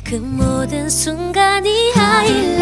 [0.09, 2.59] 그 모든 순간이 하이라이트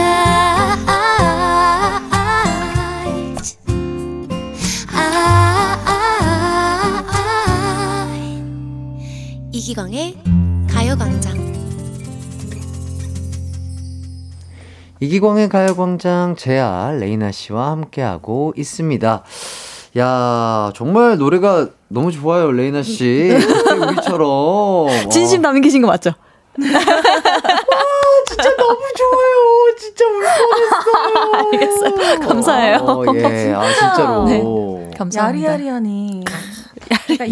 [4.94, 5.70] 아,
[9.54, 10.18] 이기광의
[10.70, 11.38] 가요광장
[15.00, 19.24] 이기광의 가요광장 제아 레이나 씨와 함께하고 있습니다.
[20.00, 23.32] 야, 정말 노래가 너무 좋아요, 레이나 씨.
[23.88, 25.10] 우리처럼.
[25.10, 26.12] 진심 어, 담긴 계신 거 맞죠?
[28.28, 29.76] 진짜 너무 좋아요.
[29.78, 31.17] 진짜 울 뻔했어요.
[31.36, 32.20] 알겠어요.
[32.20, 32.78] 감사해요.
[32.78, 34.26] 어, 예, 아, 진짜로.
[34.26, 34.92] 네.
[34.98, 35.48] 감사합니다.
[35.48, 36.24] 야리야리하니.
[37.20, 37.26] 야,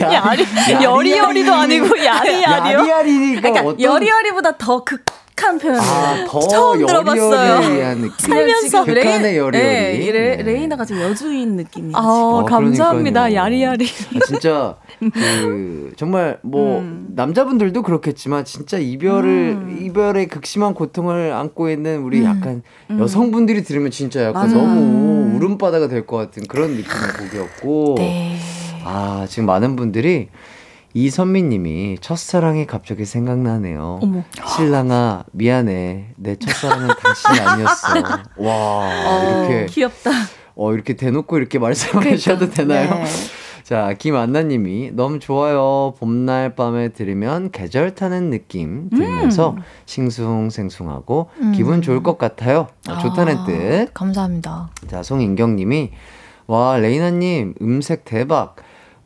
[0.00, 0.44] 야, 야리,
[0.82, 2.78] 여리여리도 아니고 야리야리요?
[2.78, 5.04] 야리야리가 그러니까 어떤 여리여리보다 더 극
[5.46, 5.82] 한 표현이에요.
[5.90, 7.60] 아, 더 처음 들어봤어요.
[8.18, 9.58] 살면서 극한의 여리여리.
[9.58, 10.42] 네, 레, 네.
[10.42, 11.96] 레이나가 지금 여주인 느낌이에요.
[11.96, 13.20] 아, 어, 감사합니다.
[13.28, 13.34] 그러니까요.
[13.34, 13.86] 야리야리.
[13.86, 17.08] 아, 진짜 그 정말 뭐 음.
[17.14, 24.50] 남자분들도 그렇겠지만 진짜 이별을 이별의 극심한 고통을 안고 있는 우리 약간 여성분들이 들으면 진짜 약간
[24.50, 24.54] 음.
[24.54, 24.66] 맞아요.
[24.66, 26.86] 너무 울음바다가 될 것 같은 그런 느낌의
[27.18, 28.36] 곡이었고 네.
[28.84, 30.28] 아 지금 많은 분들이
[30.94, 34.00] 이선미님이 첫사랑이 갑자기 생각나네요.
[34.02, 34.24] 어머.
[34.56, 37.88] 신랑아 미안해 내 첫사랑은 당신이 아니었어.
[38.38, 40.10] 와 이렇게 귀엽다.
[40.56, 42.90] 어 이렇게 대놓고 이렇게 말씀하셔도 되나요?
[42.94, 43.04] 네.
[43.62, 45.92] 자, 김안나님이 너무 좋아요.
[45.98, 49.62] 봄날 밤에 들으면 계절 타는 느낌 들면서 음.
[49.84, 51.52] 싱숭생숭하고 음.
[51.52, 52.68] 기분 좋을 것 같아요.
[52.88, 53.88] 어, 좋다는 아, 뜻.
[53.92, 54.70] 감사합니다.
[54.88, 55.90] 자, 송인경님이
[56.46, 58.56] 와 레이나님 음색 대박.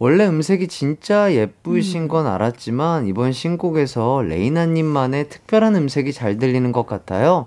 [0.02, 7.46] 원래 음색이 진짜 예쁘신 건 알았지만 이번 신곡에서 레이나님만의 특별한 음색이 잘 들리는 것 같아요.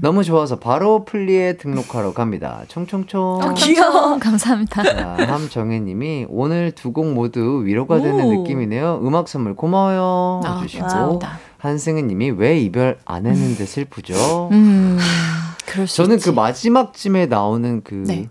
[0.00, 2.62] 너무 좋아서 바로 플리에 등록하러 갑니다.
[2.66, 3.40] 총총총.
[3.40, 4.18] 어, 귀여워.
[4.18, 4.82] 감사합니다.
[4.82, 8.42] 자, 함정혜님이 오늘 두 곡 모두 위로가 되는 오.
[8.42, 9.00] 느낌이네요.
[9.04, 10.40] 음악 선물 고마워요.
[10.44, 11.38] 아, 해주시고 감사합니다.
[11.58, 14.48] 한승은님이 왜 이별 안 했는데 슬프죠?
[14.50, 14.98] 음,
[15.66, 16.30] 그럴 수 저는 있지.
[16.30, 18.28] 그 마지막쯤에 나오는 그 네.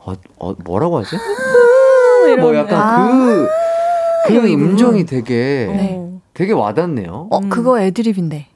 [0.00, 1.16] 어, 어, 뭐라고 하지?
[2.28, 3.46] 이런 뭐 약간 아.
[4.26, 4.52] 그, 그.
[4.52, 6.10] 음정이 되게 네.
[6.32, 7.28] 되게 와닿네요.
[7.30, 8.46] 어, 그거 애드립인데.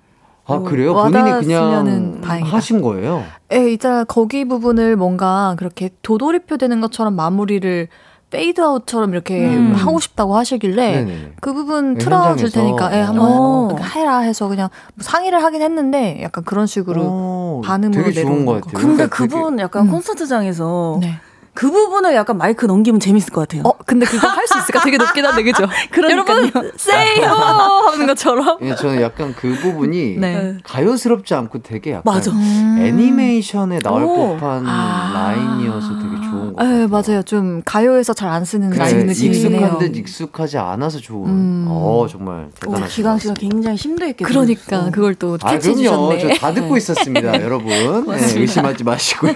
[0.50, 0.94] 아 그래요?
[0.94, 2.56] 본인이 그냥 다행이다.
[2.56, 3.22] 하신 거예요?
[3.52, 4.04] 예, 있잖아.
[4.04, 7.88] 거기 부분을 뭔가 그렇게 도돌이표 되는 것처럼 마무리를
[8.30, 9.74] 페이드아웃처럼 이렇게 음.
[9.74, 11.32] 하고 싶다고 하시길래 네네.
[11.40, 12.50] 그 부분 네, 틀어줄.
[12.50, 13.76] 테니까 예, 한번 어.
[13.94, 18.54] 해라 해서 그냥 뭐 상의를 하긴 했는데 약간 그런 식으로 오, 반음으로 되게 좋은 것
[18.54, 18.60] 거.
[18.60, 18.72] 같아요.
[18.74, 19.90] 근데 그러니까 그분 약간 음.
[19.90, 21.20] 콘서트장에서 네.
[21.58, 23.62] 그 부분을 약간 마이크 넘기면 재밌을 것 같아요.
[23.66, 24.80] 어, 근데 그거 할 수 있을까?
[24.84, 25.64] 되게 높긴 한데, 그죠?
[26.08, 27.26] 여러분, 세요!
[27.32, 28.58] 하는 것처럼.
[28.62, 30.56] 예, 저는 약간 그 부분이 네.
[30.62, 32.30] 가요스럽지 않고 되게 약간 맞아.
[32.30, 32.76] 음.
[32.80, 34.36] 애니메이션에 나올 오.
[34.38, 35.10] 법한 아.
[35.12, 37.22] 라인이어서 되게 좋은 것 네, 맞아요.
[37.24, 39.78] 좀 가요에서 잘 안 쓰는 그래, 느낌이긴 익숙한.
[39.78, 41.28] 듯 익숙하지 않아서 좋은.
[41.28, 41.66] 음.
[41.68, 43.34] 어 정말 것 기강 씨가.
[43.34, 43.76] 굉장히
[44.10, 44.90] 있게 그러니까 들으셨어.
[44.92, 46.12] 그걸 또 아, 캐치해 그럼요.
[46.18, 46.34] 주셨네.
[46.36, 47.68] 저 다 듣고 있었습니다, 여러분.
[47.68, 49.32] 네, 의심하지 마시고요.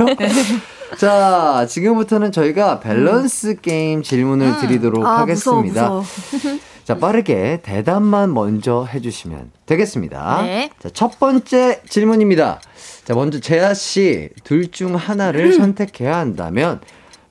[0.98, 5.88] 자, 지금부터는 저희가 밸런스 게임 질문을 드리도록 아, 하겠습니다.
[5.88, 6.58] 무서워, 무서워.
[6.84, 10.42] 자, 빠르게 대답만 먼저 해주시면 되겠습니다.
[10.42, 10.70] 네.
[10.80, 12.60] 자, 첫 번째 질문입니다.
[13.04, 16.80] 자, 먼저 재하 씨, 둘 중 하나를 선택해야 한다면,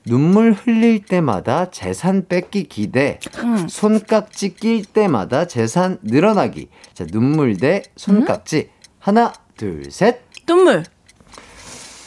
[0.05, 3.67] 눈물 흘릴 때마다 재산 뺏기기 대 음.
[3.69, 6.69] 손깍지 낄 때마다 재산 늘어나기.
[6.93, 8.69] 자, 눈물 대 손깍지.
[8.99, 10.21] 하나, 둘, 셋.
[10.47, 10.83] 눈물.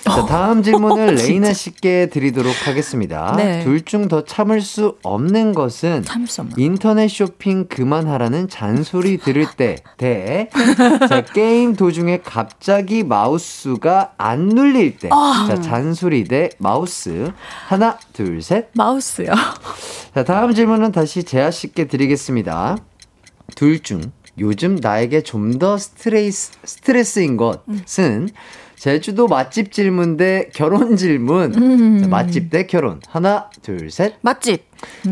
[0.05, 3.35] 자, 다음 질문을 레이나 씨께 드리도록 하겠습니다.
[3.37, 3.65] 네.
[3.65, 6.55] 둘중 더 참을 수 없는 것은 참을 수 없나?
[6.59, 10.51] 인터넷 쇼핑 그만하라는 잔소리 들을 때, 대,
[11.09, 17.33] 자, 게임 도중에 갑자기 마우스가 안 눌릴 때, 자, 잔소리 대 마우스.
[17.67, 18.69] 하나, 둘, 셋.
[18.75, 19.33] 마우스요.
[20.15, 22.77] 자, 다음 질문은 다시 재하 씨께 드리겠습니다.
[23.57, 24.01] 둘 중
[24.39, 28.29] 요즘 나에게 좀 더 스트레스, 스트레스인 것은
[28.89, 32.03] 제주도 맛집 질문 대 결혼 질문.
[32.03, 33.01] 자, 맛집 대 결혼.
[33.09, 34.17] 하나, 둘, 셋.
[34.21, 34.67] 맛집.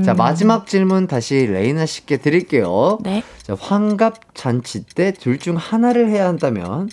[0.04, 2.98] 자, 마지막 질문 다시 레이나 씨께 드릴게요.
[3.02, 3.22] 네.
[3.42, 6.90] 자, 환갑 잔치 때 둘 중 하나를 해야 한다면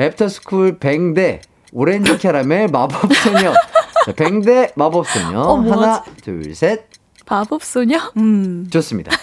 [0.00, 3.52] 애프터스쿨 Bang 대 오렌지 캐러멜 마법 소녀.
[4.06, 5.42] 자, Bang 대 마법 소녀.
[5.42, 5.70] 어, 뭐지?
[5.78, 6.86] 하나, 둘, 셋.
[7.28, 7.98] 마법 소녀?
[8.16, 8.66] 음.
[8.70, 9.14] 좋습니다.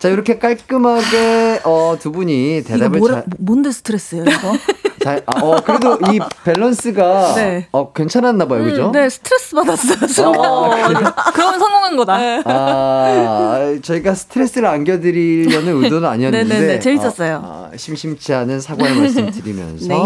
[0.00, 4.52] 자, 이렇게 깔끔하게 어, 두 분이 대답을 뭐라, 잘, 뭔데 스트레스예요, 이거?
[5.02, 7.68] 잘 아, 어, 그래도 이 밸런스가 네.
[7.72, 8.62] 어, 괜찮았나 봐요.
[8.64, 8.90] 그죠?
[8.92, 10.06] 네, 스트레스 받았어요.
[10.14, 10.30] 저.
[10.32, 11.30] 아?
[11.32, 12.18] 그러면 성공한 거다.
[12.44, 16.54] 아, 저희가 스트레스를 안겨드리려는 의도는 아니었는데.
[16.54, 17.36] 네네네, 재밌었어요.
[17.44, 19.86] 아, 아, 심심치 않은 사과의 말씀 드리면서.
[19.88, 19.96] 네.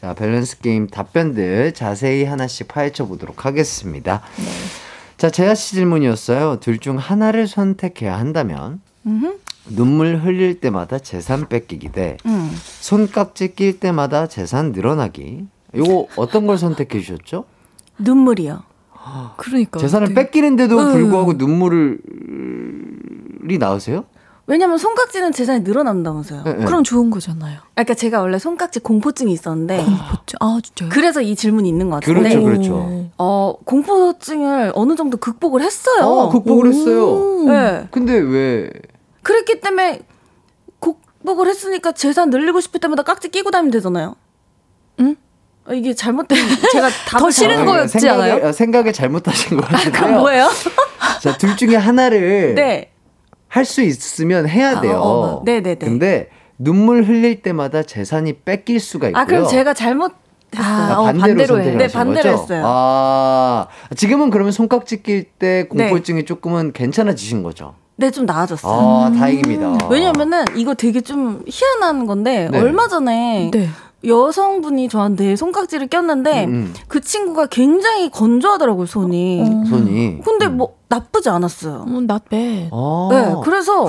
[0.00, 4.22] 자, 밸런스 게임 답변들 자세히 하나씩 파헤쳐 보도록 하겠습니다.
[4.36, 4.44] 네.
[5.18, 6.58] 자, 재하 씨 질문이었어요.
[6.60, 8.80] 둘 중 하나를 선택해야 한다면,
[9.68, 12.50] 눈물 흘릴 때마다 재산 뺏기기 대 음.
[12.80, 15.46] 손깍지 낄 때마다 재산 늘어나기.
[15.76, 17.44] 요거 어떤 걸 선택해 주셨죠?
[17.98, 18.62] 눈물이요.
[19.36, 19.78] 그러니까.
[19.80, 20.92] 재산을 되게- 뺏기는데도 음.
[20.92, 21.98] 불구하고 눈물이
[23.58, 24.04] 나오세요?
[24.48, 26.42] 왜냐면 손깍지는 재산이 늘어난다면서요.
[26.42, 26.64] 네, 네.
[26.64, 27.60] 그럼 좋은 거잖아요.
[27.74, 29.84] 그러니까 제가 원래 손깍지 공포증이 있었는데
[30.40, 30.88] 아, 진짜요?
[30.90, 33.10] 그래서 이 질문이 있는 것 같은데 그렇죠, 그렇죠.
[33.18, 36.04] 어, 공포증을 어느 정도 극복을 했어요.
[36.04, 37.44] 어, 극복을 했어요.
[37.46, 37.86] 네.
[37.92, 38.70] 근데 왜?
[39.22, 40.00] 그랬기 때문에
[40.80, 44.16] 극복을 했으니까 재산 늘리고 싶을 때마다 깍지 끼고 다니면 되잖아요.
[45.00, 45.16] 응?
[45.66, 46.36] 어, 이게 잘못된
[46.72, 48.48] 제가 더 싫은 거였지 생각을, 않아요?
[48.48, 49.92] 어, 생각을 잘못하신 것 같은데요.
[49.92, 50.50] 그럼 뭐예요?
[51.22, 52.90] 자, 둘 중에 하나를 네.
[53.48, 54.94] 할 수 있으면 해야 돼요.
[54.96, 55.86] 어, 어, 네 네 네.
[55.86, 59.20] 근데 눈물 흘릴 때마다 재산이 뺏길 수가 있고요.
[59.22, 60.12] 아 그럼 제가 잘못
[60.56, 61.76] 아, 아, 어, 반대로 반대로.
[61.78, 62.42] 네, 반대로 거죠?
[62.42, 62.62] 했어요.
[62.66, 63.66] 아,
[63.96, 65.88] 지금은 그러면 손깍지 낄때 네.
[65.88, 67.74] 공포증이 조금은 괜찮아지신 거죠?
[68.02, 68.72] 네 좀 나아졌어요.
[68.72, 69.86] 아, 다행입니다.
[69.88, 72.58] 왜냐면은 이거 되게 좀 희한한 건데 네.
[72.58, 73.68] 얼마 전에 네.
[74.04, 76.74] 여성분이 저한테 손깍지를 꼈는데 음, 음.
[76.88, 79.42] 그 친구가 굉장히 건조하더라고요 손이.
[79.42, 79.64] 어.
[79.68, 80.18] 손이.
[80.24, 80.56] 근데 음.
[80.56, 81.86] 뭐 나쁘지 않았어요.
[81.88, 82.68] 음, not bad.
[82.70, 83.08] 아.
[83.10, 83.88] 네, 그래서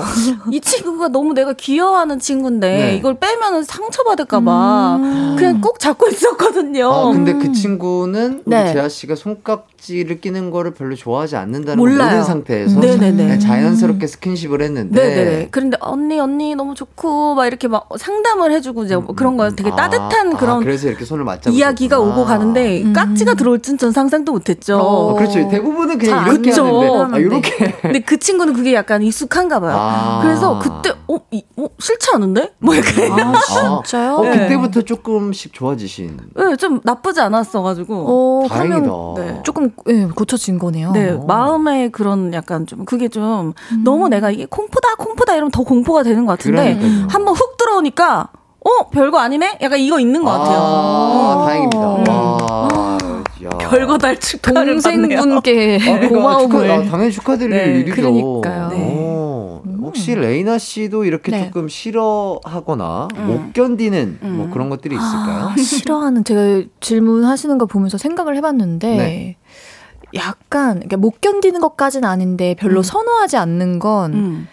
[0.50, 2.96] 이 친구가 너무 내가 귀여워하는 친구인데 네.
[2.96, 5.36] 이걸 빼면은 상처받을까봐 음.
[5.38, 6.90] 그냥 꼭 잡고 있었거든요.
[6.90, 8.72] 아, 근데 그 친구는 우리 네.
[8.72, 11.98] 재하 씨가 손깍지를 끼는 거를 별로 좋아하지 않는다는 몰라요.
[11.98, 13.16] 걸 모르는 상태에서 네네네.
[13.24, 15.48] 그냥 자연스럽게 스킨십을 했는데 네네.
[15.50, 19.76] 그런데 언니 언니 너무 좋고 막 이렇게 막 상담을 해주고 이제 그런 거 되게 아,
[19.76, 22.00] 따뜻한 아, 그런 그래서 이렇게 손을 맞잡고 이야기가.
[22.00, 22.92] 오고 가는데 음.
[22.92, 24.78] 깍지가 들어올 줄전 상상도 못했죠.
[24.78, 25.48] 어, 그렇죠.
[25.48, 26.64] 대부분은 그냥 잘 이렇게 그쵸.
[26.66, 29.76] 하는데 아, 이렇게 근데 그 친구는 그게 약간 익숙한가 봐요.
[29.78, 30.20] 아.
[30.22, 32.52] 그래서 그때 어, 이, 어 싫지 않은데?
[32.58, 33.08] 뭐 이렇게.
[33.10, 33.32] 아,
[33.82, 34.14] 진짜요?
[34.16, 34.30] 어, 네.
[34.30, 36.18] 그때부터 조금씩 좋아지신.
[36.34, 38.44] 네, 좀 나쁘지 않았어 가지고.
[38.44, 38.80] 어, 다행이다.
[38.80, 39.40] 그러면 네.
[39.44, 40.92] 조금 예, 고쳐진 거네요.
[40.92, 41.24] 네, 어.
[41.26, 43.52] 마음의 그런 약간 좀 그게 좀
[43.84, 47.06] 너무 내가 이게 공포다 공포다 이러면 더 공포가 되는 것 같은데 그러니까요.
[47.10, 48.28] 한번 훅 들어오니까
[48.60, 49.58] 어 별거 아니네?
[49.60, 50.56] 약간 이거 있는 것 같아요.
[50.58, 51.44] 아, 어.
[51.44, 51.94] 다행입니다.
[51.96, 52.83] 음.
[53.40, 54.80] 별거 달 축하를.
[54.80, 56.68] 동생분께 아, 그러니까 고마움을.
[56.68, 57.94] 축하, 아, 당연히 축하드릴 네, 일이죠.
[57.94, 58.78] 그러니까요.
[58.78, 61.46] 오, 혹시 레이나 씨도 이렇게 네.
[61.46, 63.26] 조금 싫어하거나 음.
[63.26, 64.36] 못 견디는 음.
[64.36, 65.48] 뭐 그런 것들이 있을까요?
[65.48, 69.36] 아, 싫어하는 제가 질문하시는 거 보면서 생각을 해봤는데 네.
[70.14, 72.82] 약간 그러니까 못 견디는 것까지는 아닌데 별로 음.
[72.82, 74.48] 선호하지 않는 건 음.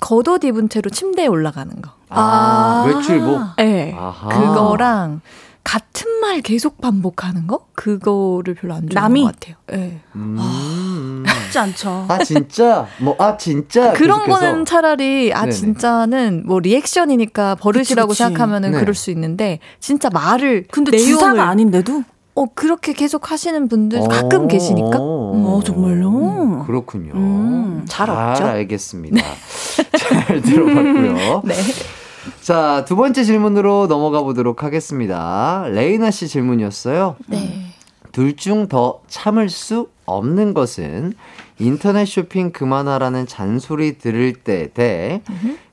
[0.00, 1.90] 겉옷 입은 채로 침대에 올라가는 거.
[2.10, 3.40] 아, 외출복.
[3.56, 3.94] 네.
[3.98, 4.28] 아하.
[4.28, 5.20] 그거랑
[5.66, 7.66] 같은 말 계속 반복하는 거?
[7.74, 9.22] 그거를 별로 안 좋아하는?
[9.24, 9.56] 것 같아요.
[9.66, 10.00] 네.
[10.14, 11.24] 음.
[11.44, 12.06] 쉽지 않죠.
[12.08, 14.46] 아 진짜 뭐 아 진짜 그런 계속해서.
[14.50, 15.50] 거는 차라리 아 네네.
[15.52, 18.22] 진짜는 뭐 리액션이니까 버릇이라고 그치, 그치.
[18.28, 18.78] 생각하면은 네.
[18.78, 22.04] 그럴 수 있는데 진짜 말을 근데 내용을 주사가 아닌데도
[22.36, 24.98] 어, 그렇게 계속 하시는 분들 어, 가끔 계시니까.
[25.00, 26.64] 어, 정말요?
[26.66, 27.12] 그렇군요.
[27.14, 28.44] 음, 잘 없죠?
[28.44, 29.20] 알겠습니다.
[29.98, 31.42] 잘 들어봤고요.
[31.44, 31.54] 네.
[32.46, 35.64] 자, 두 번째 질문으로 넘어가 보도록 하겠습니다.
[35.68, 37.16] 레이나 씨 질문이었어요.
[37.26, 37.66] 네.
[38.12, 41.14] 둘 중 더 참을 수 없는 것은
[41.58, 45.22] 인터넷 쇼핑 그만하라는 잔소리 들을 때 대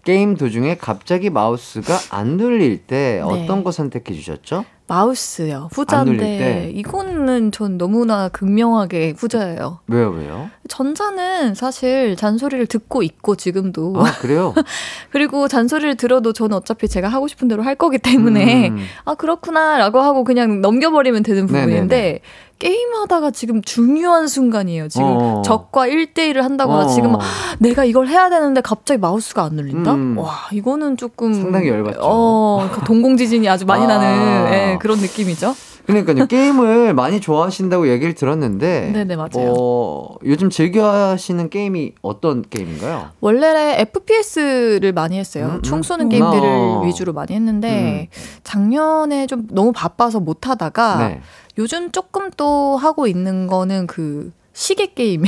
[0.03, 4.65] 게임 도중에 갑자기 마우스가 안 눌릴 때 어떤 거 선택해 주셨죠?
[4.87, 5.69] 마우스요.
[5.71, 6.71] 후자인데 때.
[6.75, 9.79] 이거는 전 너무나 극명하게 후자예요.
[9.87, 10.49] 왜요, 왜요?
[10.67, 14.53] 전자는 사실 잔소리를 듣고 있고 지금도 아, 그래요?
[15.11, 18.85] 그리고 잔소리를 들어도 저는 어차피 제가 하고 싶은 대로 할 거기 때문에 음.
[19.05, 22.19] 아 그렇구나라고 하고 그냥 넘겨버리면 되는 부분인데 네네네.
[22.63, 24.87] 게임하다가 지금 중요한 순간이에요.
[24.87, 25.41] 지금 어.
[25.43, 26.87] 적과 1대1을 한다거나 어.
[26.87, 27.15] 지금
[27.59, 29.93] 내가 이걸 해야 되는데 갑자기 마우스가 안 눌린다?
[29.93, 30.17] 음.
[30.17, 31.99] 와 이거는 조금 상당히 열받죠.
[32.01, 33.87] 어, 그 동공지진이 아주 많이 아.
[33.87, 35.53] 나는 예, 그런 느낌이죠.
[35.85, 36.27] 그러니까요.
[36.27, 39.53] 게임을 많이 좋아하신다고 얘기를 들었는데 네네, 맞아요.
[39.57, 43.09] 어, 요즘 즐겨 하시는 게임이 어떤 게임인가요?
[43.19, 45.45] 원래 FPS를 많이 했어요.
[45.45, 45.61] 음, 음.
[45.61, 46.83] 총 쏘는 게임들을 어.
[46.85, 48.09] 위주로 많이 했는데
[48.43, 51.21] 작년에 좀 너무 바빠서 못 하다가 네.
[51.57, 55.23] 요즘 조금 또 하고 있는 거는 그 시계 게임.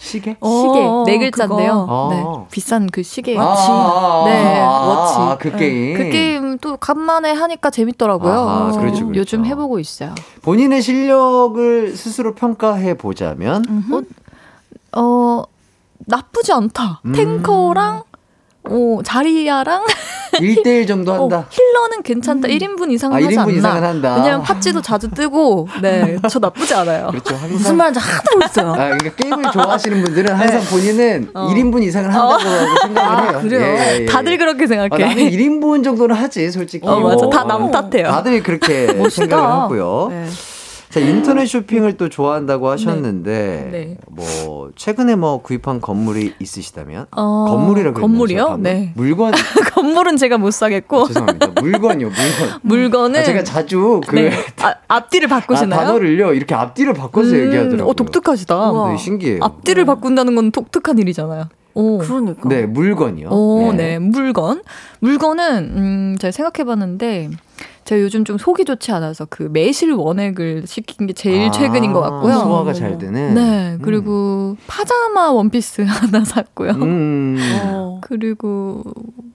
[0.00, 0.30] 시계?
[0.30, 1.80] 시계 어, 네 글자인데요.
[1.82, 2.08] 그거.
[2.10, 2.44] 네, 아.
[2.50, 3.36] 비싼 그 시계.
[3.38, 5.14] 아, 아, 네, 아, watch.
[5.18, 5.96] 아, 그 게임.
[5.96, 8.60] 그 게임 또 간만에 하니까 재밌더라고요.
[8.62, 9.14] 그래서 그렇죠, 그렇죠.
[9.14, 10.14] 요즘 해보고 있어요.
[10.42, 13.62] 본인의 실력을 스스로 평가해 보자면
[14.96, 15.44] 어
[15.98, 17.02] 나쁘지 않다.
[17.04, 17.12] 음.
[17.12, 18.02] 탱커랑
[18.64, 19.84] 어, 자리야랑
[20.34, 21.38] 1대1 정도 한다.
[21.38, 22.46] 어, 힐러는 괜찮다.
[22.48, 23.52] 1인분 이상은 아, 하지 1인분 않나.
[23.52, 24.14] 이상은 한다.
[24.16, 27.08] 왜냐면 팟찌도 자주 뜨고, 네, 저 나쁘지 않아요.
[27.10, 27.34] 그렇죠.
[27.34, 28.70] 항상 무슨 말인지 하나도 모르겠어요.
[28.72, 33.38] 아, 그러니까 게임을 좋아하시는 분들은 항상 본인은 1인분 이상을 한다고 생각을 해요.
[33.38, 33.60] 아, 그래요?
[33.60, 34.06] 예, 예, 예.
[34.06, 35.04] 다들 그렇게 아, 생각해.
[35.04, 36.86] 나는 1인분 정도는 하지, 솔직히.
[36.86, 37.28] 어, 맞아.
[37.28, 38.08] 다 어, 남 탓해요.
[38.08, 40.08] 다들 그렇게 생각을 하고요.
[40.10, 40.26] 네.
[40.90, 43.96] 자, 인터넷 쇼핑을 또 좋아한다고 하셨는데, 네.
[44.08, 47.06] 뭐, 최근에 뭐 구입한 건물이 있으시다면?
[47.12, 48.00] 어, 건물이라고?
[48.00, 48.44] 건물이요?
[48.46, 48.62] 방금?
[48.64, 48.92] 네.
[48.96, 49.32] 물건,
[49.74, 51.46] 건물은 제가 못 사겠고, 죄송합니다.
[51.60, 52.58] 물건이요, 물건.
[52.62, 53.20] 물건은.
[53.20, 54.32] 아, 제가 자주 그 네.
[54.62, 55.80] 아, 앞뒤를 아, 바꾸시나요?
[55.80, 57.86] 단어를요, 이렇게 앞뒤를 바꿔서 음, 얘기하더라고요.
[57.86, 58.90] 어, 독특하시다.
[58.90, 59.38] 네, 신기해요.
[59.44, 61.44] 앞뒤를 바꾼다는 건 독특한 일이잖아요.
[61.74, 61.98] 오.
[61.98, 62.48] 그러니까.
[62.48, 63.28] 네, 물건이요.
[63.28, 64.00] 오, 네.
[64.00, 64.62] 물건.
[64.98, 67.30] 물건은, 음, 제가 생각해 봤는데,
[67.84, 72.00] 제가 요즘 좀 속이 좋지 않아서 그 매실 원액을 시킨 게 제일 아, 최근인 것
[72.00, 72.34] 같고요.
[72.34, 73.34] 소화가 잘 되는.
[73.34, 73.78] 네.
[73.82, 76.70] 그리고 파자마 원피스 하나 샀고요.
[76.72, 77.38] 음.
[77.64, 78.00] 어.
[78.02, 78.82] 그리고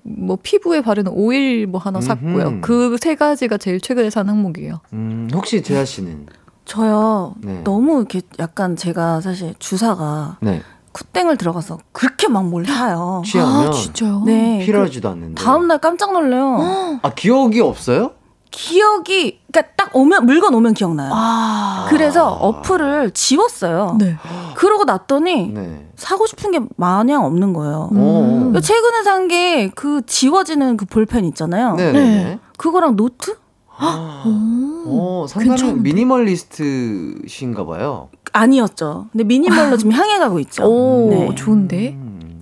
[0.04, 2.62] 뭐 피부에 바르는 오일 뭐 하나 샀고요.
[2.62, 4.80] 그 세 가지가 제일 최근에 산 항목이에요.
[4.93, 6.28] 음, 혹시 재하 씨는?
[6.64, 7.36] 저요.
[7.41, 7.62] 네.
[7.64, 10.62] 너무 이렇게 약간 제가 사실 주사가 네.
[10.93, 13.22] 쿠땡을 들어가서 그렇게 막뭘 사요.
[13.26, 14.24] 취하면 진짜요?
[14.26, 14.64] 네.
[14.66, 15.34] 필요하지도 않는데.
[15.36, 17.00] 그 다음 날 깜짝 놀래요.
[17.02, 18.12] 아, 기억이 없어요?
[18.58, 21.12] 기억이 그러니까 딱 오면 물건 오면 기억나요.
[21.14, 21.86] 아.
[21.89, 23.97] 그래서 어플을 지웠어요.
[23.99, 24.16] 네.
[24.56, 25.89] 그러고 났더니 네.
[25.97, 27.89] 사고 싶은 게 마냥 없는 거예요.
[27.91, 28.24] 오.
[28.38, 31.76] 그러니까 최근에 산 게 그 지워지는 그 볼펜 있잖아요.
[31.76, 32.39] 네네네.
[32.58, 33.36] 그거랑 노트?
[33.78, 38.10] 어, 상당히 미니멀리스트신가 봐요.
[38.32, 39.08] 아니었죠.
[39.12, 40.64] 근데 미니멀로 지금 향해 가고 있죠.
[40.66, 41.36] 오, 네.
[41.36, 41.89] 좋은데?
[41.89, 42.39] 음.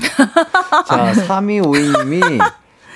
[0.86, 2.39] 자, 3252님이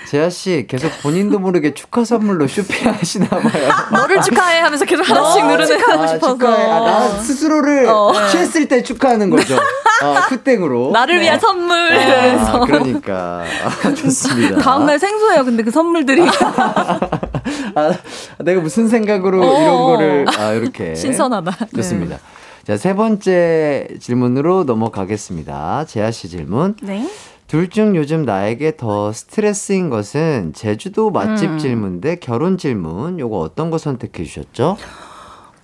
[0.07, 3.69] 재하 씨 계속 본인도 모르게 축하 선물로 쇼핑하시나 봐요.
[3.91, 6.65] 너를 축하해 하면서 계속 하나씩 누르는 아, 축하해.
[6.71, 7.87] 아, 나 스스로를
[8.31, 9.57] 취했을 때 축하하는 거죠.
[10.01, 10.91] 아, 쿠땡으로.
[10.91, 11.75] 나를 위한 선물.
[11.93, 13.43] 아, 그러니까.
[13.65, 14.59] 아, 좋습니다.
[14.59, 15.43] 다음날 생소해요.
[15.43, 16.21] 근데 그 선물들이
[17.75, 17.91] 아,
[18.39, 21.67] 내가 무슨 생각으로 이런 거를 아 이렇게 신선하다.
[21.75, 22.17] 좋습니다.
[22.65, 25.85] 자, 세 번째 질문으로 넘어가겠습니다.
[25.87, 26.75] 재하 씨 질문.
[26.81, 27.05] 네.
[27.47, 31.57] 둘 중 요즘 나에게 더 스트레스인 것은 제주도 맛집 음.
[31.57, 33.19] 질문 대 결혼 질문.
[33.19, 34.77] 요거 어떤 거 선택해 주셨죠?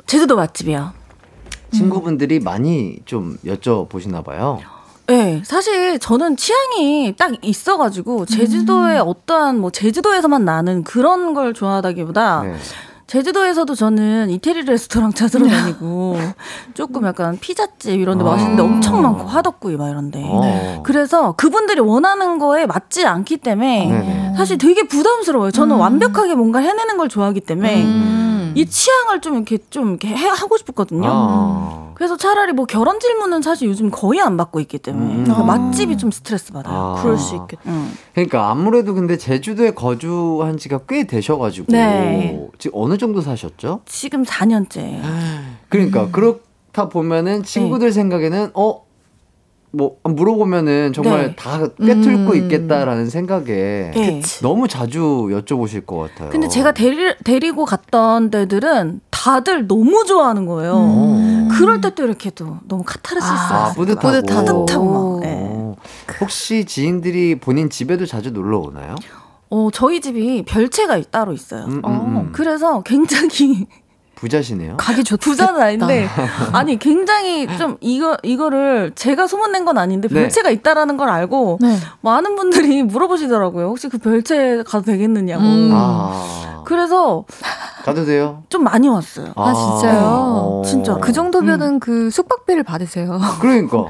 [0.05, 0.91] 제주도 맛집이요.
[1.73, 4.59] 친구분들이 많이 좀 여쭤보시나 봐요.
[5.07, 12.55] 네, 사실 저는 취향이 딱 있어가지고 제주도의 어떠한 뭐 제주도에서만 나는 그런 걸 좋아하다기보다 네.
[13.07, 16.17] 제주도에서도 저는 이태리 레스토랑 찾으러 다니고
[16.73, 18.27] 조금 약간 피자집 이런 데 아.
[18.29, 20.81] 맛있는 데 엄청 많고 화덕구이 막 이런데 어.
[20.83, 24.33] 그래서 그분들이 원하는 거에 맞지 않기 때문에 네네.
[24.37, 25.51] 사실 되게 부담스러워요.
[25.51, 28.32] 저는 완벽하게 뭔가 해내는 걸 좋아하기 때문에 음.
[28.55, 31.07] 이 취향을 좀 이렇게 좀 이렇게 해, 하고 싶었거든요.
[31.11, 31.91] 아.
[31.95, 35.23] 그래서 차라리 뭐 결혼 질문은 사실 요즘 거의 안 받고 있기 때문에 음.
[35.23, 36.95] 그러니까 맛집이 좀 스트레스 받아요.
[36.97, 37.01] 아.
[37.01, 37.61] 그럴 수 있겠다.
[37.67, 37.93] 음.
[38.13, 42.47] 그러니까 아무래도 근데 제주도에 거주한 지가 꽤 되셔가지고 네.
[42.57, 43.81] 지금 어느 정도 사셨죠?
[43.85, 45.01] 지금 4년째.
[45.69, 48.83] 그러니까 그렇다 보면은 친구들 생각에는 어.
[49.75, 51.35] 뭐 물어보면은 정말 네.
[51.35, 52.35] 다 꿰뚫고 음.
[52.35, 53.45] 있겠다라는 생각에
[53.95, 54.21] 네.
[54.43, 54.99] 너무 자주
[55.31, 56.29] 여쭤보실 것 같아요.
[56.29, 60.73] 근데 제가 데리, 데리고 갔던 데들은 다 다들 너무 좋아하는 거예요.
[60.73, 61.47] 오.
[61.57, 63.33] 그럴 때 또 이렇게 또 너무 카타르시스가
[63.65, 63.73] 아, 있어요.
[63.75, 64.25] 뿌듯하고.
[64.25, 65.19] 뿌듯하고 막.
[65.21, 65.37] 네.
[65.49, 65.75] 어.
[66.19, 68.95] 혹시 지인들이 본인 집에도 자주 놀러 오나요?
[69.49, 71.63] 어, 저희 집이 별채가 따로 있어요.
[71.65, 71.89] 음, 음, 어,
[72.21, 72.29] 음.
[72.33, 73.65] 그래서 굉장히
[74.23, 74.77] 부자시네요.
[74.77, 76.07] 가기 좋 부자는 아닌데
[76.53, 80.13] 아니 굉장히 좀 이거 이거를 제가 소문낸 건 아닌데 네.
[80.13, 81.77] 별채가 있다라는 걸 알고 네.
[82.01, 83.67] 많은 분들이 물어보시더라고요.
[83.67, 85.43] 혹시 그 별채 가도 되겠느냐고.
[85.43, 85.71] 음.
[85.73, 86.63] 아.
[86.65, 87.25] 그래서
[87.83, 88.43] 가도 돼요?
[88.47, 89.33] 좀 많이 왔어요.
[89.35, 89.99] 아, 진짜요?
[90.01, 90.61] 어.
[90.65, 91.01] 진짜로.
[91.01, 93.19] 그 정도면은 그 숙박비를 받으세요.
[93.41, 93.87] 그러니까.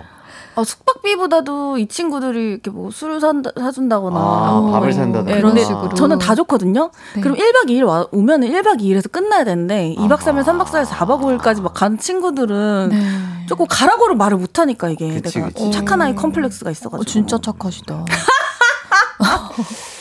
[0.56, 4.18] 아, 숙박비보다도 이 친구들이 이렇게 뭐 술을 산다, 사준다거나.
[4.20, 5.32] 아, 밥을 산다든가.
[5.36, 5.90] 네, 그런 식으로.
[5.96, 6.92] 저는 다 좋거든요.
[7.16, 7.22] 네.
[7.22, 11.62] 그럼 1박 2일 와, 오면은 1박 2일에서 끝나야 되는데 2박 3일, 3박 4일, 4박 5일까지
[11.62, 13.02] 막 간 친구들은 네.
[13.48, 15.72] 조금 가라고를 말을 못 하니까 이게 그치, 내가 그치.
[15.72, 17.02] 착한 아이 컴플렉스가 있어 가지고.
[17.02, 18.06] 어, 진짜 착하시다.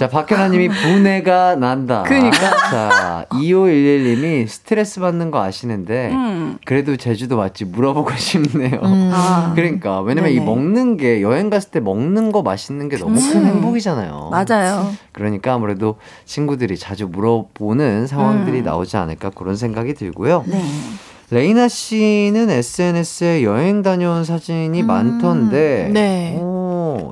[0.00, 2.04] 자, 박현아님이 분해가 난다.
[2.04, 2.38] 그러니까.
[2.38, 6.56] 자, 2511님이 스트레스 받는 거 아시는데, 음.
[6.64, 8.80] 그래도 제주도 맛집 물어보고 싶네요.
[8.82, 9.10] 음.
[9.12, 10.40] 아, 그러니까, 왜냐면 이.
[10.40, 13.46] 먹는 게, 여행 갔을 때 먹는 거 맛있는 게 너무 큰 음.
[13.46, 14.30] 행복이잖아요.
[14.30, 14.90] 맞아요.
[15.12, 18.64] 그러니까 아무래도 친구들이 자주 물어보는 상황들이 음.
[18.64, 20.44] 나오지 않을까 그런 생각이 들고요.
[20.46, 20.64] 네.
[21.32, 26.38] 레이나 씨는 SNS에 여행 다녀온 사진이 음, 많던데, 네.
[26.40, 26.59] 오,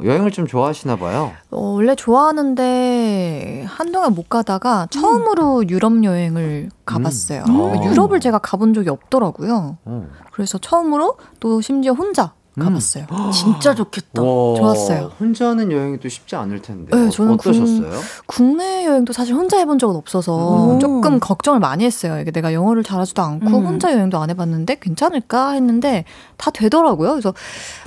[0.04, 1.32] 여행을 좀 좋아하시나 봐요.
[1.50, 7.44] 어, 원래 좋아하는데 한동안 못 가다가 처음으로 유럽 여행을 가봤어요.
[7.48, 7.84] 음.
[7.84, 9.78] 유럽을 제가 가본 적이 없더라고요.
[9.84, 10.04] 오.
[10.32, 12.64] 그래서 처음으로 또 심지어 혼자 음.
[12.64, 13.06] 가봤어요.
[13.32, 14.20] 진짜 좋겠다.
[14.22, 15.12] 와, 좋았어요.
[15.20, 16.94] 혼자 하는 여행이 또 쉽지 않을 텐데.
[16.96, 17.90] 네, 어, 저는 어떠셨어요?
[18.26, 20.34] 국 내 여행도 사실 혼자 해본 적은 없어서
[20.74, 20.78] 오.
[20.80, 22.18] 조금 걱정을 많이 했어요.
[22.20, 23.66] 이게 내가 영어를 잘하지도 않고 음.
[23.66, 26.04] 혼자 여행도 안 해봤는데 괜찮을까 했는데
[26.36, 27.10] 다 되더라고요.
[27.12, 27.32] 그래서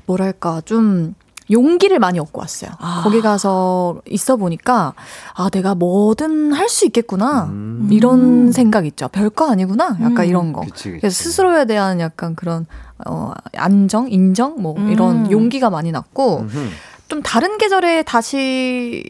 [0.05, 1.13] 뭐랄까 좀
[1.51, 2.71] 용기를 많이 얻고 왔어요.
[2.79, 3.01] 아.
[3.03, 4.93] 거기 가서 있어 보니까
[5.35, 7.89] 아 내가 뭐든 할 수 있겠구나 음.
[7.91, 9.07] 이런 생각 있죠.
[9.09, 10.25] 별거 아니구나 약간 음.
[10.25, 10.61] 이런 거.
[10.61, 11.01] 그치, 그치.
[11.01, 12.65] 그래서 스스로에 대한 약간 그런
[13.05, 14.89] 어 안정, 인정 뭐 음.
[14.91, 16.69] 이런 용기가 많이 났고 음흠.
[17.09, 19.03] 좀 다른 계절에 다시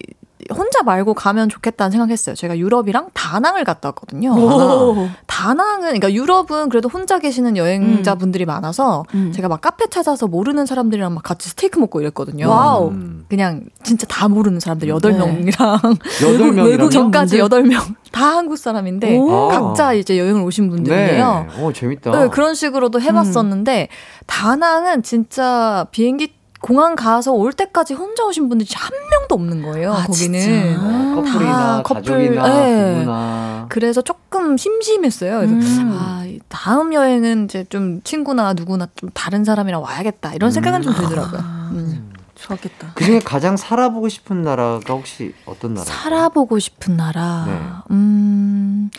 [0.53, 2.35] 혼자 말고 가면 좋겠다는 생각했어요.
[2.35, 4.31] 제가 유럽이랑 다낭을 갔다 왔거든요.
[4.33, 5.07] 오.
[5.27, 9.31] 다낭은 그러니까 유럽은 그래도 혼자 계시는 여행자분들이 많아서 음.
[9.33, 12.49] 제가 막 카페 찾아서 모르는 사람들이랑 막 같이 스테이크 먹고 이랬거든요.
[12.49, 12.89] 와우.
[12.89, 13.25] 음.
[13.29, 15.17] 그냥 진짜 다 모르는 사람들 여덟 네.
[15.19, 15.79] 명이랑
[16.23, 16.71] 여덟 명이라고요?
[16.71, 19.47] 외국 저까지 여덟 명다 한국 사람인데 오.
[19.47, 21.47] 각자 이제 여행을 오신 분들이에요.
[21.49, 21.61] 네.
[21.63, 22.11] 오, 재밌다.
[22.11, 23.87] 네, 그런 식으로도 해 봤었는데
[24.27, 29.93] 다낭은 진짜 비행기 공항 가서 올 때까지 혼자 오신 분들이 한 명도 없는 거예요.
[29.93, 30.39] 아, 거기는.
[30.39, 30.79] 진짜?
[30.79, 32.93] 어, 커플이나 다 커플, 가족이나 네.
[32.99, 33.65] 부부나.
[33.69, 35.39] 그래서 조금 심심했어요.
[35.39, 35.97] 그래서 음.
[35.99, 40.93] 아, 이 다음 여행은 이제 좀 친구나 누구나 좀 다른 사람이랑 와야겠다 이런 생각은 좀
[40.93, 41.39] 들더라고요.
[41.71, 42.11] 음.
[42.35, 42.91] 좋았겠다.
[42.95, 45.85] 그 중에 가장 살아보고 싶은 나라가 혹시 어떤 나라예요?
[45.93, 47.43] 살아보고 싶은 나라.
[47.47, 47.59] 네.
[47.91, 48.89] 음.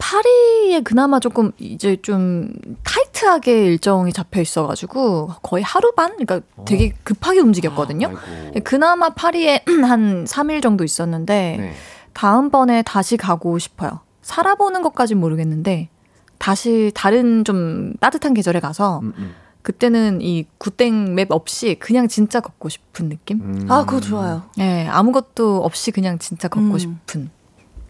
[0.00, 2.52] 파리에 그나마 조금 이제 좀
[2.82, 6.16] 타이트하게 일정이 잡혀 있어가지고 거의 하루 반?
[6.16, 8.08] 그러니까 되게 급하게 움직였거든요.
[8.08, 8.60] 아이고.
[8.64, 11.72] 그나마 파리에 한 3일 정도 있었는데 네.
[12.14, 14.00] 다음번에 다시 가고 싶어요.
[14.22, 15.90] 살아보는 것까진 모르겠는데
[16.38, 19.34] 다시 다른 좀 따뜻한 계절에 가서 음, 음.
[19.62, 23.40] 그때는 이 구땡 맵 없이 그냥 진짜 걷고 싶은 느낌?
[23.42, 23.66] 음.
[23.68, 24.44] 아, 그거 좋아요.
[24.56, 26.78] 네, 아무것도 없이 그냥 진짜 걷고 음.
[26.78, 27.30] 싶은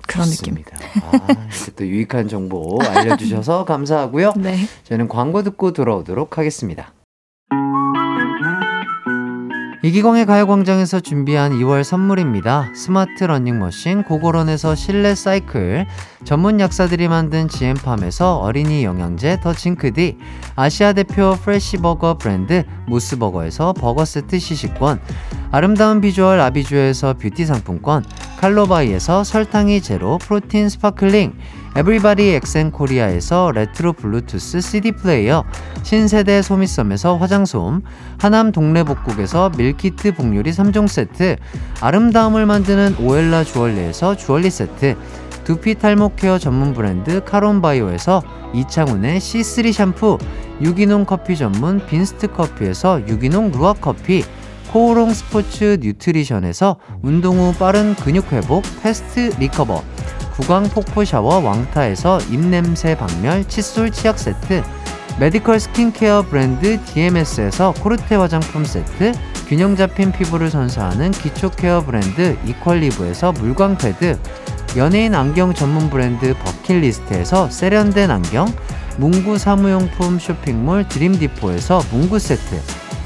[0.07, 0.57] 그런 느낌.
[0.57, 0.77] 좋습니다.
[1.05, 4.33] 아, 이렇게 또 유익한 정보 알려주셔서 감사하고요.
[4.37, 4.57] 네.
[4.85, 6.93] 저희는 광고 듣고 돌아오도록 하겠습니다.
[9.83, 12.71] 이기광의 가요광장에서 준비한 2월 선물입니다.
[12.75, 15.87] 스마트 러닝머신 고고런에서 실내 사이클,
[16.25, 20.19] 전문 약사들이 만든 지엠팜에서 어린이 영양제 더 징크디,
[20.55, 25.01] 아시아 대표 프레시버거 브랜드 모스버거에서 버거 세트 시식권,
[25.51, 28.05] 아름다운 비주얼 아비주에서 뷰티 상품권,
[28.41, 31.35] 칼로바이에서 설탕이 제로 프로틴 스파클링,
[31.77, 35.45] 에브리바디 엑센코리아에서 레트로 블루투스 CD 플레이어,
[35.83, 37.83] 신세대 소미섬에서 화장솜,
[38.19, 41.37] 하남 동래복국에서 밀키트 복요리 3종 세트,
[41.83, 44.97] 아름다움을 만드는 오엘라 주얼리에서 주얼리 세트,
[45.45, 48.23] 두피 탈모 케어 전문 브랜드 카론바이오에서
[48.55, 50.17] 이창훈의 C3 샴푸,
[50.63, 54.25] 유기농 커피 전문 빈스트 커피에서 유기농 루아 커피,
[54.73, 59.83] 코오롱 스포츠 뉴트리션에서 운동 후 빠른 근육 회복 패스트 리커버,
[60.35, 64.63] 구강 폭포 샤워 왕타에서 입냄새 박멸 칫솔 치약 세트,
[65.19, 69.13] 메디컬 스킨케어 브랜드 DMS에서 코르테 화장품 세트,
[69.49, 74.21] 균형 잡힌 피부를 선사하는 기초 케어 브랜드 이퀄리브에서 물광 패드,
[74.77, 78.47] 연예인 안경 전문 브랜드 버킷리스트에서 세련된 안경,
[78.99, 82.90] 문구 사무용품 쇼핑몰 드림디포에서 문구 세트,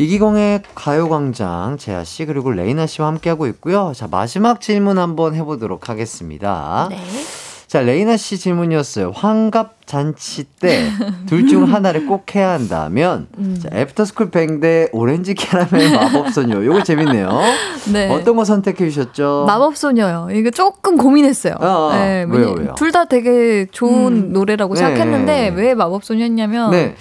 [0.00, 3.92] 이기광의 가요광장 재하 씨 그리고 레이나 씨와 함께하고 있고요.
[3.94, 6.86] 자 마지막 질문 한번 해보도록 하겠습니다.
[6.90, 6.96] 네.
[7.66, 9.10] 자 레이나 씨 질문이었어요.
[9.14, 10.88] 환갑 잔치 때
[11.26, 13.26] 둘 중 하나를 꼭 해야 한다면
[13.62, 16.64] 자, 애프터스쿨 Bang 대 오렌지 캐러멜 마법소녀.
[16.64, 17.28] 요거 재밌네요.
[17.92, 18.08] 네.
[18.10, 19.44] 어떤 거 선택해 주셨죠?
[19.46, 20.28] 마법소녀요.
[20.32, 21.56] 이거 조금 고민했어요.
[21.60, 22.74] 아, 아, 왜요, 왜요?
[22.74, 24.32] 둘 다 되게 좋은 음.
[24.32, 24.80] 노래라고 네.
[24.80, 26.94] 생각했는데 왜 마법소녀였냐면 네.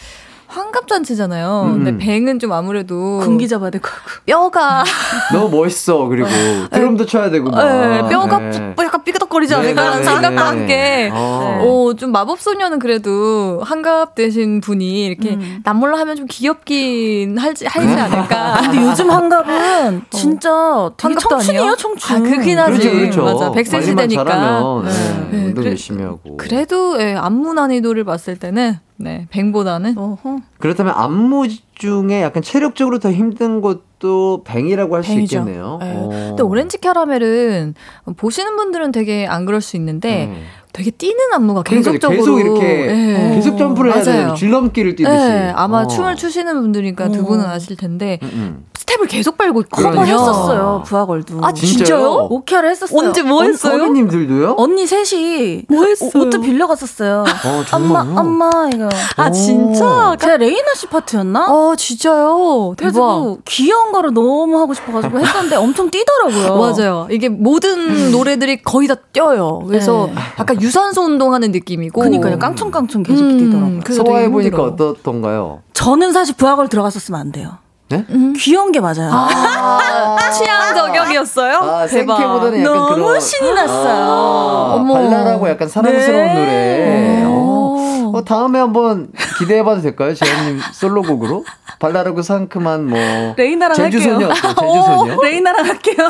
[0.49, 1.63] 환갑잔치잖아요.
[1.67, 1.83] 음.
[1.83, 4.09] 근데 뱅은 좀 아무래도 군기 잡아야 될것 같고.
[4.25, 4.83] 뼈가
[5.31, 6.05] 너무 멋있어.
[6.07, 6.27] 그리고
[6.71, 7.63] 드럼도 쳐야 되고 막.
[7.63, 8.73] 네, 뼈가 네.
[8.75, 10.37] 뭐 약간 삐그덕거리지 네, 않을까라는 네, 생각과 네.
[10.59, 11.59] 함께 어.
[11.63, 15.61] 어, 좀 마법소녀는 그래도 한갑 되신 분이 이렇게 음.
[15.63, 17.95] 남몰라 하면 좀 귀엽긴 할지, 하지 네.
[18.01, 18.57] 않을까.
[18.61, 20.49] 근데 요즘 한갑은 진짜
[20.97, 21.75] 되게 환갑도 청춘이에요?
[21.75, 22.15] 청춘.
[22.17, 22.79] 아, 그긴 하지.
[22.79, 23.23] 그렇죠, 그렇죠.
[23.23, 23.51] 맞아.
[23.51, 24.23] 백세 시대니까.
[24.25, 24.91] 잘하면, 네,
[25.31, 26.37] 네, 운동 그래- 열심히 하고.
[26.37, 30.39] 그래도 예, 안무 난이도를 봤을 때는 네, Bang보다는 어허.
[30.57, 35.17] 그렇다면 안무 중에 약간 체력적으로 더 힘든 것도 Bang이라고 할 수.
[35.19, 35.77] 있겠네요.
[35.81, 35.93] 네.
[35.95, 36.09] 어.
[36.09, 37.75] 근데 오렌지 캐러멜은
[38.17, 40.43] 보시는 분들은 되게 안 그럴 수 있는데 네.
[40.73, 43.35] 되게 뛰는 안무가 그러니까 계속적으로 계속 이렇게 예.
[43.35, 44.03] 계속 점프를 해야.
[44.03, 45.17] 되는 줄넘기를 뛰듯이.
[45.17, 45.87] 네, 아마 어.
[45.87, 47.25] 춤을 추시는 분들이니까 두 어.
[47.25, 48.65] 분은 아실 텐데 음, 음.
[48.89, 49.61] 스텝을 계속 밟고.
[49.61, 49.91] 있거든요.
[49.91, 51.39] 커버 했었어요, 부하걸도.
[51.43, 52.27] 아 진짜요?
[52.29, 52.97] 오케아를 했었어요.
[53.07, 53.77] 언제 뭐 했어요?
[53.77, 54.55] 선배님들도요?
[54.57, 56.09] 언니 셋이 뭐 했어요?
[56.15, 57.19] 옷- 옷도 빌려갔었어요.
[57.23, 58.19] 어, 엄마, 정말요?
[58.19, 58.89] 엄마 이거.
[59.17, 60.15] 아 진짜?
[60.19, 61.47] 제가 레이나 씨 파트였나?
[61.49, 62.73] 어 진짜요?
[62.77, 62.77] 대박.
[62.77, 66.57] 그래서 귀여운 거를 너무 하고 싶어가지고 했었는데 엄청 뛰더라고요.
[66.59, 67.07] 맞아요.
[67.11, 69.63] 이게 모든 노래들이 거의 다 뛰어요.
[69.67, 70.15] 그래서 네.
[70.39, 72.01] 약간 유산소 운동하는 느낌이고.
[72.01, 72.39] 그니까요.
[72.39, 74.03] 깡총깡총 계속 음, 뛰더라고요.
[74.05, 74.63] 소화해 보니까.
[74.63, 75.61] 어떻던가요?
[75.73, 77.51] 저는 사실 부하걸 들어갔었으면 안 돼요.
[77.89, 78.05] 네?
[78.37, 79.09] 귀여운 게 맞아요.
[80.33, 81.55] 취향 저격이었어요?
[81.57, 82.17] 아, 대박.
[82.17, 84.03] 생캐보다는 약간 너무 그런 신이 났어요.
[84.03, 84.93] 아, 어머.
[84.93, 86.33] 발랄하고 약간 사랑스러운 네.
[86.35, 87.23] 노래.
[87.25, 87.29] 어.
[87.29, 88.11] 오.
[88.17, 90.13] 어, 다음에 한번 기대해봐도 될까요?
[90.13, 91.45] 재현님 솔로곡으로
[91.79, 92.99] 발랄하고 상큼한 뭐
[93.37, 94.53] 레이나랑 제주소녀 할게요.
[94.55, 95.21] 또 제주소녀.
[95.21, 96.07] 레이나랑 할게요.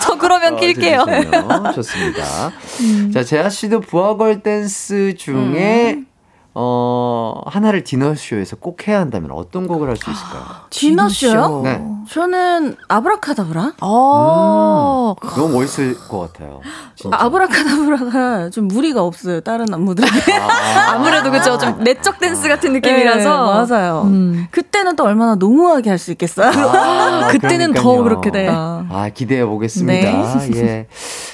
[0.00, 1.04] 저 그러면 어, 낄게요.
[1.06, 1.72] 제주소녀.
[1.72, 2.22] 좋습니다.
[3.14, 6.02] 자 재하 씨도 부하걸 댄스 중에
[6.52, 10.42] 어 하나를 디너쇼에서 꼭 해야 한다면 어떤 곡을 할 수 있을까요?
[10.70, 11.60] 디너쇼요?
[11.62, 11.84] 네.
[12.10, 13.74] 저는 아브라카다브라?
[13.82, 15.14] 어.
[15.36, 16.60] 너무 멋있을 것 같아요.
[16.96, 17.16] 진짜.
[17.20, 19.40] 아, 아브라카다브라가 좀 무리가 없어요.
[19.42, 20.32] 다른 안무들에게.
[20.38, 20.90] 아.
[20.94, 21.56] 아무래도 그죠.
[21.58, 23.18] 좀 내적 댄스 같은 느낌이라서.
[23.64, 24.02] 네, 맞아요.
[24.06, 24.46] 음.
[24.50, 26.48] 그때는 또 얼마나 농후하게 할 수 있겠어요.
[26.50, 28.02] 아, 그때는 더 그러니까요.
[28.04, 28.46] 그렇게 네.
[28.46, 28.86] 됐다.
[28.90, 30.10] 아, 기대해 보겠습니다.
[30.10, 30.50] 네.
[30.56, 30.86] 예.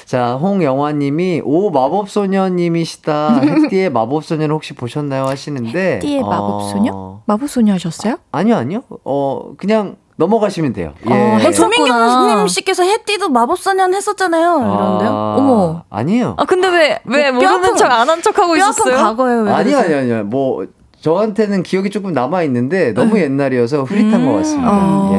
[0.07, 3.41] 자, 홍영화님이, 오, 마법소녀님이시다.
[3.41, 5.25] 햇띠의 마법소녀는 혹시 보셨나요?
[5.25, 5.99] 하시는데.
[5.99, 7.19] 띠의 어, 마법소녀?
[7.25, 8.15] 마법소녀 하셨어요?
[8.31, 8.83] 아니요, 아니요.
[9.03, 10.93] 어, 그냥 넘어가시면 돼요.
[11.09, 11.45] 예.
[11.45, 11.51] 어.
[11.51, 14.57] 조민경님 씨께서 해띠도 마법사년 했었잖아요.
[14.59, 15.09] 이런데요.
[15.11, 15.83] 아, 어머.
[15.89, 16.35] 아니요.
[16.39, 18.95] 아 근데 왜왜뭐뼈 모르는 아픈- 척안 한 척 하고 뼈 아픈 있었어요?
[18.95, 19.41] 과거예요.
[19.43, 19.97] 왜 아니요, 그러세요?
[19.99, 20.25] 아니요, 아니요.
[20.25, 20.65] 뭐,
[21.01, 24.69] 저한테는 기억이 조금 남아 있는데 너무 옛날이어서 흐릿한 것 같습니다.
[24.71, 25.13] 어,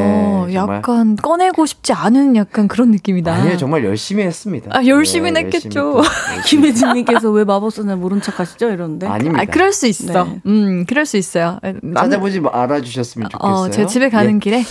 [0.49, 0.53] 예.
[0.53, 0.77] 정말.
[0.79, 3.33] 약간 꺼내고 싶지 않은 약간 그런 느낌이다.
[3.33, 4.71] 아니에요, 정말 열심히 했습니다.
[4.73, 5.69] 아, 예, 했겠죠.
[5.69, 6.03] 또 열심히
[6.73, 8.71] 김혜진님께서 왜 마법사년 모른 척 하시죠?
[8.71, 9.07] 이러는데.
[9.07, 9.43] 아닙니다.
[9.43, 10.25] 아, 그럴 수 있어.
[10.25, 10.41] 네.
[10.47, 11.59] 음, 그럴 수 있어요.
[11.83, 13.53] 남- 찾아보지 마- 알아주셨으면 좋겠어요.
[13.55, 14.39] 어, 제 집에 가는 예.
[14.39, 14.57] 길에.
[14.59, 14.65] 네,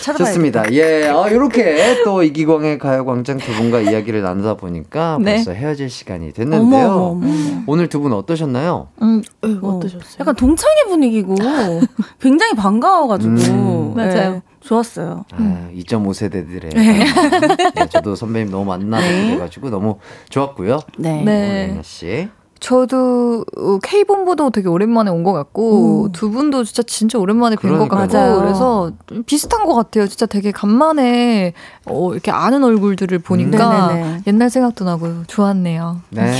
[0.00, 0.24] 찾아봐야겠다.
[0.24, 0.72] 좋습니다.
[0.72, 5.34] 예, 어, 이렇게 또 이기광의 가요광장 두 분과 이야기를 나누다 보니까 네.
[5.36, 6.86] 벌써 헤어질 시간이 어머, 됐는데요.
[6.86, 7.62] 어머, 어머.
[7.66, 8.88] 오늘 두 분 어떠셨나요?
[9.02, 9.22] 음,
[9.62, 9.80] 어,
[10.20, 11.34] 약간 동 창회 분위기고
[12.20, 13.94] 굉장히 반가워가지고 음.
[13.94, 14.32] 맞아요.
[14.32, 15.24] 네, 좋았어요.
[15.32, 19.26] 아, 2.5 세대들의 네, 저도 선배님 너무 만나고 네.
[19.28, 19.98] 그래가지고 너무
[20.30, 20.80] 좋았고요.
[20.98, 21.22] 네.
[21.22, 21.80] 네.
[21.82, 22.28] 씨.
[22.68, 26.12] 저도 어, K본부도 되게 오랜만에 온 것 같고 음.
[26.12, 28.40] 두 분도 진짜 진짜 오랜만에 뵌 것 같고 그러니까요.
[28.40, 30.06] 그래서 좀 비슷한 것 같아요.
[30.06, 31.52] 진짜 되게 간만에
[31.86, 34.22] 어, 이렇게 아는 얼굴들을 보니까 음.
[34.26, 36.00] 옛날 생각도 나고 좋았네요.
[36.10, 36.34] 네,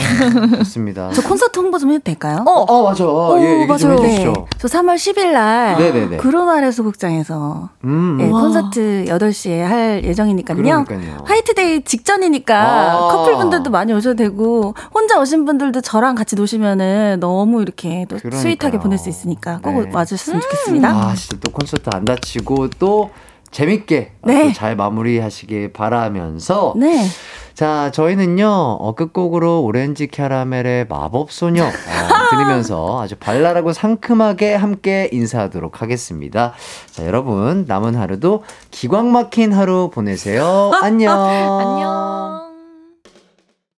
[0.59, 1.10] 좋습니다.
[1.14, 2.42] 저 콘서트 홍보 좀 해도 될까요?
[2.46, 3.05] 어, 어, 맞아.
[3.38, 4.02] 예, 얘기 좀 맞아요.
[4.02, 4.32] 네.
[4.59, 6.16] 저 3월 10일 날 네네네.
[6.18, 8.40] 그로나레 소극장에서 음, 네, 와.
[8.40, 10.56] 콘서트 8시에 할 예정이니까요.
[10.86, 11.18] 그러니까요.
[11.26, 13.09] 화이트데이 직전이니까 아.
[13.12, 18.41] 커플분들도 많이 오셔도 되고 혼자 오신 분들도 저랑 같이 노시면은 너무 이렇게 또 그러니까요.
[18.40, 19.91] sweet하게 보낼 수 있으니까 꼭 네.
[19.93, 20.89] 와주셨으면 좋겠습니다.
[20.89, 23.11] 아, 진짜 또 콘서트 안 다치고 또
[23.51, 24.49] 재밌게 네.
[24.49, 27.07] 또잘 마무리하시길 바라면서 네.
[27.55, 31.70] 자, 저희는요, 어, 끝곡으로 오렌지 캐러멜의 마법 소녀, 어,
[32.31, 36.53] 들으면서 아주 발랄하고 상큼하게 함께 인사하도록 하겠습니다.
[36.91, 38.43] 자, 여러분, 남은 하루도
[38.73, 40.73] 기광 막힌 하루 보내세요.
[40.82, 41.16] 안녕.
[41.23, 42.44] 안녕.